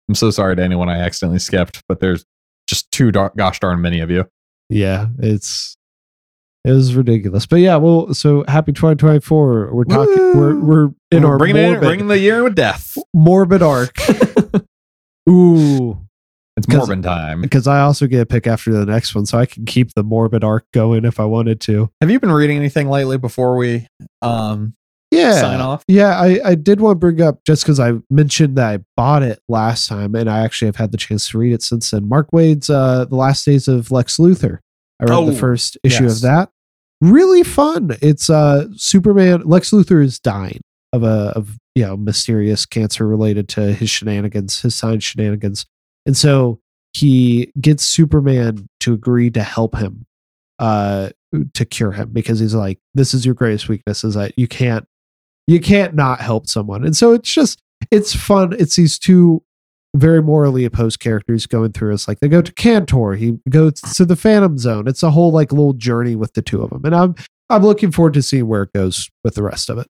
I'm 0.08 0.14
so 0.14 0.30
sorry 0.30 0.56
to 0.56 0.62
anyone 0.62 0.88
I 0.88 0.98
accidentally 0.98 1.38
skipped, 1.38 1.82
but 1.88 2.00
there's 2.00 2.24
just 2.68 2.90
too 2.92 3.10
dar- 3.10 3.32
gosh 3.36 3.60
darn 3.60 3.80
many 3.80 4.00
of 4.00 4.10
you. 4.10 4.26
Yeah, 4.68 5.06
it's 5.18 5.76
it 6.64 6.72
was 6.72 6.94
ridiculous. 6.94 7.46
But 7.46 7.56
yeah, 7.56 7.76
well, 7.76 8.12
so 8.14 8.44
happy 8.46 8.72
2024. 8.72 9.74
We're 9.74 9.84
talking. 9.84 10.36
We're 10.38 10.54
we're 10.60 10.84
in 11.10 11.22
We're 11.22 11.28
our 11.30 11.38
bringing 11.38 11.56
it 11.62 11.72
in, 11.74 11.80
bringing 11.80 12.08
the 12.08 12.18
year 12.18 12.42
with 12.44 12.54
death. 12.54 12.96
morbid 13.14 13.62
arc. 13.62 13.96
Ooh, 15.28 16.00
It's 16.56 16.66
Morbin 16.66 17.02
time. 17.02 17.40
because 17.40 17.66
I 17.66 17.80
also 17.80 18.06
get 18.06 18.20
a 18.20 18.26
pick 18.26 18.46
after 18.46 18.72
the 18.72 18.84
next 18.84 19.14
one, 19.14 19.24
so 19.26 19.38
I 19.38 19.46
can 19.46 19.64
keep 19.64 19.94
the 19.94 20.02
morbid 20.02 20.44
arc 20.44 20.64
going 20.72 21.04
if 21.06 21.18
I 21.18 21.24
wanted 21.24 21.60
to. 21.62 21.90
Have 22.00 22.10
you 22.10 22.20
been 22.20 22.30
reading 22.32 22.58
anything 22.58 22.88
lately 22.90 23.16
before 23.16 23.56
we 23.56 23.86
um 24.20 24.74
Yeah, 25.10 25.32
sign 25.40 25.60
off? 25.62 25.82
Yeah, 25.88 26.20
I, 26.20 26.40
I 26.44 26.54
did 26.54 26.80
want 26.80 26.96
to 26.96 26.98
bring 26.98 27.22
up 27.22 27.40
just 27.46 27.62
because 27.64 27.80
I 27.80 27.94
mentioned 28.10 28.56
that 28.58 28.68
I 28.68 28.78
bought 28.98 29.22
it 29.22 29.40
last 29.48 29.88
time, 29.88 30.14
and 30.14 30.28
I 30.28 30.40
actually 30.40 30.66
have 30.66 30.76
had 30.76 30.92
the 30.92 30.98
chance 30.98 31.28
to 31.30 31.38
read 31.38 31.54
it 31.54 31.62
since 31.62 31.90
then. 31.90 32.06
Mark 32.08 32.28
Waid's 32.32 32.68
uh, 32.68 33.06
"The 33.06 33.16
Last 33.16 33.46
Days 33.46 33.66
of 33.66 33.90
Lex 33.90 34.18
Luthor." 34.18 34.58
I 35.00 35.04
read 35.04 35.12
Oh, 35.14 35.24
the 35.30 35.36
first 35.36 35.78
issue 35.82 36.04
yes. 36.04 36.16
of 36.16 36.22
that. 36.22 36.50
Really 37.00 37.42
fun. 37.42 37.96
It's 38.02 38.28
uh, 38.30 38.66
Superman. 38.76 39.42
Lex 39.46 39.70
Luthor 39.70 40.04
is 40.04 40.20
dying 40.20 40.60
of 40.92 41.02
a 41.02 41.32
of 41.34 41.56
you 41.74 41.84
know 41.86 41.96
mysterious 41.96 42.66
cancer 42.66 43.06
related 43.08 43.48
to 43.48 43.72
his 43.72 43.88
shenanigans, 43.90 44.60
his 44.60 44.74
science 44.74 45.02
shenanigans, 45.02 45.64
and 46.06 46.16
so 46.16 46.60
he 46.92 47.52
gets 47.60 47.84
Superman 47.84 48.68
to 48.80 48.92
agree 48.92 49.30
to 49.30 49.42
help 49.42 49.76
him 49.76 50.06
uh 50.58 51.10
to 51.54 51.64
cure 51.64 51.92
him 51.92 52.10
because 52.10 52.38
he's 52.38 52.54
like 52.54 52.78
this 52.94 53.14
is 53.14 53.24
your 53.24 53.34
greatest 53.34 53.68
weakness 53.68 54.04
is 54.04 54.14
that 54.14 54.32
you 54.36 54.46
can't 54.46 54.86
you 55.46 55.60
can't 55.60 55.94
not 55.94 56.20
help 56.20 56.46
someone. 56.46 56.84
And 56.84 56.96
so 56.96 57.12
it's 57.12 57.32
just 57.32 57.60
it's 57.90 58.14
fun. 58.14 58.54
It's 58.58 58.76
these 58.76 58.98
two 58.98 59.42
very 59.94 60.22
morally 60.22 60.64
opposed 60.64 61.00
characters 61.00 61.46
going 61.46 61.72
through. 61.72 61.92
It's 61.92 62.08
like 62.08 62.20
they 62.20 62.28
go 62.28 62.42
to 62.42 62.52
Kandor, 62.52 63.16
he 63.16 63.38
goes 63.48 63.74
to 63.80 64.04
the 64.04 64.16
Phantom 64.16 64.56
Zone. 64.58 64.88
It's 64.88 65.02
a 65.02 65.10
whole 65.10 65.32
like 65.32 65.52
little 65.52 65.74
journey 65.74 66.16
with 66.16 66.32
the 66.34 66.42
two 66.42 66.62
of 66.62 66.70
them. 66.70 66.84
And 66.84 66.94
I'm 66.94 67.14
I'm 67.50 67.62
looking 67.62 67.92
forward 67.92 68.14
to 68.14 68.22
seeing 68.22 68.46
where 68.46 68.62
it 68.62 68.72
goes 68.72 69.10
with 69.24 69.34
the 69.34 69.42
rest 69.42 69.68
of 69.68 69.78
it. 69.78 69.86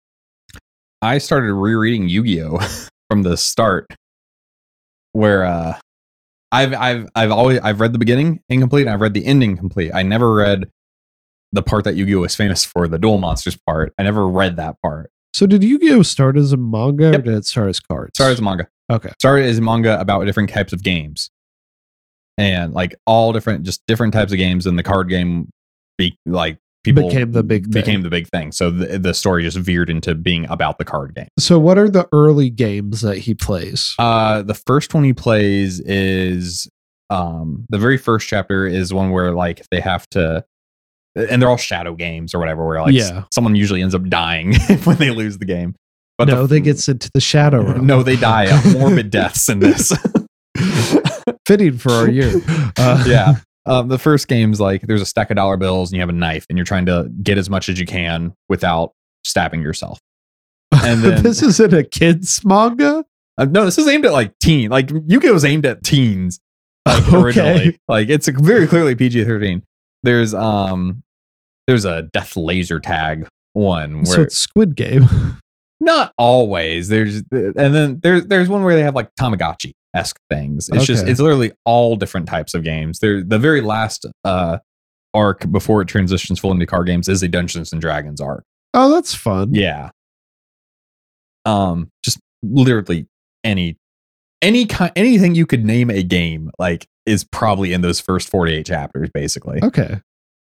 I 1.00 1.18
started 1.18 1.52
rereading 1.54 2.08
Yu-Gi-Oh 2.08 2.58
from 3.10 3.22
the 3.22 3.36
start, 3.36 3.92
where 5.12 5.44
uh, 5.44 5.78
I've 6.52 6.74
I've 6.74 7.08
I've 7.14 7.30
always 7.32 7.58
I've 7.60 7.80
read 7.80 7.92
the 7.92 7.98
beginning 7.98 8.40
incomplete, 8.48 8.86
and 8.86 8.90
I've 8.94 9.00
read 9.00 9.14
the 9.14 9.24
ending 9.24 9.56
complete. 9.56 9.90
I 9.94 10.02
never 10.02 10.34
read 10.34 10.68
the 11.50 11.62
part 11.62 11.84
that 11.84 11.96
Yu-Gi-Oh 11.96 12.24
is 12.24 12.34
famous 12.34 12.64
for, 12.64 12.86
the 12.88 12.98
Duel 12.98 13.18
Monsters 13.18 13.58
part. 13.66 13.92
I 13.98 14.02
never 14.04 14.26
read 14.28 14.56
that 14.56 14.76
part. 14.82 15.10
So 15.34 15.46
did 15.46 15.64
Yu-Gi-Oh 15.64 16.02
start 16.02 16.36
as 16.36 16.52
a 16.52 16.56
manga 16.56 17.08
or 17.08 17.12
Yep. 17.12 17.24
did 17.24 17.34
it 17.34 17.44
start 17.46 17.68
as 17.70 17.80
cards? 17.80 18.12
Started 18.14 18.34
as 18.34 18.38
a 18.38 18.42
manga. 18.42 18.68
Okay. 18.90 19.10
Started 19.18 19.46
as 19.46 19.58
a 19.58 19.62
manga 19.62 19.98
about 20.00 20.24
different 20.26 20.50
types 20.50 20.72
of 20.74 20.82
games, 20.82 21.30
and 22.38 22.72
like 22.74 22.94
all 23.06 23.32
different, 23.32 23.64
just 23.64 23.82
different 23.86 24.12
types 24.12 24.32
of 24.32 24.38
games. 24.38 24.66
And 24.66 24.78
the 24.78 24.82
card 24.82 25.08
game, 25.08 25.48
be 25.98 26.16
like 26.26 26.58
people 26.84 27.08
Became 27.08 27.32
the 27.32 27.42
big 27.42 27.64
thing. 27.64 27.72
became 27.72 28.02
the 28.02 28.10
big 28.10 28.26
thing. 28.28 28.52
So 28.52 28.70
the, 28.70 28.98
the 28.98 29.14
story 29.14 29.42
just 29.42 29.56
veered 29.56 29.88
into 29.90 30.14
being 30.14 30.46
about 30.50 30.78
the 30.78 30.84
card 30.84 31.14
game. 31.14 31.28
So 31.38 31.58
what 31.58 31.78
are 31.78 31.88
the 31.88 32.08
early 32.12 32.50
games 32.50 33.00
that 33.02 33.18
he 33.18 33.34
plays? 33.34 33.94
Uh, 33.98 34.42
the 34.42 34.54
first 34.54 34.94
one 34.94 35.04
he 35.04 35.12
plays 35.12 35.80
is 35.80 36.68
um 37.10 37.66
the 37.68 37.78
very 37.78 37.98
first 37.98 38.26
chapter 38.26 38.66
is 38.66 38.92
one 38.92 39.10
where 39.10 39.32
like 39.32 39.62
they 39.70 39.80
have 39.80 40.08
to, 40.10 40.44
and 41.14 41.40
they're 41.42 41.48
all 41.50 41.56
shadow 41.58 41.94
games 41.94 42.34
or 42.34 42.38
whatever. 42.38 42.66
Where 42.66 42.80
like 42.80 42.94
Yeah. 42.94 43.24
someone 43.32 43.54
usually 43.54 43.82
ends 43.82 43.94
up 43.94 44.08
dying 44.08 44.54
when 44.84 44.96
they 44.96 45.10
lose 45.10 45.38
the 45.38 45.44
game. 45.44 45.74
But 46.18 46.28
no, 46.28 46.42
the, 46.42 46.54
they 46.54 46.60
get 46.60 46.78
sent 46.78 47.02
to 47.02 47.10
the 47.14 47.20
shadow 47.20 47.62
realm. 47.72 47.86
no, 47.86 48.02
they 48.02 48.16
die 48.16 48.44
of 48.44 48.72
morbid 48.78 49.10
deaths 49.10 49.48
in 49.48 49.58
this. 49.60 49.92
Fitting 51.46 51.76
for 51.78 51.90
our 51.92 52.08
year. 52.10 52.32
Uh, 52.76 53.02
yeah. 53.06 53.34
Um, 53.64 53.88
the 53.88 53.98
first 53.98 54.26
game's 54.28 54.60
like 54.60 54.82
there's 54.82 55.00
a 55.02 55.06
stack 55.06 55.30
of 55.30 55.36
dollar 55.36 55.56
bills 55.56 55.90
and 55.90 55.96
you 55.96 56.00
have 56.02 56.08
a 56.08 56.12
knife 56.12 56.46
and 56.48 56.58
you're 56.58 56.64
trying 56.64 56.86
to 56.86 57.08
get 57.22 57.38
as 57.38 57.48
much 57.48 57.68
as 57.68 57.78
you 57.78 57.86
can 57.86 58.34
without 58.48 58.92
stabbing 59.24 59.62
yourself. 59.62 60.00
And 60.72 61.00
then- 61.02 61.22
this 61.22 61.42
isn't 61.42 61.72
a 61.72 61.84
kids 61.84 62.44
manga. 62.44 63.04
Uh, 63.38 63.44
no, 63.46 63.64
this 63.64 63.78
is 63.78 63.86
aimed 63.88 64.04
at 64.04 64.12
like 64.12 64.38
teen. 64.40 64.70
Like 64.70 64.90
Yu-Gi-Oh 64.90 65.34
is 65.34 65.44
aimed 65.44 65.64
at 65.64 65.82
teens. 65.84 66.38
Like 66.86 67.02
Okay. 67.08 67.16
originally, 67.16 67.78
like 67.88 68.08
it's 68.08 68.28
very 68.28 68.66
clearly 68.66 68.94
PG-13. 68.94 69.62
There's 70.02 70.34
um, 70.34 71.02
there's 71.68 71.84
a 71.84 72.02
death 72.12 72.36
laser 72.36 72.80
tag 72.80 73.26
one 73.52 74.04
So 74.04 74.16
where 74.16 74.26
it's 74.26 74.36
Squid 74.36 74.74
Game. 74.76 75.06
not 75.80 76.12
always. 76.18 76.88
There's 76.88 77.22
and 77.30 77.54
then 77.54 78.00
there's 78.02 78.26
there's 78.26 78.48
one 78.48 78.64
where 78.64 78.74
they 78.74 78.82
have 78.82 78.94
like 78.96 79.14
Tamagotchi 79.14 79.72
esque 79.94 80.18
things. 80.30 80.68
It's 80.72 80.86
just 80.86 81.06
it's 81.06 81.20
literally 81.20 81.52
all 81.64 81.96
different 81.96 82.26
types 82.28 82.54
of 82.54 82.64
games. 82.64 82.98
There 83.00 83.22
the 83.22 83.38
very 83.38 83.60
last 83.60 84.06
uh 84.24 84.58
arc 85.14 85.50
before 85.52 85.82
it 85.82 85.88
transitions 85.88 86.38
full 86.38 86.52
into 86.52 86.64
card 86.66 86.86
games 86.86 87.08
is 87.08 87.22
a 87.22 87.28
Dungeons 87.28 87.72
and 87.72 87.80
Dragons 87.80 88.20
arc. 88.20 88.44
Oh, 88.74 88.90
that's 88.90 89.14
fun. 89.14 89.54
Yeah. 89.54 89.90
Um, 91.44 91.90
just 92.04 92.18
literally 92.42 93.06
any 93.44 93.76
any 94.40 94.66
kind 94.66 94.92
anything 94.96 95.34
you 95.34 95.46
could 95.46 95.64
name 95.64 95.90
a 95.90 96.02
game 96.02 96.50
like 96.58 96.86
is 97.06 97.24
probably 97.24 97.72
in 97.72 97.80
those 97.80 98.00
first 98.00 98.28
48 98.28 98.64
chapters 98.66 99.10
basically. 99.12 99.60
Okay. 99.62 100.00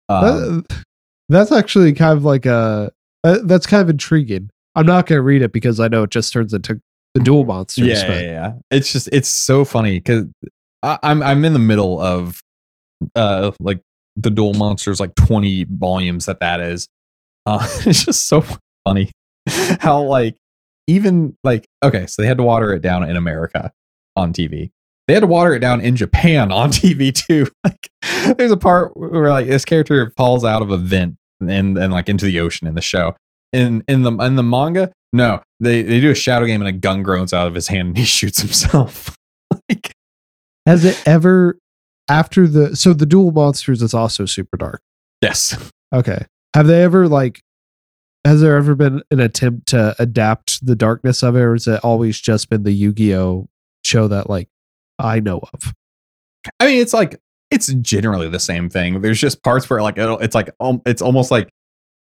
Um, 0.08 0.64
That- 0.68 0.84
that's 1.30 1.50
actually 1.52 1.94
kind 1.94 2.16
of 2.18 2.24
like 2.24 2.44
a 2.44 2.92
uh, 3.24 3.38
that's 3.44 3.66
kind 3.66 3.80
of 3.82 3.88
intriguing. 3.88 4.50
I'm 4.74 4.84
not 4.84 5.06
going 5.06 5.18
to 5.18 5.22
read 5.22 5.40
it 5.40 5.52
because 5.52 5.80
I 5.80 5.88
know 5.88 6.02
it 6.02 6.10
just 6.10 6.32
turns 6.32 6.52
into 6.52 6.80
the 7.14 7.20
Duel 7.20 7.44
Monsters. 7.44 7.86
yeah, 7.86 8.12
yeah, 8.12 8.20
yeah. 8.20 8.52
It's 8.70 8.92
just 8.92 9.08
it's 9.12 9.28
so 9.28 9.64
funny 9.64 10.00
cuz 10.00 10.26
I'm 10.82 11.22
I'm 11.22 11.44
in 11.44 11.52
the 11.52 11.58
middle 11.58 12.00
of 12.00 12.40
uh 13.14 13.52
like 13.60 13.80
the 14.16 14.30
Duel 14.30 14.54
Monsters 14.54 15.00
like 15.00 15.14
20 15.14 15.64
volumes 15.70 16.26
that 16.26 16.40
that 16.40 16.60
is. 16.60 16.88
Uh 17.46 17.66
it's 17.86 18.04
just 18.04 18.26
so 18.26 18.44
funny 18.84 19.10
how 19.80 20.02
like 20.02 20.36
even 20.86 21.36
like 21.44 21.66
okay, 21.82 22.06
so 22.06 22.20
they 22.20 22.28
had 22.28 22.36
to 22.38 22.42
water 22.42 22.72
it 22.72 22.82
down 22.82 23.08
in 23.08 23.16
America 23.16 23.72
on 24.16 24.32
TV. 24.32 24.70
They 25.06 25.14
had 25.14 25.20
to 25.20 25.26
water 25.26 25.54
it 25.54 25.60
down 25.60 25.80
in 25.80 25.96
Japan 25.96 26.50
on 26.50 26.70
TV 26.72 27.14
too. 27.14 27.46
Like 27.64 27.88
there's 28.36 28.52
a 28.52 28.56
part 28.56 28.96
where 28.96 29.30
like 29.30 29.46
this 29.46 29.64
character 29.64 30.12
falls 30.16 30.44
out 30.44 30.62
of 30.62 30.70
a 30.70 30.76
vent 30.76 31.16
and 31.40 31.78
and 31.78 31.92
like 31.92 32.08
into 32.08 32.24
the 32.24 32.40
ocean 32.40 32.66
in 32.66 32.74
the 32.74 32.82
show. 32.82 33.14
In 33.52 33.84
in 33.86 34.02
the 34.02 34.12
in 34.18 34.36
the 34.36 34.42
manga, 34.42 34.92
no, 35.12 35.40
they 35.64 35.82
they 35.82 36.00
do 36.00 36.10
a 36.10 36.14
shadow 36.14 36.46
game 36.46 36.60
and 36.60 36.68
a 36.68 36.72
gun 36.72 37.02
groans 37.02 37.32
out 37.32 37.46
of 37.46 37.54
his 37.54 37.68
hand 37.68 37.88
and 37.88 37.98
he 37.98 38.04
shoots 38.18 38.40
himself. 38.40 39.14
like 39.68 39.92
Has 40.66 40.84
it 40.84 41.02
ever 41.06 41.58
after 42.08 42.46
the 42.46 42.76
so 42.76 42.92
the 42.92 43.06
Duel 43.06 43.30
Monsters 43.32 43.82
is 43.82 43.94
also 43.94 44.26
super 44.26 44.56
dark. 44.56 44.80
yes. 45.20 45.56
Okay. 45.92 46.26
Have 46.54 46.66
they 46.66 46.82
ever 46.82 47.08
like 47.08 47.40
has 48.24 48.40
there 48.40 48.56
ever 48.56 48.74
been 48.74 49.02
an 49.10 49.20
attempt 49.20 49.68
to 49.68 49.94
adapt 49.98 50.64
the 50.64 50.74
darkness 50.74 51.22
of 51.22 51.36
it 51.36 51.40
or 51.40 51.52
has 51.52 51.66
it 51.66 51.80
always 51.84 52.18
just 52.20 52.48
been 52.48 52.62
the 52.62 52.72
Yu-Gi-Oh 52.72 53.48
show 53.82 54.08
that 54.08 54.30
like 54.30 54.48
I 54.98 55.20
know 55.20 55.40
of? 55.52 55.74
I 56.60 56.66
mean, 56.66 56.80
it's 56.80 56.94
like 56.94 57.20
it's 57.50 57.68
generally 57.74 58.28
the 58.28 58.40
same 58.40 58.68
thing. 58.70 59.00
There's 59.02 59.20
just 59.20 59.42
parts 59.42 59.68
where 59.68 59.82
like 59.82 59.98
it'll, 59.98 60.18
it's 60.18 60.34
like 60.34 60.50
um, 60.60 60.80
it's 60.86 61.02
almost 61.02 61.30
like 61.30 61.48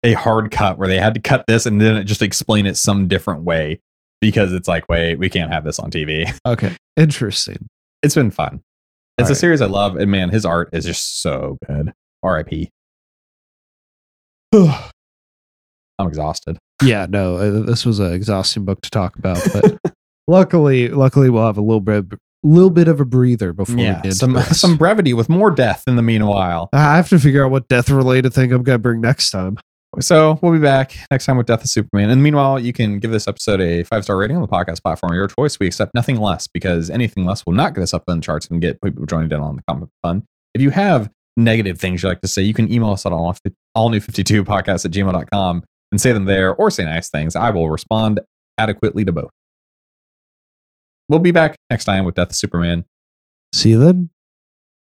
a 0.04 0.14
hard 0.14 0.52
cut 0.52 0.78
where 0.78 0.88
they 0.88 1.00
had 1.00 1.14
to 1.16 1.20
cut 1.20 1.46
this 1.48 1.66
and 1.66 1.82
then 1.82 2.06
just 2.06 2.22
explain 2.22 2.66
it 2.66 2.78
some 2.78 3.08
different 3.08 3.44
way 3.44 3.80
because 4.22 4.54
it's 4.54 4.68
like, 4.68 4.88
wait, 4.90 5.16
we 5.18 5.30
can't 5.30 5.52
have 5.52 5.64
this 5.64 5.80
on 5.80 5.92
TV. 5.92 6.32
Okay. 6.46 6.76
Interesting. 6.96 7.68
It's 8.04 8.16
been 8.16 8.32
fun. 8.32 8.62
It's 9.18 9.30
a 9.30 9.32
Alright. 9.32 9.38
series 9.38 9.62
I 9.62 9.66
love, 9.66 9.96
and 9.96 10.12
man, 10.12 10.30
his 10.30 10.46
art 10.46 10.70
is 10.74 10.86
just 10.86 11.22
so 11.22 11.58
good. 11.68 11.92
R.I.P. 12.24 12.70
I'm 14.54 16.08
exhausted. 16.08 16.58
Yeah, 16.84 17.08
no, 17.10 17.38
uh, 17.38 17.66
this 17.66 17.86
was 17.86 18.00
an 18.00 18.14
exhausting 18.14 18.66
book 18.66 18.82
to 18.82 18.90
talk 18.92 19.16
about, 19.18 19.40
but 19.52 19.94
luckily, 20.28 20.90
luckily 20.90 21.30
we'll 21.30 21.46
have 21.46 21.58
a 21.58 21.62
little 21.62 21.82
bit, 21.82 22.06
little 22.44 22.70
bit 22.70 22.88
of 22.88 23.00
a 23.02 23.06
breather 23.06 23.52
before 23.54 23.78
Yeah, 23.78 23.96
we 23.98 24.10
get 24.10 24.14
some 24.14 24.34
this. 24.34 24.60
some 24.62 24.78
brevity 24.78 25.14
with 25.16 25.28
more 25.30 25.50
death 25.50 25.84
in 25.88 25.96
the 25.96 26.04
meanwhile. 26.04 26.70
I 26.72 26.96
have 26.98 27.10
to 27.10 27.20
figure 27.20 27.44
out 27.44 27.50
what 27.52 27.68
death 27.68 27.90
related 27.90 28.34
thing 28.34 28.54
I'm 28.54 28.62
gonna 28.62 28.78
bring 28.78 29.02
next 29.02 29.32
time. 29.32 29.58
So 30.00 30.38
we'll 30.42 30.52
be 30.52 30.60
back 30.60 30.96
next 31.10 31.26
time 31.26 31.38
with 31.38 31.48
Death 31.48 31.64
of 31.64 31.70
Superman. 31.70 32.10
And 32.10 32.22
meanwhile, 32.22 32.60
you 32.60 32.72
can 32.74 33.00
give 33.00 33.10
this 33.10 33.28
episode 33.28 33.62
a 33.62 33.84
five 33.84 34.04
star 34.04 34.18
rating 34.18 34.36
on 34.36 34.42
the 34.42 34.48
podcast 34.48 34.84
platform 34.84 35.12
of 35.12 35.16
your 35.16 35.28
choice. 35.28 35.60
We 35.60 35.68
accept 35.68 35.94
nothing 35.96 36.18
less 36.18 36.48
because 36.48 36.90
anything 36.90 37.26
less 37.26 37.46
will 37.46 37.54
not 37.54 37.74
get 37.74 37.82
us 37.82 37.94
up 37.94 38.04
on 38.08 38.18
the 38.18 38.22
charts 38.22 38.48
and 38.48 38.62
get 38.62 38.82
people 38.82 39.06
joining 39.06 39.32
in 39.32 39.40
on 39.40 39.56
the 39.56 39.64
comic 39.68 39.90
fun. 40.04 40.24
If 40.54 40.62
you 40.62 40.70
have 40.72 41.10
negative 41.36 41.80
things 41.80 42.04
you 42.04 42.10
like 42.10 42.22
to 42.22 42.28
say, 42.28 42.42
you 42.42 42.54
can 42.54 42.72
email 42.72 42.92
us 42.92 43.06
at 43.06 43.12
all, 43.12 43.36
all 43.76 43.90
new 43.90 44.00
52 44.00 44.44
podcast 44.44 44.86
at 44.86 44.92
gmail.com 44.92 45.64
and 45.92 46.02
say 46.02 46.12
them 46.12 46.26
there 46.26 46.54
or 46.56 46.70
say 46.70 46.84
nice 46.84 47.10
things. 47.10 47.36
I 47.36 47.50
will 47.50 47.70
respond 47.70 48.20
adequately 48.58 49.06
to 49.06 49.12
both. 49.12 49.32
We'll 51.10 51.20
be 51.20 51.32
back 51.32 51.56
next 51.70 51.86
time 51.86 52.06
with 52.06 52.16
Death 52.16 52.32
of 52.32 52.36
Superman. 52.36 52.86
See 53.54 53.70
you 53.70 53.80
then. 53.80 54.10